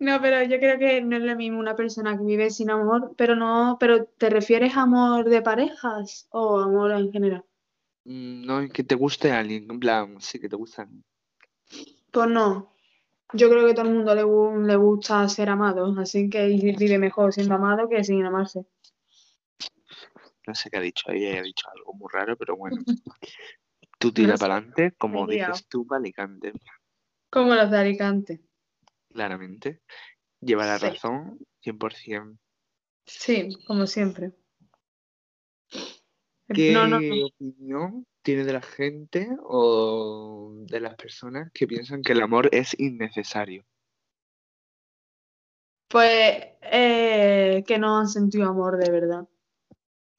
No, 0.00 0.20
pero 0.20 0.42
yo 0.42 0.58
creo 0.58 0.76
que 0.76 1.00
no 1.02 1.16
es 1.16 1.22
lo 1.22 1.36
mismo 1.36 1.60
una 1.60 1.76
persona 1.76 2.18
que 2.18 2.24
vive 2.24 2.50
sin 2.50 2.70
amor, 2.70 3.14
pero 3.16 3.36
no, 3.36 3.76
pero 3.78 4.04
¿te 4.04 4.28
refieres 4.28 4.76
a 4.76 4.82
amor 4.82 5.28
de 5.28 5.40
parejas 5.40 6.26
o 6.30 6.58
amor 6.58 6.90
en 6.90 7.12
general? 7.12 7.44
Mm, 8.04 8.44
No, 8.44 8.68
que 8.68 8.82
te 8.82 8.96
guste 8.96 9.30
alguien, 9.30 9.70
en 9.70 9.78
plan, 9.78 10.20
sí 10.20 10.40
que 10.40 10.48
te 10.48 10.56
gusta 10.56 10.82
alguien. 10.82 11.04
Pues 12.10 12.28
no. 12.28 12.74
Yo 13.34 13.48
creo 13.48 13.64
que 13.64 13.72
a 13.72 13.74
todo 13.74 13.86
el 13.86 13.94
mundo 13.94 14.14
le, 14.14 14.66
le 14.66 14.76
gusta 14.76 15.28
ser 15.28 15.50
amado, 15.50 15.94
así 16.00 16.28
que 16.28 16.46
vive 16.46 16.98
mejor 16.98 17.32
siendo 17.32 17.54
amado 17.54 17.88
que 17.88 18.02
sin 18.02 18.24
amarse. 18.24 18.64
No 20.46 20.54
sé 20.54 20.70
qué 20.70 20.78
ha 20.78 20.80
dicho, 20.80 21.10
ella 21.10 21.38
ha 21.38 21.42
dicho 21.42 21.68
algo 21.70 21.92
muy 21.92 22.08
raro, 22.12 22.36
pero 22.36 22.56
bueno. 22.56 22.78
Tú 23.98 24.12
tira 24.12 24.36
para 24.36 24.54
adelante, 24.56 24.92
como 24.96 25.26
dices 25.26 25.66
tú, 25.68 25.86
para 25.86 25.98
Alicante, 25.98 26.52
Como 27.30 27.54
los 27.54 27.70
de 27.70 27.78
Alicante. 27.78 28.40
claramente. 29.10 29.82
Lleva 30.40 30.66
la 30.66 30.78
Sí. 30.78 30.86
razón, 30.86 31.38
100%. 31.60 32.38
Sí, 33.04 33.48
como 33.66 33.86
siempre. 33.86 34.32
¿Qué 36.54 36.72
No, 36.72 36.86
no, 36.86 37.00
no. 37.00 37.26
opinión 37.26 38.06
tiene 38.22 38.44
de 38.44 38.52
la 38.52 38.62
gente 38.62 39.28
o 39.42 40.52
de 40.66 40.80
las 40.80 40.94
personas 40.94 41.50
que 41.52 41.66
piensan 41.66 42.02
que 42.02 42.12
el 42.12 42.22
amor 42.22 42.48
es 42.52 42.78
innecesario? 42.78 43.64
Pues 45.88 46.46
eh, 46.62 47.64
que 47.66 47.78
no 47.78 47.98
han 47.98 48.08
sentido 48.08 48.48
amor 48.48 48.76
de 48.76 48.90
verdad. 48.90 49.28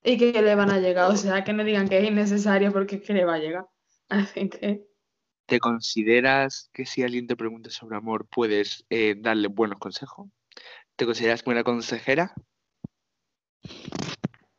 Y 0.10 0.18
que 0.18 0.42
le 0.42 0.56
van 0.56 0.72
a 0.72 0.80
llegar. 0.80 1.12
O 1.12 1.16
sea, 1.16 1.44
que 1.44 1.54
no 1.54 1.64
digan 1.64 1.88
que 1.88 2.00
es 2.00 2.06
innecesario 2.06 2.72
porque 2.72 2.96
es 2.96 3.02
que 3.04 3.14
le 3.14 3.26
va 3.26 3.36
a 3.36 3.40
llegar. 3.40 3.68
Así 4.10 4.50
que, 4.50 4.88
¿Te 5.46 5.60
consideras 5.60 6.70
que 6.74 6.86
si 6.86 7.04
alguien 7.04 7.28
te 7.28 7.36
pregunta 7.36 7.70
sobre 7.70 7.98
amor 7.98 8.28
puedes 8.28 8.86
eh, 8.90 9.16
darle 9.18 9.48
buenos 9.48 9.80
consejos? 9.80 10.28
¿Te 10.96 11.06
consideras 11.06 11.44
buena 11.44 11.64
consejera? 11.64 12.34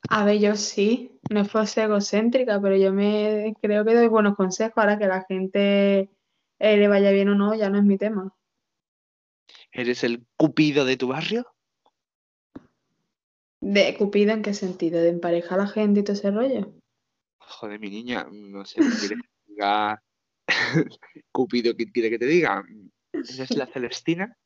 a 0.08 0.24
ver, 0.24 0.40
yo 0.40 0.56
sí, 0.56 1.20
no 1.30 1.42
es 1.42 1.78
egocéntrica, 1.78 2.60
pero 2.60 2.76
yo 2.76 2.92
me 2.92 3.54
creo 3.62 3.84
que 3.84 3.94
doy 3.94 4.08
buenos 4.08 4.34
consejos. 4.34 4.76
Ahora 4.76 4.98
que 4.98 5.06
la 5.06 5.24
gente 5.24 6.10
eh, 6.58 6.76
le 6.76 6.88
vaya 6.88 7.12
bien 7.12 7.28
o 7.28 7.36
no, 7.36 7.54
ya 7.54 7.70
no 7.70 7.78
es 7.78 7.84
mi 7.84 7.96
tema. 7.96 8.36
¿Eres 9.70 10.02
el 10.02 10.26
cupido 10.36 10.84
de 10.84 10.96
tu 10.96 11.08
barrio? 11.08 11.46
¿De 13.60 13.94
Cupido 13.96 14.32
en 14.32 14.42
qué 14.42 14.54
sentido? 14.54 15.00
¿De 15.00 15.10
emparejar 15.10 15.60
a 15.60 15.64
la 15.64 15.68
gente 15.68 16.00
y 16.00 16.02
todo 16.02 16.14
ese 16.14 16.30
rollo? 16.30 16.72
Joder, 17.38 17.78
mi 17.78 17.90
niña, 17.90 18.26
no 18.30 18.64
sé, 18.64 18.80
¿qué 18.80 18.88
quieres 18.88 19.18
que 19.18 19.28
te 19.28 19.52
diga? 19.52 20.02
Cupido, 21.32 21.76
¿qué 21.76 21.90
quiere 21.90 22.10
que 22.10 22.18
te 22.18 22.26
diga? 22.26 22.64
¿Eres 23.12 23.50
la 23.56 23.66
Celestina? 23.66 24.36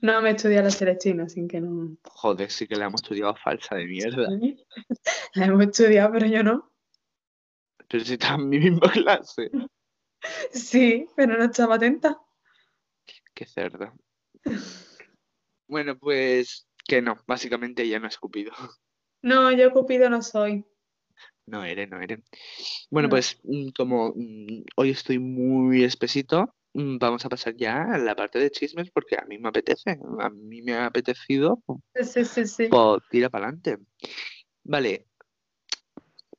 No 0.00 0.20
me 0.20 0.30
estudia 0.30 0.62
la 0.62 0.70
Celestina, 0.70 1.24
así 1.24 1.46
que 1.46 1.60
no. 1.60 1.96
Joder, 2.04 2.50
sí 2.50 2.66
que 2.66 2.76
la 2.76 2.86
hemos 2.86 3.02
estudiado 3.02 3.34
falsa 3.36 3.76
de 3.76 3.86
mierda. 3.86 4.28
La 5.34 5.46
hemos 5.46 5.62
estudiado, 5.62 6.12
pero 6.12 6.26
yo 6.26 6.42
no. 6.42 6.72
Pero 7.88 8.04
si 8.04 8.14
está 8.14 8.34
en 8.34 8.48
mi 8.48 8.58
misma 8.58 8.90
clase. 8.90 9.50
Sí, 10.50 11.06
pero 11.14 11.36
no 11.36 11.44
estaba 11.44 11.76
atenta. 11.76 12.20
Qué 13.34 13.44
cerda. 13.44 13.94
Bueno, 15.68 15.98
pues 15.98 16.65
que 16.86 17.02
no, 17.02 17.16
básicamente 17.26 17.82
ella 17.82 17.98
no 18.00 18.08
es 18.08 18.18
Cupido. 18.18 18.52
No, 19.22 19.50
yo 19.50 19.72
Cupido 19.72 20.08
no 20.08 20.22
soy. 20.22 20.64
No 21.46 21.64
eres, 21.64 21.88
no 21.88 22.00
eres. 22.00 22.20
Bueno, 22.90 23.06
No. 23.08 23.10
pues 23.10 23.40
mm, 23.42 23.70
como 23.76 24.12
mm, 24.14 24.64
hoy 24.76 24.90
estoy 24.90 25.18
muy 25.18 25.82
espesito, 25.82 26.54
mm, 26.74 26.98
vamos 26.98 27.24
a 27.24 27.28
pasar 27.28 27.56
ya 27.56 27.82
a 27.94 27.98
la 27.98 28.14
parte 28.14 28.38
de 28.38 28.50
chismes 28.50 28.90
porque 28.92 29.16
a 29.16 29.24
mí 29.24 29.38
me 29.38 29.48
apetece. 29.48 29.98
A 30.20 30.30
mí 30.30 30.62
me 30.62 30.74
ha 30.74 30.86
apetecido, 30.86 31.60
Sí, 32.00 32.24
sí, 32.24 32.46
sí. 32.46 32.68
pues 32.68 33.02
tira 33.10 33.28
para 33.30 33.46
adelante. 33.46 33.78
Vale, 34.62 35.06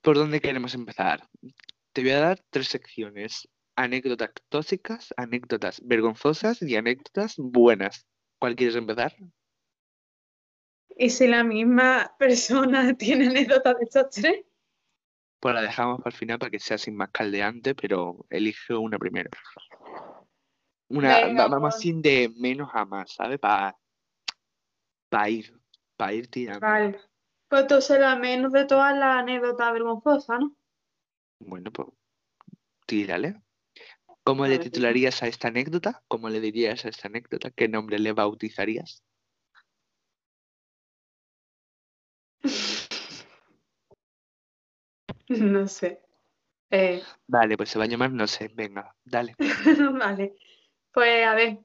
¿por 0.01 0.15
dónde 0.15 0.39
queremos 0.39 0.73
empezar? 0.73 1.27
Te 1.91 2.01
voy 2.01 2.11
a 2.11 2.19
dar 2.19 2.43
tres 2.49 2.67
secciones. 2.69 3.49
Anécdotas 3.75 4.31
tóxicas, 4.49 5.13
anécdotas 5.17 5.81
vergonzosas 5.85 6.61
y 6.61 6.75
anécdotas 6.75 7.35
buenas. 7.37 8.07
¿Cuál 8.39 8.55
quieres 8.55 8.75
empezar? 8.75 9.13
¿Y 10.99 11.11
si 11.11 11.27
la 11.27 11.43
misma 11.43 12.15
persona 12.17 12.93
tiene 12.97 13.27
anécdotas 13.27 13.77
de 13.77 13.83
estos 13.83 14.09
tres? 14.09 14.45
Pues 15.39 15.53
la 15.53 15.61
dejamos 15.61 15.99
para 15.99 16.09
el 16.09 16.17
final 16.17 16.39
para 16.39 16.49
que 16.49 16.59
sea 16.59 16.79
sin 16.79 16.95
más 16.95 17.09
caldeante, 17.11 17.75
pero 17.75 18.25
elige 18.29 18.73
una 18.73 18.97
primero. 18.97 19.29
Una, 20.89 21.25
Venga, 21.25 21.47
vamos 21.47 21.75
pues. 21.75 21.81
sin 21.81 22.01
de 22.01 22.33
menos 22.37 22.69
a 22.73 22.85
más, 22.85 23.13
¿sabes? 23.13 23.39
Para 23.39 23.77
ir, 25.29 25.53
para 25.95 26.13
ir 26.13 26.27
tirando. 26.27 26.65
Vale. 26.65 26.99
Pues 27.47 27.61
entonces 27.61 27.99
la 27.99 28.15
menos 28.15 28.51
de 28.51 28.65
todas 28.65 28.97
las 28.97 29.17
anécdotas 29.17 29.71
vergonzosas, 29.71 30.39
¿no? 30.39 30.55
Bueno, 31.39 31.71
pues 31.71 31.89
tírale. 32.87 33.39
¿Cómo 34.23 34.45
le 34.47 34.59
titularías 34.59 35.21
a 35.23 35.27
esta 35.27 35.49
anécdota? 35.49 36.03
¿Cómo 36.07 36.27
le 36.29 36.41
dirías 36.41 36.83
a 36.83 36.89
esta 36.89 37.07
anécdota? 37.07 37.51
¿Qué 37.51 37.69
nombre 37.69 37.99
le 37.99 38.11
bautizarías? 38.11 39.03
No 45.53 45.67
sé. 45.67 46.01
Eh, 46.69 47.01
Vale, 47.27 47.55
pues 47.57 47.69
se 47.69 47.79
va 47.79 47.85
a 47.85 47.87
llamar, 47.87 48.11
no 48.11 48.27
sé, 48.27 48.49
venga, 48.53 48.93
dale. 49.05 49.35
vale. 49.99 50.35
Pues 50.91 51.25
a 51.25 51.35
ver. 51.35 51.59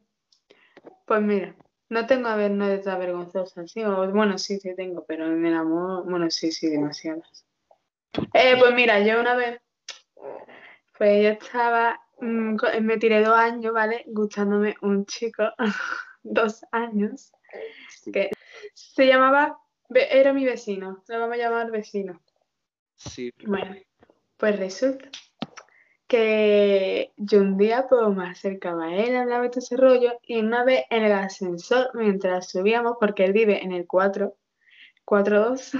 Pues 1.07 1.21
mira, 1.23 1.55
no 1.89 2.07
tengo 2.07 2.29
a 2.29 2.37
ver 2.37 2.53
anécdotas 2.53 2.99
vergonzosas, 2.99 3.71
¿sí? 3.71 3.83
Bueno, 3.85 4.39
sí, 4.39 4.59
sí 4.59 4.75
tengo, 4.75 5.05
pero 5.05 5.27
en 5.27 5.45
el 5.45 5.55
amor, 5.55 6.05
bueno, 6.09 6.31
sí, 6.31 6.51
sí, 6.53 6.69
demasiadas. 6.71 7.45
Eh, 8.35 8.57
pues 8.59 8.75
mira, 8.75 9.01
yo 9.01 9.21
una 9.21 9.35
vez, 9.35 9.61
pues 10.97 11.23
yo 11.23 11.29
estaba, 11.31 12.01
mm, 12.21 12.57
co- 12.57 12.69
me 12.81 12.99
tiré 12.99 13.23
dos 13.23 13.37
años, 13.37 13.73
¿vale? 13.73 14.05
Gustándome 14.07 14.75
un 14.83 15.05
chico, 15.07 15.45
dos 16.23 16.65
años, 16.73 17.33
Sí. 17.89 18.13
que 18.13 18.31
se 18.75 19.07
llamaba, 19.07 19.59
era 19.91 20.33
mi 20.33 20.45
vecino, 20.45 21.03
lo 21.09 21.19
vamos 21.21 21.35
a 21.35 21.39
llamar 21.39 21.71
vecino. 21.71 22.21
Sí, 23.11 23.33
Bueno, 23.47 23.75
pues 24.37 24.59
resulta 24.59 25.11
que 26.07 27.13
yo 27.17 27.41
un 27.41 27.57
día 27.57 27.87
pues 27.89 28.15
me 28.15 28.29
acercaba 28.29 28.85
a 28.85 28.95
él, 28.95 29.17
hablaba 29.17 29.49
de 29.49 29.59
ese 29.59 29.77
rollo, 29.77 30.13
y 30.23 30.41
una 30.41 30.63
vez 30.63 30.85
en 30.91 31.05
el 31.05 31.13
ascensor, 31.13 31.91
mientras 31.95 32.51
subíamos, 32.51 32.97
porque 33.01 33.25
él 33.25 33.33
vive 33.33 33.63
en 33.65 33.73
el 33.73 33.87
4, 33.87 34.37
4-2, 35.07 35.73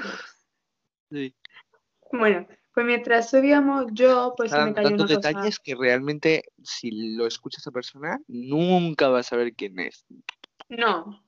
sí. 1.11 1.35
bueno, 2.13 2.47
pues 2.73 2.87
mientras 2.87 3.29
subíamos 3.29 3.87
yo, 3.93 4.33
pues 4.37 4.53
me 4.53 4.73
cayó 4.73 4.89
tantos 4.89 5.11
una 5.11 5.17
cosa. 5.17 5.29
detalles 5.29 5.59
que 5.59 5.75
realmente, 5.75 6.45
si 6.63 7.15
lo 7.15 7.27
escucha 7.27 7.59
esa 7.61 7.71
persona, 7.71 8.19
nunca 8.27 9.09
va 9.09 9.19
a 9.21 9.25
saber 9.25 9.55
quién 9.55 9.79
es. 9.79 10.07
No, 10.71 11.23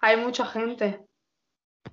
hay 0.00 0.18
mucha 0.18 0.44
gente. 0.44 1.07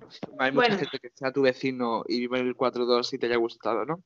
Hay 0.38 0.52
mucha 0.52 0.68
Bueno. 0.68 0.78
gente 0.78 0.98
que 0.98 1.10
sea 1.14 1.32
tu 1.32 1.42
vecino 1.42 2.04
y 2.06 2.20
vive 2.20 2.40
en 2.40 2.48
el 2.48 2.56
4-2 2.56 3.12
y 3.12 3.18
te 3.18 3.26
haya 3.26 3.36
gustado, 3.36 3.84
¿no? 3.84 4.02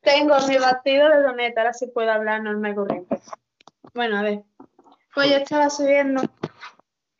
Tengo 0.00 0.36
mi 0.48 0.58
batido 0.58 1.08
de 1.08 1.22
doneta, 1.22 1.60
ahora 1.60 1.72
sí 1.72 1.86
puedo 1.86 2.10
hablar 2.10 2.42
normal 2.42 2.72
y 2.72 2.74
corriente. 2.74 3.20
Bueno, 3.94 4.18
a 4.18 4.22
ver. 4.22 4.42
Pues 5.14 5.30
yo 5.30 5.36
estaba 5.36 5.70
subiendo 5.70 6.22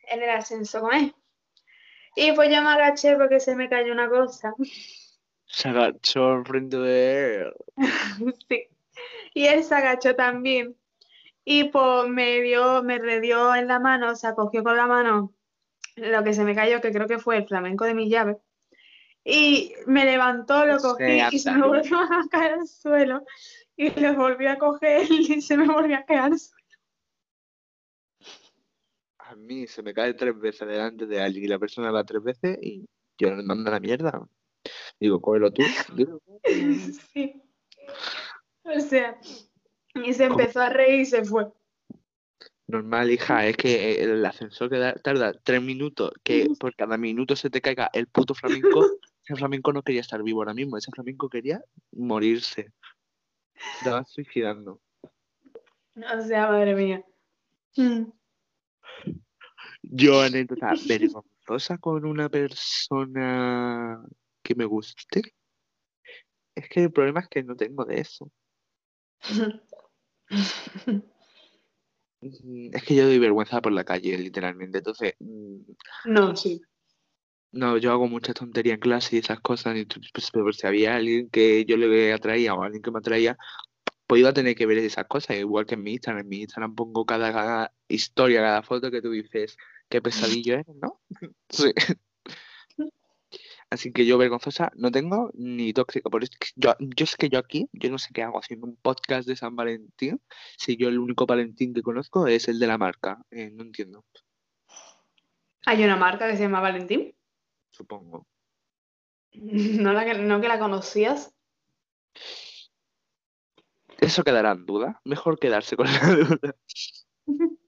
en 0.07 0.23
el 0.23 0.29
ascensor 0.29 0.81
con 0.81 0.93
él. 0.95 1.15
Y 2.15 2.31
pues 2.33 2.49
yo 2.49 2.61
me 2.61 2.69
agaché 2.69 3.15
porque 3.15 3.39
se 3.39 3.55
me 3.55 3.69
cayó 3.69 3.93
una 3.93 4.09
cosa. 4.09 4.53
Se 5.45 5.69
agachó 5.69 6.33
enfrente 6.33 6.77
de 6.77 7.41
él. 7.41 7.53
Sí. 8.49 8.67
Y 9.33 9.45
él 9.47 9.63
se 9.63 9.73
agachó 9.75 10.15
también. 10.15 10.75
Y 11.45 11.65
pues 11.65 12.07
me 12.09 12.41
dio, 12.41 12.83
me 12.83 12.99
redió 12.99 13.55
en 13.55 13.67
la 13.67 13.79
mano, 13.79 14.11
o 14.11 14.15
sea, 14.15 14.35
cogió 14.35 14.63
con 14.63 14.77
la 14.77 14.87
mano 14.87 15.33
lo 15.95 16.23
que 16.23 16.33
se 16.33 16.43
me 16.43 16.55
cayó, 16.55 16.81
que 16.81 16.91
creo 16.91 17.07
que 17.07 17.19
fue 17.19 17.37
el 17.37 17.47
flamenco 17.47 17.85
de 17.85 17.93
mi 17.93 18.09
llave. 18.09 18.37
Y 19.25 19.73
me 19.87 20.05
levantó, 20.05 20.65
lo 20.65 20.77
cogí 20.79 21.21
y 21.31 21.39
se 21.39 21.51
me 21.51 21.65
volvió 21.65 21.99
a 21.99 22.27
caer 22.29 22.53
al 22.53 22.67
suelo. 22.67 23.23
Y 23.75 23.89
lo 23.99 24.15
volví 24.15 24.47
a 24.47 24.57
coger 24.57 25.07
y 25.11 25.41
se 25.41 25.57
me 25.57 25.67
volvió 25.67 25.97
a 25.97 26.05
caer 26.05 26.19
al 26.19 26.39
suelo. 26.39 26.63
A 29.19 29.35
mí 29.35 29.65
se 29.67 29.81
me 29.81 29.93
cae 29.93 30.13
tres 30.13 30.37
veces 30.39 30.67
delante 30.67 31.07
de 31.07 31.21
alguien 31.21 31.45
y 31.45 31.47
la 31.47 31.57
persona 31.57 31.91
va 31.91 32.03
tres 32.03 32.21
veces 32.21 32.57
y 32.61 32.85
yo 33.17 33.33
le 33.33 33.43
mando 33.43 33.71
la 33.71 33.79
mierda. 33.79 34.27
Digo, 34.99 35.21
cógelo 35.21 35.51
tú. 35.51 35.63
Digo, 35.95 36.21
Sí. 37.13 37.41
O 38.63 38.79
sea, 38.79 39.19
y 39.95 40.13
se 40.13 40.25
empezó 40.25 40.61
a 40.61 40.69
reír 40.69 41.01
y 41.01 41.05
se 41.05 41.23
fue. 41.23 41.47
Normal, 42.73 43.11
hija, 43.11 43.45
es 43.45 43.55
que 43.55 44.01
el 44.01 44.25
ascensor 44.25 44.67
que 44.67 44.79
da- 44.79 44.95
tarda 44.95 45.31
tres 45.31 45.61
minutos, 45.61 46.11
que 46.23 46.47
por 46.59 46.75
cada 46.75 46.97
minuto 46.97 47.35
se 47.35 47.51
te 47.51 47.61
caiga 47.61 47.91
el 47.93 48.07
puto 48.07 48.33
flamenco, 48.33 48.83
ese 49.23 49.35
flamenco 49.35 49.71
no 49.71 49.83
quería 49.83 50.01
estar 50.01 50.23
vivo 50.23 50.39
ahora 50.41 50.55
mismo, 50.55 50.75
ese 50.75 50.89
flamenco 50.89 51.29
quería 51.29 51.63
morirse. 51.91 52.73
Se 53.53 53.77
estaba 53.77 54.03
suicidando. 54.05 54.81
O 55.05 56.21
sea, 56.25 56.47
madre 56.47 56.73
mía. 56.73 57.05
Mm. 57.77 58.05
Yo, 59.83 60.21
anécdota 60.21 60.73
vergonzosa 60.87 61.77
con 61.77 62.05
una 62.05 62.27
persona 62.27 64.03
que 64.41 64.55
me 64.55 64.65
guste. 64.65 65.21
Es 66.55 66.67
que 66.69 66.85
el 66.85 66.91
problema 66.91 67.19
es 67.19 67.27
que 67.27 67.43
no 67.43 67.55
tengo 67.55 67.85
de 67.85 68.01
eso. 68.01 68.31
Mm, 72.43 72.69
Es 72.75 72.83
que 72.83 72.95
yo 72.95 73.05
doy 73.05 73.19
vergüenza 73.19 73.61
por 73.61 73.71
la 73.71 73.83
calle, 73.83 74.17
literalmente. 74.17 74.79
Entonces, 74.79 75.13
mm, 75.19 75.57
No, 76.05 76.35
sí. 76.35 76.61
no, 77.51 77.77
yo 77.77 77.91
hago 77.91 78.07
mucha 78.07 78.33
tontería 78.33 78.73
en 78.75 78.79
clase 78.79 79.15
y 79.15 79.19
esas 79.19 79.39
cosas. 79.41 79.75
Y 79.77 79.85
pues, 79.85 80.31
pero 80.31 80.51
si 80.53 80.65
había 80.67 80.95
alguien 80.95 81.29
que 81.29 81.65
yo 81.65 81.77
le 81.77 82.13
atraía 82.13 82.53
o 82.53 82.63
alguien 82.63 82.81
que 82.81 82.91
me 82.91 82.99
atraía, 82.99 83.37
pues 84.07 84.19
iba 84.19 84.29
a 84.29 84.33
tener 84.33 84.55
que 84.55 84.65
ver 84.65 84.77
esas 84.79 85.05
cosas. 85.07 85.37
Igual 85.37 85.65
que 85.65 85.75
en 85.75 85.83
mi 85.83 85.93
Instagram. 85.93 86.21
En 86.23 86.29
mi 86.29 86.41
Instagram 86.41 86.75
pongo 86.75 87.05
cada, 87.05 87.31
cada 87.31 87.73
historia, 87.87 88.41
cada 88.41 88.63
foto 88.63 88.89
que 88.91 89.01
tú 89.01 89.11
dices, 89.11 89.57
qué 89.89 90.01
pesadillo 90.41 90.53
eres, 90.55 90.67
¿no? 90.81 91.01
Sí. 91.49 91.71
Así 93.73 93.91
que 93.91 94.05
yo 94.05 94.19
vergonzosa 94.19 94.71
no 94.75 94.91
tengo 94.91 95.31
ni 95.33 95.73
tóxica. 95.73 96.07
Por 96.11 96.23
es 96.23 96.29
yo, 96.55 96.75
yo 96.79 97.07
sé 97.07 97.15
que 97.17 97.29
yo 97.29 97.39
aquí, 97.39 97.67
yo 97.73 97.89
no 97.89 97.97
sé 97.97 98.09
qué 98.13 98.21
hago 98.21 98.37
haciendo 98.37 98.67
un 98.67 98.75
podcast 98.75 99.27
de 99.27 99.35
San 99.35 99.55
Valentín, 99.55 100.21
si 100.59 100.77
yo 100.77 100.89
el 100.89 100.99
único 100.99 101.25
Valentín 101.25 101.73
que 101.73 101.81
conozco 101.81 102.27
es 102.27 102.47
el 102.47 102.59
de 102.59 102.67
la 102.67 102.77
marca. 102.77 103.25
Eh, 103.31 103.49
no 103.49 103.63
entiendo, 103.63 104.05
Hay 105.65 105.83
una 105.83 105.95
marca 105.95 106.29
que 106.29 106.37
se 106.37 106.43
llama 106.43 106.61
Valentín. 106.61 107.15
supongo. 107.71 108.27
No, 109.83 109.91
la 109.93 110.05
que, 110.05 110.19
no 110.19 110.39
que 110.39 110.47
la 110.47 110.59
conocías. 110.59 111.33
Eso 113.97 114.23
quedará 114.23 114.51
en 114.51 114.67
duda. 114.67 115.01
Mejor 115.03 115.39
quedarse 115.39 115.75
con 115.75 115.87
la 115.87 115.99
duda. 116.15 116.55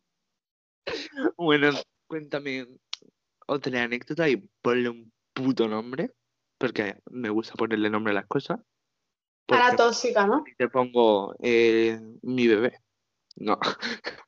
Bueno, 1.36 1.72
cuéntame 2.08 2.68
otra 3.48 3.84
anécdota 3.84 4.30
y 4.30 4.38
ponle 4.62 4.90
un 4.90 5.15
puto 5.36 5.68
nombre, 5.68 6.12
porque 6.58 6.96
me 7.12 7.30
gusta 7.30 7.54
ponerle 7.54 7.90
nombre 7.92 8.12
a 8.12 8.16
las 8.16 8.28
cosas. 8.28 8.60
Por 9.46 9.58
A 9.58 9.60
la 9.60 9.66
ejemplo, 9.68 9.86
tóxica, 9.86 10.26
¿no? 10.26 10.44
te 10.58 10.68
pongo 10.70 11.36
eh, 11.40 12.00
mi 12.24 12.48
bebé. 12.48 12.80
No. 13.36 13.60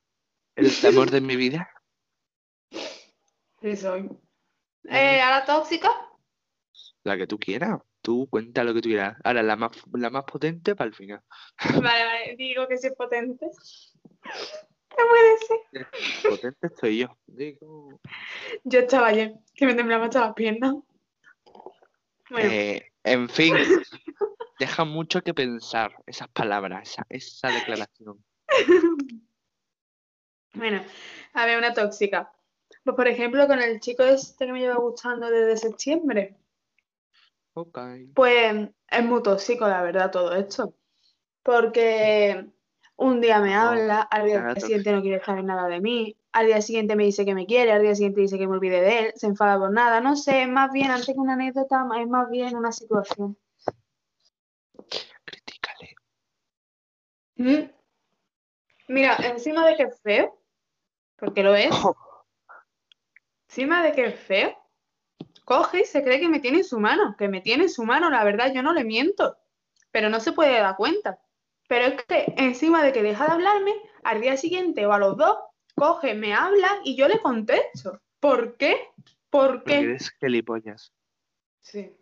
El 0.56 0.72
amor 0.88 1.10
de 1.10 1.22
mi 1.22 1.36
vida. 1.36 1.70
Sí, 3.62 3.76
soy. 3.76 4.10
Eh, 4.84 5.22
a 5.22 5.32
la 5.32 5.46
tóxica. 5.46 5.90
La 7.04 7.18
que 7.18 7.26
tú 7.26 7.40
quieras. 7.40 7.80
Tú 8.02 8.28
cuenta 8.30 8.64
lo 8.64 8.74
que 8.74 8.82
tú 8.82 8.90
quieras. 8.90 9.18
Ahora, 9.24 9.42
la 9.44 9.56
más, 9.56 9.72
la 9.94 10.10
más 10.10 10.24
potente 10.24 10.76
para 10.76 10.88
el 10.90 10.96
final. 10.96 11.22
Vale, 11.84 12.06
vale, 12.06 12.36
digo 12.38 12.68
que 12.68 12.78
sí 12.78 12.88
es 12.88 12.94
potente. 12.96 13.50
¿Qué 14.24 15.04
puede 15.10 15.38
ser? 15.40 16.30
Potente 16.30 16.68
estoy 16.68 17.00
yo. 17.00 17.18
Digo. 17.26 18.00
Yo 18.64 18.80
estaba 18.80 19.08
ayer, 19.08 19.34
que 19.54 19.66
me 19.66 19.74
temblaban 19.74 20.08
hasta 20.08 20.22
las 20.22 20.34
piernas. 20.34 20.76
Bueno, 22.30 22.50
Eh, 22.52 22.92
en 23.04 23.30
fin, 23.30 23.56
deja 24.60 24.84
mucho 24.84 25.22
que 25.22 25.34
pensar 25.34 25.96
esas 26.06 26.28
palabras, 26.30 26.90
esa, 26.92 27.06
esa 27.10 27.48
declaración. 27.50 28.24
bueno, 30.54 30.84
a 31.34 31.46
ver, 31.46 31.58
una 31.58 31.74
tóxica. 31.74 32.32
Pues 32.84 32.96
por 32.96 33.08
ejemplo, 33.08 33.48
con 33.48 33.62
el 33.62 33.80
chico 33.80 34.04
este 34.04 34.46
que 34.46 34.52
me 34.52 34.60
lleva 34.60 34.76
gustando 34.76 35.30
desde 35.30 35.58
septiembre. 35.58 36.36
Ok. 37.54 37.80
Pues 38.14 38.70
es 38.90 39.04
muy 39.04 39.24
tóxico, 39.24 39.68
la 39.68 39.82
verdad, 39.82 40.12
todo 40.12 40.36
esto. 40.36 40.76
Porque 41.44 42.46
un 42.98 43.22
día 43.22 43.40
me 43.40 43.56
habla, 43.56 44.02
al 44.02 44.26
día 44.26 44.56
siguiente 44.56 44.92
no 44.92 45.02
quiere 45.02 45.24
saber 45.24 45.44
nada 45.44 45.68
de 45.68 45.80
mí, 45.80 46.17
al 46.32 46.48
día 46.48 46.62
siguiente 46.62 46.96
me 46.96 47.06
dice 47.06 47.26
que 47.26 47.34
me 47.34 47.46
quiere, 47.46 47.72
al 47.72 47.82
día 47.82 47.96
siguiente 47.96 48.22
dice 48.22 48.38
que 48.38 48.48
me 48.48 48.54
olvide 48.54 48.82
de 48.82 49.00
él, 49.00 49.14
se 49.16 49.28
enfada 49.28 49.58
por 49.58 49.72
nada. 49.72 50.02
No 50.02 50.16
sé, 50.16 50.44
es 50.44 50.50
más 50.50 50.72
bien, 50.72 50.92
antes 50.92 51.08
que 51.08 51.20
una 51.20 51.34
anécdota, 51.34 51.88
es 52.00 52.08
más 52.08 52.30
bien 52.30 52.56
una 52.56 52.72
situación. 52.72 53.38
Critícale. 55.26 55.96
Mm. 57.36 57.72
Mira, 58.90 59.18
encima 59.24 59.68
de 59.68 59.76
que 59.76 59.84
es 59.84 60.02
feo, 60.02 60.40
porque 61.18 61.44
lo 61.44 61.56
es, 61.56 61.70
encima 63.50 63.84
de 63.84 63.92
que 63.92 64.06
es 64.06 64.20
feo, 64.20 64.56
coge 65.44 65.82
y 65.82 65.86
se 65.86 66.04
cree 66.04 66.20
que 66.20 66.30
me 66.30 66.40
tiene 66.40 66.60
en 66.60 66.64
su 66.64 66.80
mano, 66.80 67.16
que 67.18 67.28
me 67.28 67.42
tiene 67.42 67.64
en 67.64 67.70
su 67.70 67.84
mano, 67.84 68.10
la 68.10 68.24
verdad, 68.24 68.54
yo 68.54 68.62
no 68.62 68.74
le 68.74 68.84
miento, 68.84 69.38
pero 69.92 70.10
no 70.10 70.20
se 70.20 70.34
puede 70.34 70.60
dar 70.60 70.76
cuenta. 70.76 71.20
Pero 71.68 71.86
es 71.86 72.04
que 72.04 72.34
encima 72.38 72.84
de 72.84 72.94
que 72.94 73.04
deja 73.04 73.26
de 73.26 73.32
hablarme, 73.34 73.74
al 74.04 74.22
día 74.22 74.38
siguiente 74.38 74.86
o 74.86 74.94
a 74.94 75.00
los 75.00 75.18
dos, 75.18 75.38
coge, 75.78 76.16
me 76.16 76.34
habla 76.34 76.82
y 76.84 76.96
yo 76.98 77.08
le 77.08 77.22
contesto. 77.22 78.02
¿Por 78.20 78.58
qué? 78.58 78.90
¿Por 79.30 79.64
Porque 79.64 79.64
qué? 79.66 79.80
eres 79.82 80.12
gilipollas. 80.20 80.92
Sí. 81.62 81.96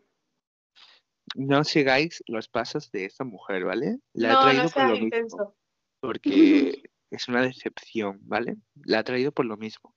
No 1.36 1.64
sigáis 1.66 2.24
los 2.28 2.48
pasos 2.48 2.90
de 2.92 3.06
esa 3.06 3.26
mujer, 3.26 3.66
¿vale? 3.66 4.00
La 4.14 4.30
he 4.30 4.34
No, 4.34 4.42
traído 4.42 4.64
no 4.64 4.70
por 4.70 4.84
lo 4.84 4.90
mismo. 4.94 5.04
intenso. 5.06 5.58
Porque 6.00 6.84
es 7.12 7.28
una 7.28 7.42
decepción, 7.42 8.20
¿vale? 8.22 8.56
La 8.86 9.00
ha 9.00 9.04
traído 9.04 9.32
por 9.34 9.46
lo 9.46 9.58
mismo. 9.58 9.94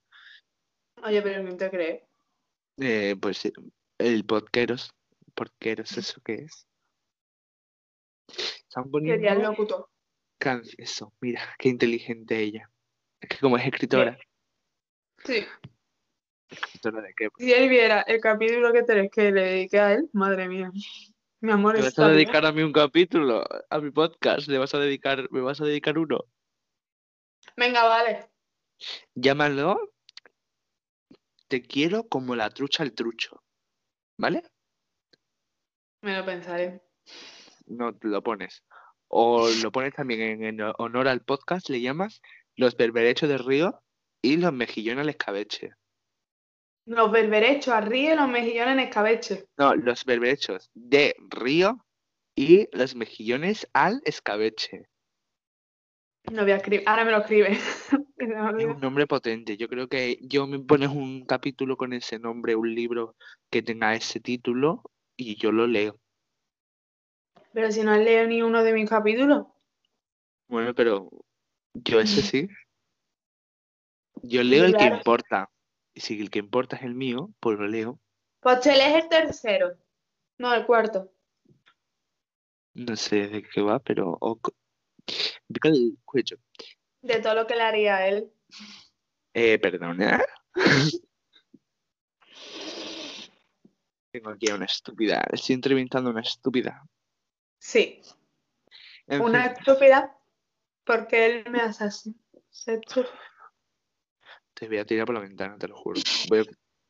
Oye, 1.01 1.21
pero 1.21 1.41
no 1.43 1.55
te 1.55 1.69
crees. 1.69 2.03
Eh, 2.77 3.15
pues 3.19 3.49
el 3.97 4.25
podqueros. 4.25 4.91
¿Podqueros 5.33 5.97
eso 5.97 6.19
qué 6.25 6.33
es? 6.33 6.67
Están 8.27 8.91
Quería 8.91 9.13
el 9.13 9.21
poniendo 9.21 9.41
locutor. 9.51 9.89
can- 10.37 10.63
Eso, 10.77 11.13
mira, 11.21 11.41
qué 11.57 11.69
inteligente 11.69 12.39
ella. 12.39 12.69
Es 13.21 13.29
que 13.29 13.37
como 13.39 13.57
es 13.57 13.65
escritora, 13.65 14.17
Sí. 15.25 15.45
¿escritora 16.49 17.01
de 17.01 17.13
qué? 17.15 17.27
Si 17.37 17.51
él 17.51 17.69
viera 17.69 18.01
el 18.01 18.21
capítulo 18.21 18.71
que 18.71 18.83
tenés 18.83 19.11
que 19.11 19.31
le 19.31 19.41
dediqué 19.43 19.79
a 19.79 19.93
él, 19.93 20.09
madre 20.13 20.47
mía. 20.47 20.71
Mi 21.41 21.51
amor 21.51 21.75
¿Me 21.75 21.83
vas 21.83 21.97
a 21.99 22.09
dedicar 22.09 22.45
a 22.45 22.51
mí 22.51 22.61
un 22.63 22.73
capítulo? 22.73 23.45
¿A 23.69 23.79
mi 23.79 23.91
podcast? 23.91 24.47
¿Le 24.47 24.57
vas 24.57 24.73
a 24.73 24.79
dedicar, 24.79 25.29
me 25.31 25.41
vas 25.41 25.61
a 25.61 25.65
dedicar 25.65 25.97
uno? 25.97 26.25
Venga, 27.55 27.83
vale. 27.83 28.29
Llámalo 29.15 29.93
Te 31.47 31.61
quiero 31.61 32.07
como 32.07 32.35
la 32.35 32.49
trucha 32.49 32.83
al 32.83 32.93
trucho. 32.93 33.41
¿Vale? 34.17 34.43
Me 36.01 36.17
lo 36.17 36.25
pensaré. 36.25 36.81
No 37.67 37.95
lo 38.01 38.21
pones. 38.21 38.63
O 39.07 39.49
lo 39.63 39.71
pones 39.71 39.93
también 39.93 40.21
en, 40.21 40.43
en 40.43 40.73
honor 40.77 41.07
al 41.07 41.21
podcast, 41.21 41.69
le 41.69 41.81
llamas 41.81 42.21
Los 42.59 42.75
berberechos 42.75 43.29
de 43.29 43.37
río 43.37 43.81
y 44.21 44.35
los 44.35 44.51
mejillones 44.51 45.03
al 45.03 45.09
escabeche. 45.09 45.71
Los 46.85 47.09
berberechos 47.09 47.73
a 47.73 47.79
río 47.79 48.11
y 48.11 48.15
los 48.17 48.27
mejillones 48.27 48.73
en 48.73 48.79
escabeche. 48.79 49.45
No, 49.57 49.75
los 49.75 50.03
berberechos 50.03 50.69
de 50.73 51.15
río 51.29 51.77
y 52.35 52.67
los 52.75 52.95
mejillones 52.95 53.65
al 53.71 54.01
escabeche. 54.03 54.89
No 56.29 56.41
voy 56.41 56.51
a 56.51 56.57
escribir. 56.57 56.83
Ahora 56.85 57.05
me 57.05 57.11
lo 57.11 57.19
escribe. 57.19 57.57
Es 58.19 58.65
un 58.65 58.81
nombre 58.81 59.07
potente. 59.07 59.55
Yo 59.55 59.69
creo 59.69 59.87
que 59.87 60.19
yo 60.21 60.45
me 60.45 60.59
pones 60.59 60.89
un 60.89 61.25
capítulo 61.25 61.77
con 61.77 61.93
ese 61.93 62.19
nombre, 62.19 62.57
un 62.57 62.75
libro 62.75 63.15
que 63.49 63.61
tenga 63.61 63.95
ese 63.95 64.19
título 64.19 64.83
y 65.15 65.37
yo 65.37 65.53
lo 65.53 65.65
leo. 65.65 65.97
Pero 67.53 67.71
si 67.71 67.83
no 67.83 67.95
leo 67.95 68.27
ni 68.27 68.41
uno 68.41 68.61
de 68.61 68.73
mis 68.73 68.89
capítulos. 68.89 69.47
Bueno, 70.49 70.75
pero 70.75 71.09
yo 71.83 71.99
ese 71.99 72.21
sí. 72.21 72.47
Yo 74.21 74.43
leo 74.43 74.65
el 74.65 74.75
que 74.75 74.85
importa. 74.85 75.49
Y 75.93 76.01
si 76.01 76.19
el 76.19 76.29
que 76.29 76.39
importa 76.39 76.75
es 76.75 76.83
el 76.83 76.95
mío, 76.95 77.31
pues 77.39 77.57
lo 77.57 77.67
leo. 77.67 77.99
Pues 78.39 78.61
te 78.61 78.75
lees 78.75 79.03
el 79.03 79.09
tercero. 79.09 79.77
No, 80.37 80.53
el 80.53 80.65
cuarto. 80.65 81.11
No 82.73 82.95
sé 82.95 83.27
de 83.27 83.43
qué 83.43 83.61
va, 83.61 83.79
pero... 83.79 84.17
Pica 85.51 85.69
el 85.69 85.97
cuello. 86.05 86.37
De 87.01 87.19
todo 87.19 87.33
lo 87.35 87.47
que 87.47 87.55
le 87.55 87.63
haría 87.63 87.97
a 87.97 88.07
él. 88.07 88.31
Eh, 89.33 89.57
perdona. 89.59 90.23
Tengo 94.11 94.29
aquí 94.31 94.49
a 94.49 94.55
una 94.55 94.65
estúpida. 94.65 95.23
Estoy 95.31 95.55
entrevistando 95.55 96.09
a 96.09 96.13
una 96.13 96.21
estúpida. 96.21 96.83
Sí. 97.59 98.01
En 99.07 99.21
Una 99.21 99.43
fin, 99.43 99.53
estúpida. 99.57 100.18
Porque 100.89 101.23
él 101.27 101.51
me 101.51 101.59
hace 101.61 101.83
así. 101.83 102.15
Te 104.55 104.67
voy 104.67 104.79
a 104.79 104.85
tirar 104.85 105.05
por 105.05 105.13
la 105.13 105.21
ventana, 105.21 105.55
te 105.59 105.67
lo 105.67 105.77
juro. 105.77 106.01
Voy 106.29 106.39
a, 106.39 106.43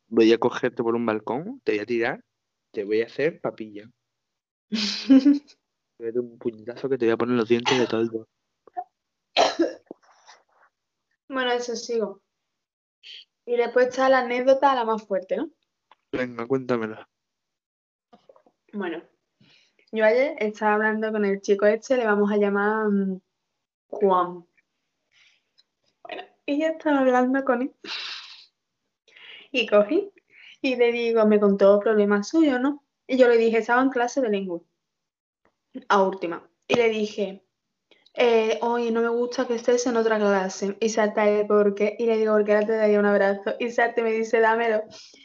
voy 0.08 0.32
a 0.32 0.38
cogerte 0.38 0.82
por 0.82 0.94
un 0.94 1.04
balcón, 1.04 1.60
te 1.64 1.72
voy 1.72 1.80
a 1.80 1.84
tirar, 1.84 2.24
te 2.70 2.84
voy 2.84 3.02
a 3.02 3.06
hacer 3.06 3.42
papilla. 3.42 3.90
Te 5.98 6.06
voy 6.06 6.08
a 6.08 6.12
dar 6.12 6.20
un 6.20 6.38
puñetazo 6.38 6.88
que 6.88 6.96
te 6.96 7.04
voy 7.04 7.12
a 7.12 7.18
poner 7.18 7.36
los 7.36 7.46
dientes 7.46 7.78
de 7.78 7.86
todo 7.86 8.26
Bueno, 11.28 11.52
eso 11.52 11.76
sigo. 11.76 12.22
Y 13.44 13.56
después 13.56 13.88
está 13.88 14.08
la 14.08 14.20
anécdota, 14.20 14.74
la 14.74 14.86
más 14.86 15.06
fuerte, 15.06 15.36
¿no? 15.36 15.50
Venga, 16.10 16.46
cuéntamelo. 16.46 17.06
Bueno, 18.72 19.02
yo 19.92 20.06
ayer 20.06 20.36
estaba 20.38 20.76
hablando 20.76 21.12
con 21.12 21.26
el 21.26 21.42
chico 21.42 21.66
este, 21.66 21.98
le 21.98 22.06
vamos 22.06 22.32
a 22.32 22.38
llamar 22.38 22.88
mm, 22.88 23.20
Juan. 23.90 24.46
Bueno, 26.02 26.22
yo 26.46 26.66
estaba 26.66 27.00
hablando 27.00 27.44
con 27.44 27.62
él. 27.62 27.74
Y 29.52 29.66
cogí 29.66 30.12
y 30.62 30.76
le 30.76 30.92
digo, 30.92 31.26
me 31.26 31.40
contó 31.40 31.80
problemas 31.80 32.28
suyos, 32.28 32.60
¿no? 32.60 32.84
Y 33.06 33.16
yo 33.16 33.28
le 33.28 33.36
dije, 33.36 33.58
estaba 33.58 33.82
en 33.82 33.90
clase 33.90 34.20
de 34.20 34.28
lengua, 34.28 34.60
a 35.88 36.02
última. 36.02 36.48
Y 36.68 36.74
le 36.74 36.88
dije, 36.88 37.42
eh, 38.14 38.58
oye, 38.62 38.92
no 38.92 39.00
me 39.00 39.08
gusta 39.08 39.46
que 39.46 39.54
estés 39.54 39.86
en 39.86 39.96
otra 39.96 40.18
clase. 40.18 40.76
Y 40.80 40.88
salta 40.90 41.28
él, 41.28 41.46
¿por 41.46 41.74
qué? 41.74 41.96
Y 41.98 42.06
le 42.06 42.18
digo, 42.18 42.34
porque 42.34 42.52
ahora 42.54 42.66
te 42.66 42.76
daría 42.76 43.00
un 43.00 43.06
abrazo. 43.06 43.54
Y 43.58 43.70
salta 43.70 44.00
y 44.00 44.04
me 44.04 44.12
dice, 44.12 44.38
dámelo. 44.40 44.82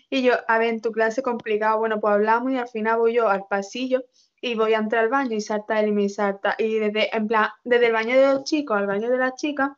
Y 0.09 0.23
yo, 0.23 0.33
a 0.47 0.57
ver, 0.57 0.69
en 0.69 0.81
tu 0.81 0.91
clase 0.91 1.21
complicado, 1.21 1.77
bueno, 1.77 1.99
pues 1.99 2.13
hablamos 2.13 2.51
y 2.51 2.57
al 2.57 2.67
final 2.67 2.97
voy 2.97 3.13
yo 3.13 3.27
al 3.27 3.45
pasillo 3.47 4.03
y 4.45 4.53
voy 4.53 4.75
a 4.75 4.77
entrar 4.77 5.05
al 5.05 5.09
baño 5.09 5.35
y 5.35 5.41
salta 5.41 5.79
él 5.79 5.87
y 5.87 5.91
me 5.91 6.07
salta. 6.07 6.53
Y 6.59 6.75
desde, 6.75 7.15
en 7.17 7.27
plan, 7.27 7.49
desde 7.63 7.87
el 7.87 7.93
baño 7.93 8.15
de 8.15 8.27
los 8.27 8.43
chicos 8.43 8.77
al 8.77 8.85
baño 8.85 9.09
de 9.09 9.17
las 9.17 9.33
chicas 9.37 9.71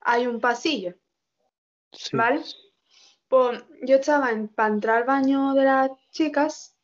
hay 0.00 0.26
un 0.26 0.40
pasillo, 0.40 0.94
Sí. 1.92 2.16
¿vale? 2.16 2.40
Pues 3.28 3.62
yo 3.82 3.96
estaba 3.96 4.30
en, 4.30 4.48
para 4.48 4.72
entrar 4.72 4.96
al 4.96 5.04
baño 5.04 5.52
de 5.52 5.64
las 5.64 5.90
chicas 6.12 6.74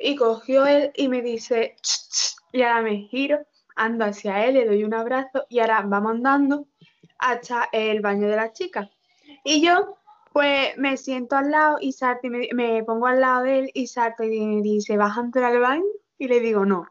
y 0.00 0.16
cogió 0.16 0.66
él 0.66 0.90
y 0.96 1.06
me 1.06 1.22
dice, 1.22 1.76
"Ch, 1.80 2.08
ch", 2.10 2.36
y 2.52 2.62
ahora 2.62 2.82
me 2.82 2.96
giro, 3.08 3.38
ando 3.76 4.06
hacia 4.06 4.44
él, 4.44 4.54
le 4.54 4.66
doy 4.66 4.82
un 4.82 4.94
abrazo 4.94 5.46
y 5.48 5.60
ahora 5.60 5.80
vamos 5.82 6.10
andando 6.10 6.66
hasta 7.18 7.68
el 7.70 8.00
baño 8.00 8.26
de 8.26 8.34
las 8.34 8.52
chicas. 8.52 8.90
Y 9.44 9.64
yo, 9.64 9.96
pues 10.32 10.76
me 10.76 10.96
siento 10.96 11.36
al 11.36 11.52
lado 11.52 11.76
y 11.80 11.92
salto 11.92 12.26
y 12.26 12.30
me, 12.30 12.48
me 12.52 12.82
pongo 12.82 13.06
al 13.06 13.20
lado 13.20 13.44
de 13.44 13.58
él 13.60 13.70
y 13.74 13.86
salto 13.86 14.24
y 14.24 14.40
me 14.40 14.60
dice, 14.60 14.96
¿vas 14.96 15.16
a 15.16 15.20
entrar 15.20 15.52
al 15.52 15.60
baño? 15.60 15.84
Y 16.24 16.28
le 16.28 16.40
digo, 16.40 16.64
no. 16.64 16.88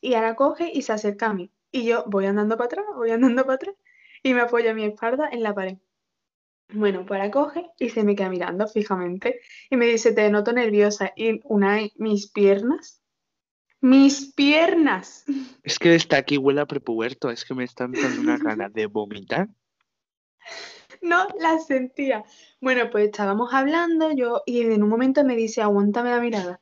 Y 0.00 0.14
ahora 0.14 0.36
coge 0.36 0.70
y 0.72 0.82
se 0.82 0.92
acerca 0.92 1.26
a 1.26 1.34
mí. 1.34 1.50
Y 1.72 1.84
yo 1.84 2.04
voy 2.06 2.26
andando 2.26 2.56
para 2.56 2.66
atrás, 2.66 2.84
voy 2.94 3.10
andando 3.10 3.42
para 3.42 3.56
atrás 3.56 3.74
y 4.22 4.32
me 4.32 4.42
apoya 4.42 4.74
mi 4.74 4.84
espalda 4.84 5.28
en 5.32 5.42
la 5.42 5.52
pared. 5.52 5.78
Bueno, 6.72 7.04
pues 7.04 7.18
la 7.18 7.32
coge 7.32 7.68
y 7.80 7.88
se 7.88 8.04
me 8.04 8.14
queda 8.14 8.28
mirando 8.28 8.68
fijamente 8.68 9.40
y 9.70 9.76
me 9.76 9.86
dice, 9.86 10.12
te 10.12 10.30
noto 10.30 10.52
nerviosa. 10.52 11.12
Y 11.16 11.40
una 11.42 11.80
mis 11.96 12.30
piernas, 12.30 13.02
mis 13.80 14.32
piernas. 14.34 15.24
Es 15.64 15.80
que 15.80 15.96
está 15.96 16.18
aquí 16.18 16.38
huele 16.38 16.60
a 16.60 16.66
prepuberto, 16.66 17.28
es 17.28 17.44
que 17.44 17.54
me 17.54 17.64
están 17.64 17.90
dando 17.90 18.20
una 18.20 18.38
gana 18.38 18.68
de 18.68 18.86
vomitar. 18.86 19.48
No 21.02 21.26
la 21.40 21.58
sentía. 21.58 22.22
Bueno, 22.60 22.88
pues 22.88 23.06
estábamos 23.06 23.52
hablando 23.52 24.12
yo 24.12 24.44
y 24.46 24.60
en 24.60 24.80
un 24.80 24.88
momento 24.88 25.24
me 25.24 25.34
dice, 25.34 25.60
aguántame 25.60 26.10
la 26.10 26.20
mirada. 26.20 26.60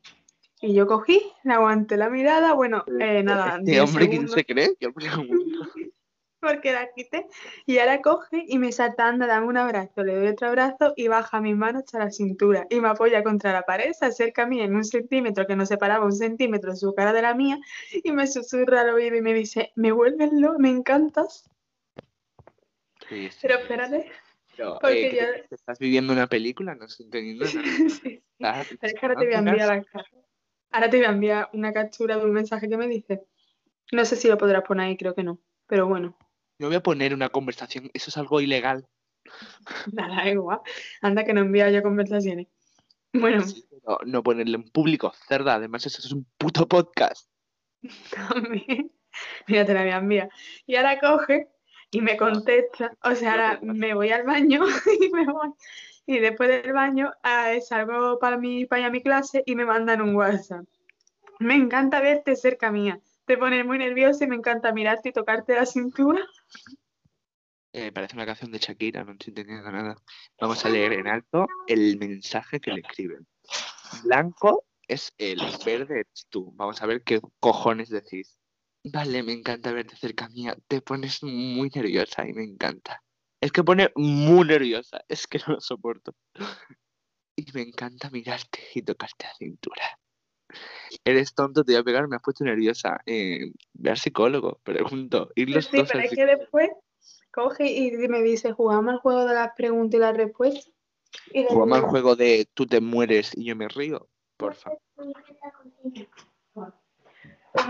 Y 0.60 0.74
yo 0.74 0.86
cogí, 0.86 1.20
le 1.44 1.52
aguanté 1.54 1.96
la 1.96 2.10
mirada, 2.10 2.52
bueno, 2.54 2.84
eh, 3.00 3.22
nada. 3.22 3.56
Este 3.58 3.70
10 3.72 3.82
hombre, 3.84 4.08
¿quién 4.08 4.28
se 4.28 4.44
cree? 4.44 4.74
Yo. 4.80 4.90
Porque 6.40 6.70
la 6.72 6.88
quité. 6.94 7.26
Y 7.66 7.78
ahora 7.78 8.00
coge 8.00 8.44
y 8.46 8.58
me 8.58 8.70
salta, 8.70 9.08
anda, 9.08 9.26
dame 9.26 9.48
un 9.48 9.56
abrazo, 9.56 10.04
le 10.04 10.14
doy 10.14 10.28
otro 10.28 10.46
abrazo 10.46 10.92
y 10.96 11.08
baja 11.08 11.40
mi 11.40 11.52
mano 11.54 11.80
hasta 11.80 11.98
la 11.98 12.12
cintura. 12.12 12.64
Y 12.70 12.80
me 12.80 12.88
apoya 12.88 13.24
contra 13.24 13.52
la 13.52 13.62
pared, 13.62 13.90
se 13.92 14.06
acerca 14.06 14.44
a 14.44 14.46
mí 14.46 14.60
en 14.60 14.76
un 14.76 14.84
centímetro 14.84 15.48
que 15.48 15.56
nos 15.56 15.66
separaba 15.68 16.04
un 16.04 16.12
centímetro 16.12 16.76
su 16.76 16.94
cara 16.94 17.12
de 17.12 17.22
la 17.22 17.34
mía 17.34 17.58
y 18.04 18.12
me 18.12 18.28
susurra 18.28 18.82
al 18.82 18.90
oído 18.90 19.16
y 19.16 19.20
me 19.20 19.34
dice, 19.34 19.72
me 19.74 19.90
vuelves 19.90 20.30
loco, 20.32 20.60
me 20.60 20.70
encantas. 20.70 21.50
Sí, 23.08 23.30
sí. 23.30 23.38
Pero 23.42 23.58
espérate. 23.58 24.08
Porque 24.80 25.06
eh, 25.06 25.10
¿qué 25.10 25.16
yo- 25.16 25.44
¿Estás 25.56 25.78
viviendo 25.80 26.12
una 26.12 26.28
película? 26.28 26.76
No 26.76 26.84
estoy 26.84 27.06
entendiendo 27.06 27.44
nada. 27.54 27.84
Sí. 27.88 28.22
Pero 28.38 28.78
es 28.82 28.94
que 28.94 28.98
ahora 29.06 29.18
te 29.18 29.24
voy 29.26 29.34
a 29.34 29.38
enviar 29.38 29.66
la 29.68 29.82
ca- 29.82 30.04
Ahora 30.70 30.90
te 30.90 30.98
voy 30.98 31.06
a 31.06 31.10
enviar 31.10 31.50
una 31.52 31.72
captura 31.72 32.16
de 32.16 32.24
un 32.24 32.32
mensaje 32.32 32.68
que 32.68 32.76
me 32.76 32.86
dice. 32.88 33.24
No 33.92 34.04
sé 34.04 34.16
si 34.16 34.28
lo 34.28 34.36
podrás 34.36 34.64
poner 34.64 34.86
ahí, 34.86 34.96
creo 34.96 35.14
que 35.14 35.22
no. 35.22 35.40
Pero 35.66 35.86
bueno, 35.86 36.16
No 36.58 36.66
voy 36.66 36.76
a 36.76 36.82
poner 36.82 37.14
una 37.14 37.28
conversación, 37.28 37.90
eso 37.94 38.10
es 38.10 38.16
algo 38.16 38.40
ilegal. 38.40 38.86
nada, 39.92 40.28
igual. 40.28 40.60
Anda 41.00 41.24
que 41.24 41.32
no 41.32 41.40
envía 41.40 41.70
yo 41.70 41.82
conversaciones. 41.82 42.48
Bueno, 43.12 43.44
No, 43.86 43.98
no 44.04 44.22
ponerle 44.22 44.56
en 44.56 44.64
público, 44.70 45.12
cerda. 45.28 45.54
Además, 45.54 45.86
eso 45.86 45.98
es 45.98 46.12
un 46.12 46.26
puto 46.36 46.68
podcast. 46.68 47.28
también. 48.28 48.92
Mira, 49.46 49.64
te 49.64 49.74
la 49.74 49.82
voy 49.82 49.90
a 49.90 49.96
enviar. 49.98 50.30
Y 50.66 50.76
ahora 50.76 50.98
coge 51.00 51.48
y 51.90 52.00
me 52.00 52.16
contesta. 52.16 52.96
O 53.02 53.14
sea, 53.14 53.32
ahora 53.32 53.60
me 53.62 53.94
voy 53.94 54.10
al 54.10 54.24
baño 54.24 54.64
y 55.00 55.08
me 55.10 55.24
voy. 55.24 55.50
Y 56.08 56.20
después 56.20 56.48
del 56.48 56.72
baño 56.72 57.12
eh, 57.22 57.60
salgo 57.60 58.18
para 58.18 58.38
mi, 58.38 58.64
para 58.64 58.88
mi 58.88 59.02
clase 59.02 59.42
y 59.44 59.54
me 59.54 59.66
mandan 59.66 60.00
un 60.00 60.16
WhatsApp. 60.16 60.64
Me 61.38 61.54
encanta 61.54 62.00
verte 62.00 62.34
cerca 62.34 62.72
mía. 62.72 62.98
Te 63.26 63.36
pones 63.36 63.62
muy 63.66 63.76
nerviosa 63.76 64.24
y 64.24 64.26
me 64.26 64.36
encanta 64.36 64.72
mirarte 64.72 65.10
y 65.10 65.12
tocarte 65.12 65.54
la 65.54 65.66
cintura. 65.66 66.26
Eh, 67.74 67.92
parece 67.92 68.16
una 68.16 68.24
canción 68.24 68.50
de 68.50 68.58
Shakira, 68.58 69.04
no 69.04 69.12
estoy 69.12 69.32
entendiendo 69.32 69.70
nada. 69.70 69.96
Vamos 70.40 70.64
a 70.64 70.70
leer 70.70 70.94
en 70.94 71.08
alto 71.08 71.46
el 71.66 71.98
mensaje 71.98 72.58
que 72.58 72.72
le 72.72 72.80
escriben. 72.80 73.26
Blanco 74.02 74.64
es 74.86 75.12
él, 75.18 75.42
verde 75.66 76.00
eres 76.00 76.26
tú. 76.30 76.52
Vamos 76.54 76.80
a 76.80 76.86
ver 76.86 77.02
qué 77.02 77.20
cojones 77.38 77.90
decís. 77.90 78.38
Vale, 78.82 79.22
me 79.22 79.34
encanta 79.34 79.72
verte 79.72 79.94
cerca 79.94 80.30
mía. 80.30 80.56
Te 80.68 80.80
pones 80.80 81.22
muy 81.22 81.68
nerviosa 81.68 82.26
y 82.26 82.32
me 82.32 82.44
encanta. 82.44 83.02
Es 83.40 83.52
que 83.52 83.62
pone 83.62 83.90
muy 83.94 84.46
nerviosa, 84.46 85.04
es 85.08 85.26
que 85.26 85.38
no 85.46 85.54
lo 85.54 85.60
soporto. 85.60 86.14
Y 87.36 87.46
me 87.54 87.62
encanta 87.62 88.10
mirarte 88.10 88.58
y 88.74 88.82
tocarte 88.82 89.26
la 89.26 89.34
cintura. 89.34 89.84
Eres 91.04 91.34
tonto, 91.34 91.62
te 91.62 91.72
voy 91.72 91.80
a 91.80 91.84
pegar, 91.84 92.08
me 92.08 92.16
has 92.16 92.22
puesto 92.22 92.44
nerviosa. 92.44 92.98
Eh, 93.06 93.52
ve 93.74 93.90
al 93.90 93.96
psicólogo, 93.96 94.60
pregunto. 94.64 95.30
Ir 95.36 95.50
los 95.50 95.66
Sí, 95.66 95.76
dos 95.76 95.88
pero 95.92 96.04
es 96.04 96.10
que 96.10 96.26
después 96.26 96.70
coge 97.30 97.70
y 97.70 97.92
me 98.08 98.22
dice, 98.22 98.52
jugamos 98.52 98.94
al 98.94 99.00
juego 99.00 99.24
de 99.26 99.34
las 99.34 99.52
preguntas 99.56 99.98
y 99.98 100.00
las 100.00 100.16
respuestas. 100.16 100.72
Y 101.32 101.44
Jugamos 101.44 101.78
al 101.78 101.84
juego 101.84 102.16
de 102.16 102.48
tú 102.54 102.66
te 102.66 102.80
mueres 102.80 103.32
y 103.36 103.44
yo 103.44 103.56
me 103.56 103.68
río. 103.68 104.08
Porfa. 104.36 104.70
pon 104.94 105.12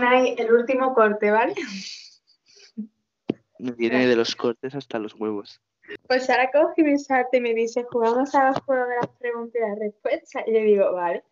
ahí 0.03 0.35
el 0.37 0.51
último 0.51 0.93
corte, 0.93 1.31
¿vale? 1.31 1.53
Me 3.59 3.71
viene 3.71 4.07
de 4.07 4.15
los 4.15 4.35
cortes 4.35 4.73
hasta 4.73 4.99
los 4.99 5.13
huevos. 5.15 5.61
Pues 6.07 6.29
ahora 6.29 6.49
coge 6.51 6.81
y 6.81 6.83
me 6.83 6.97
salta 6.97 7.37
y 7.37 7.41
me 7.41 7.53
dice, 7.53 7.83
jugamos 7.83 8.33
al 8.33 8.53
juego 8.61 8.87
de 8.87 8.95
las 8.95 9.09
preguntas 9.17 9.55
y 9.55 9.69
las 9.69 9.79
respuestas. 9.79 10.43
Y 10.47 10.51
le 10.51 10.63
digo, 10.63 10.93
vale. 10.93 11.23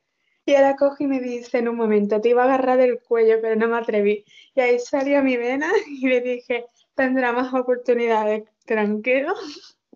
Y 0.46 0.56
ahora 0.56 0.76
coge 0.76 1.06
y 1.06 1.08
me 1.08 1.20
dice 1.20 1.60
en 1.60 1.68
un 1.68 1.76
momento, 1.76 2.20
te 2.20 2.30
iba 2.30 2.44
a 2.44 2.46
agarrar 2.46 2.78
del 2.78 3.00
cuello, 3.00 3.40
pero 3.42 3.56
no 3.56 3.68
me 3.68 3.78
atreví. 3.78 4.26
Y 4.56 4.60
ahí 4.60 4.80
salió 4.80 5.24
mi 5.24 5.38
vena 5.38 5.72
y 5.88 6.08
le 6.08 6.22
dije, 6.22 6.66
tendrá 6.96 7.32
más 7.32 7.54
oportunidades, 7.54 8.44
tranquilo. 8.66 9.34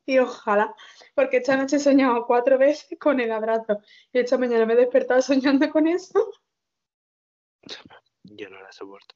Y 0.06 0.20
ojalá, 0.20 0.74
porque 1.16 1.38
esta 1.38 1.56
noche 1.56 1.76
he 1.76 1.80
soñado 1.80 2.26
cuatro 2.26 2.58
veces 2.58 2.98
con 3.00 3.20
el 3.20 3.32
abrazo. 3.32 3.80
Y 4.12 4.20
esta 4.20 4.38
mañana 4.38 4.66
me 4.66 4.74
he 4.74 4.78
despertado 4.78 5.22
soñando 5.22 5.70
con 5.70 5.88
eso. 5.88 6.32
Yo 8.24 8.50
no 8.50 8.62
la 8.62 8.72
soporto. 8.72 9.16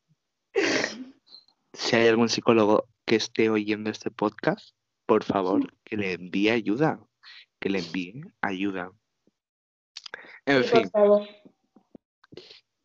Si 1.74 1.96
hay 1.96 2.08
algún 2.08 2.30
psicólogo 2.30 2.88
que 3.06 3.16
esté 3.16 3.50
oyendo 3.50 3.90
este 3.90 4.12
podcast, 4.12 4.76
por 5.06 5.24
favor, 5.24 5.74
que 5.84 5.98
le 5.98 6.14
envíe 6.14 6.50
ayuda. 6.50 7.00
Que 7.60 7.70
le 7.70 7.80
envíe 7.80 8.22
ayuda. 8.42 8.92
En 10.46 10.64
Sí, 10.64 10.70
por 10.70 10.80
fin, 10.80 10.90
favor. 10.90 11.28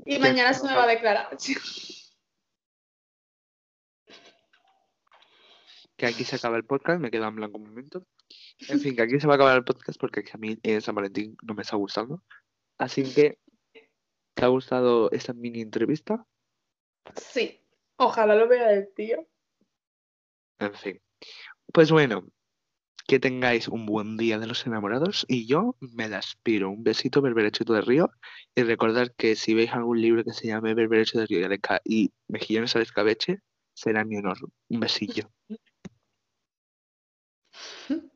Y 0.05 0.19
mañana 0.19 0.53
se 0.55 0.67
me 0.67 0.75
va 0.75 0.85
a 0.85 0.89
declarar. 0.89 1.29
que 6.01 6.07
aquí 6.07 6.25
se 6.25 6.37
acaba 6.37 6.57
el 6.57 6.65
podcast. 6.65 7.01
Me 7.01 7.11
quedo 7.11 7.27
en 7.29 7.37
blanco 7.37 7.59
un 7.59 7.69
momento. 7.69 8.07
En 8.69 8.81
fin, 8.81 8.97
que 8.97 9.03
aquí 9.03 9.21
se 9.21 9.27
va 9.27 9.35
a 9.35 9.37
acabar 9.37 9.57
el 9.57 9.65
podcast 9.65 10.01
porque 10.01 10.25
a 10.33 10.39
mí 10.39 10.59
eh, 10.63 10.81
San 10.81 10.95
Valentín 10.95 11.37
no 11.43 11.53
me 11.55 11.61
está 11.63 11.77
gustando. 11.77 12.23
Así 12.79 13.03
que, 13.15 13.39
¿te 14.35 14.45
ha 14.45 14.49
gustado 14.49 15.11
esta 15.11 15.35
mini 15.35 15.61
entrevista? 15.61 16.27
Sí. 17.17 17.61
Ojalá 17.97 18.35
lo 18.35 18.49
vea 18.49 18.73
el 18.73 18.91
tío. 18.95 19.29
En 20.61 20.75
fin. 20.75 21.01
Pues 21.73 21.91
bueno, 21.91 22.25
que 23.09 23.19
tengáis 23.19 23.69
un 23.69 23.87
buen 23.87 24.17
día 24.17 24.39
de 24.39 24.47
los 24.47 24.67
enamorados 24.67 25.27
y 25.29 25.47
yo 25.47 25.77
me 25.81 26.09
despido. 26.09 26.71
Un 26.71 26.85
besito, 26.85 27.23
berberechito 27.23 27.73
de 27.73 27.81
río. 27.81 28.11
Y 28.55 28.63
recordad 28.63 29.09
que 29.17 29.37
si 29.37 29.55
veis 29.55 29.73
algún 29.73 30.01
libro 30.01 30.25
que 30.25 30.33
se 30.33 30.49
llame 30.49 30.75
Berberecho 30.75 31.19
de 31.19 31.27
río 31.27 31.49
y 31.85 32.13
Mejillones 32.29 32.77
al 32.77 32.83
escabeche, 32.83 33.41
será 33.75 34.05
mi 34.05 34.19
honor. 34.19 34.39
Un 34.69 34.81
besillo. 34.81 35.31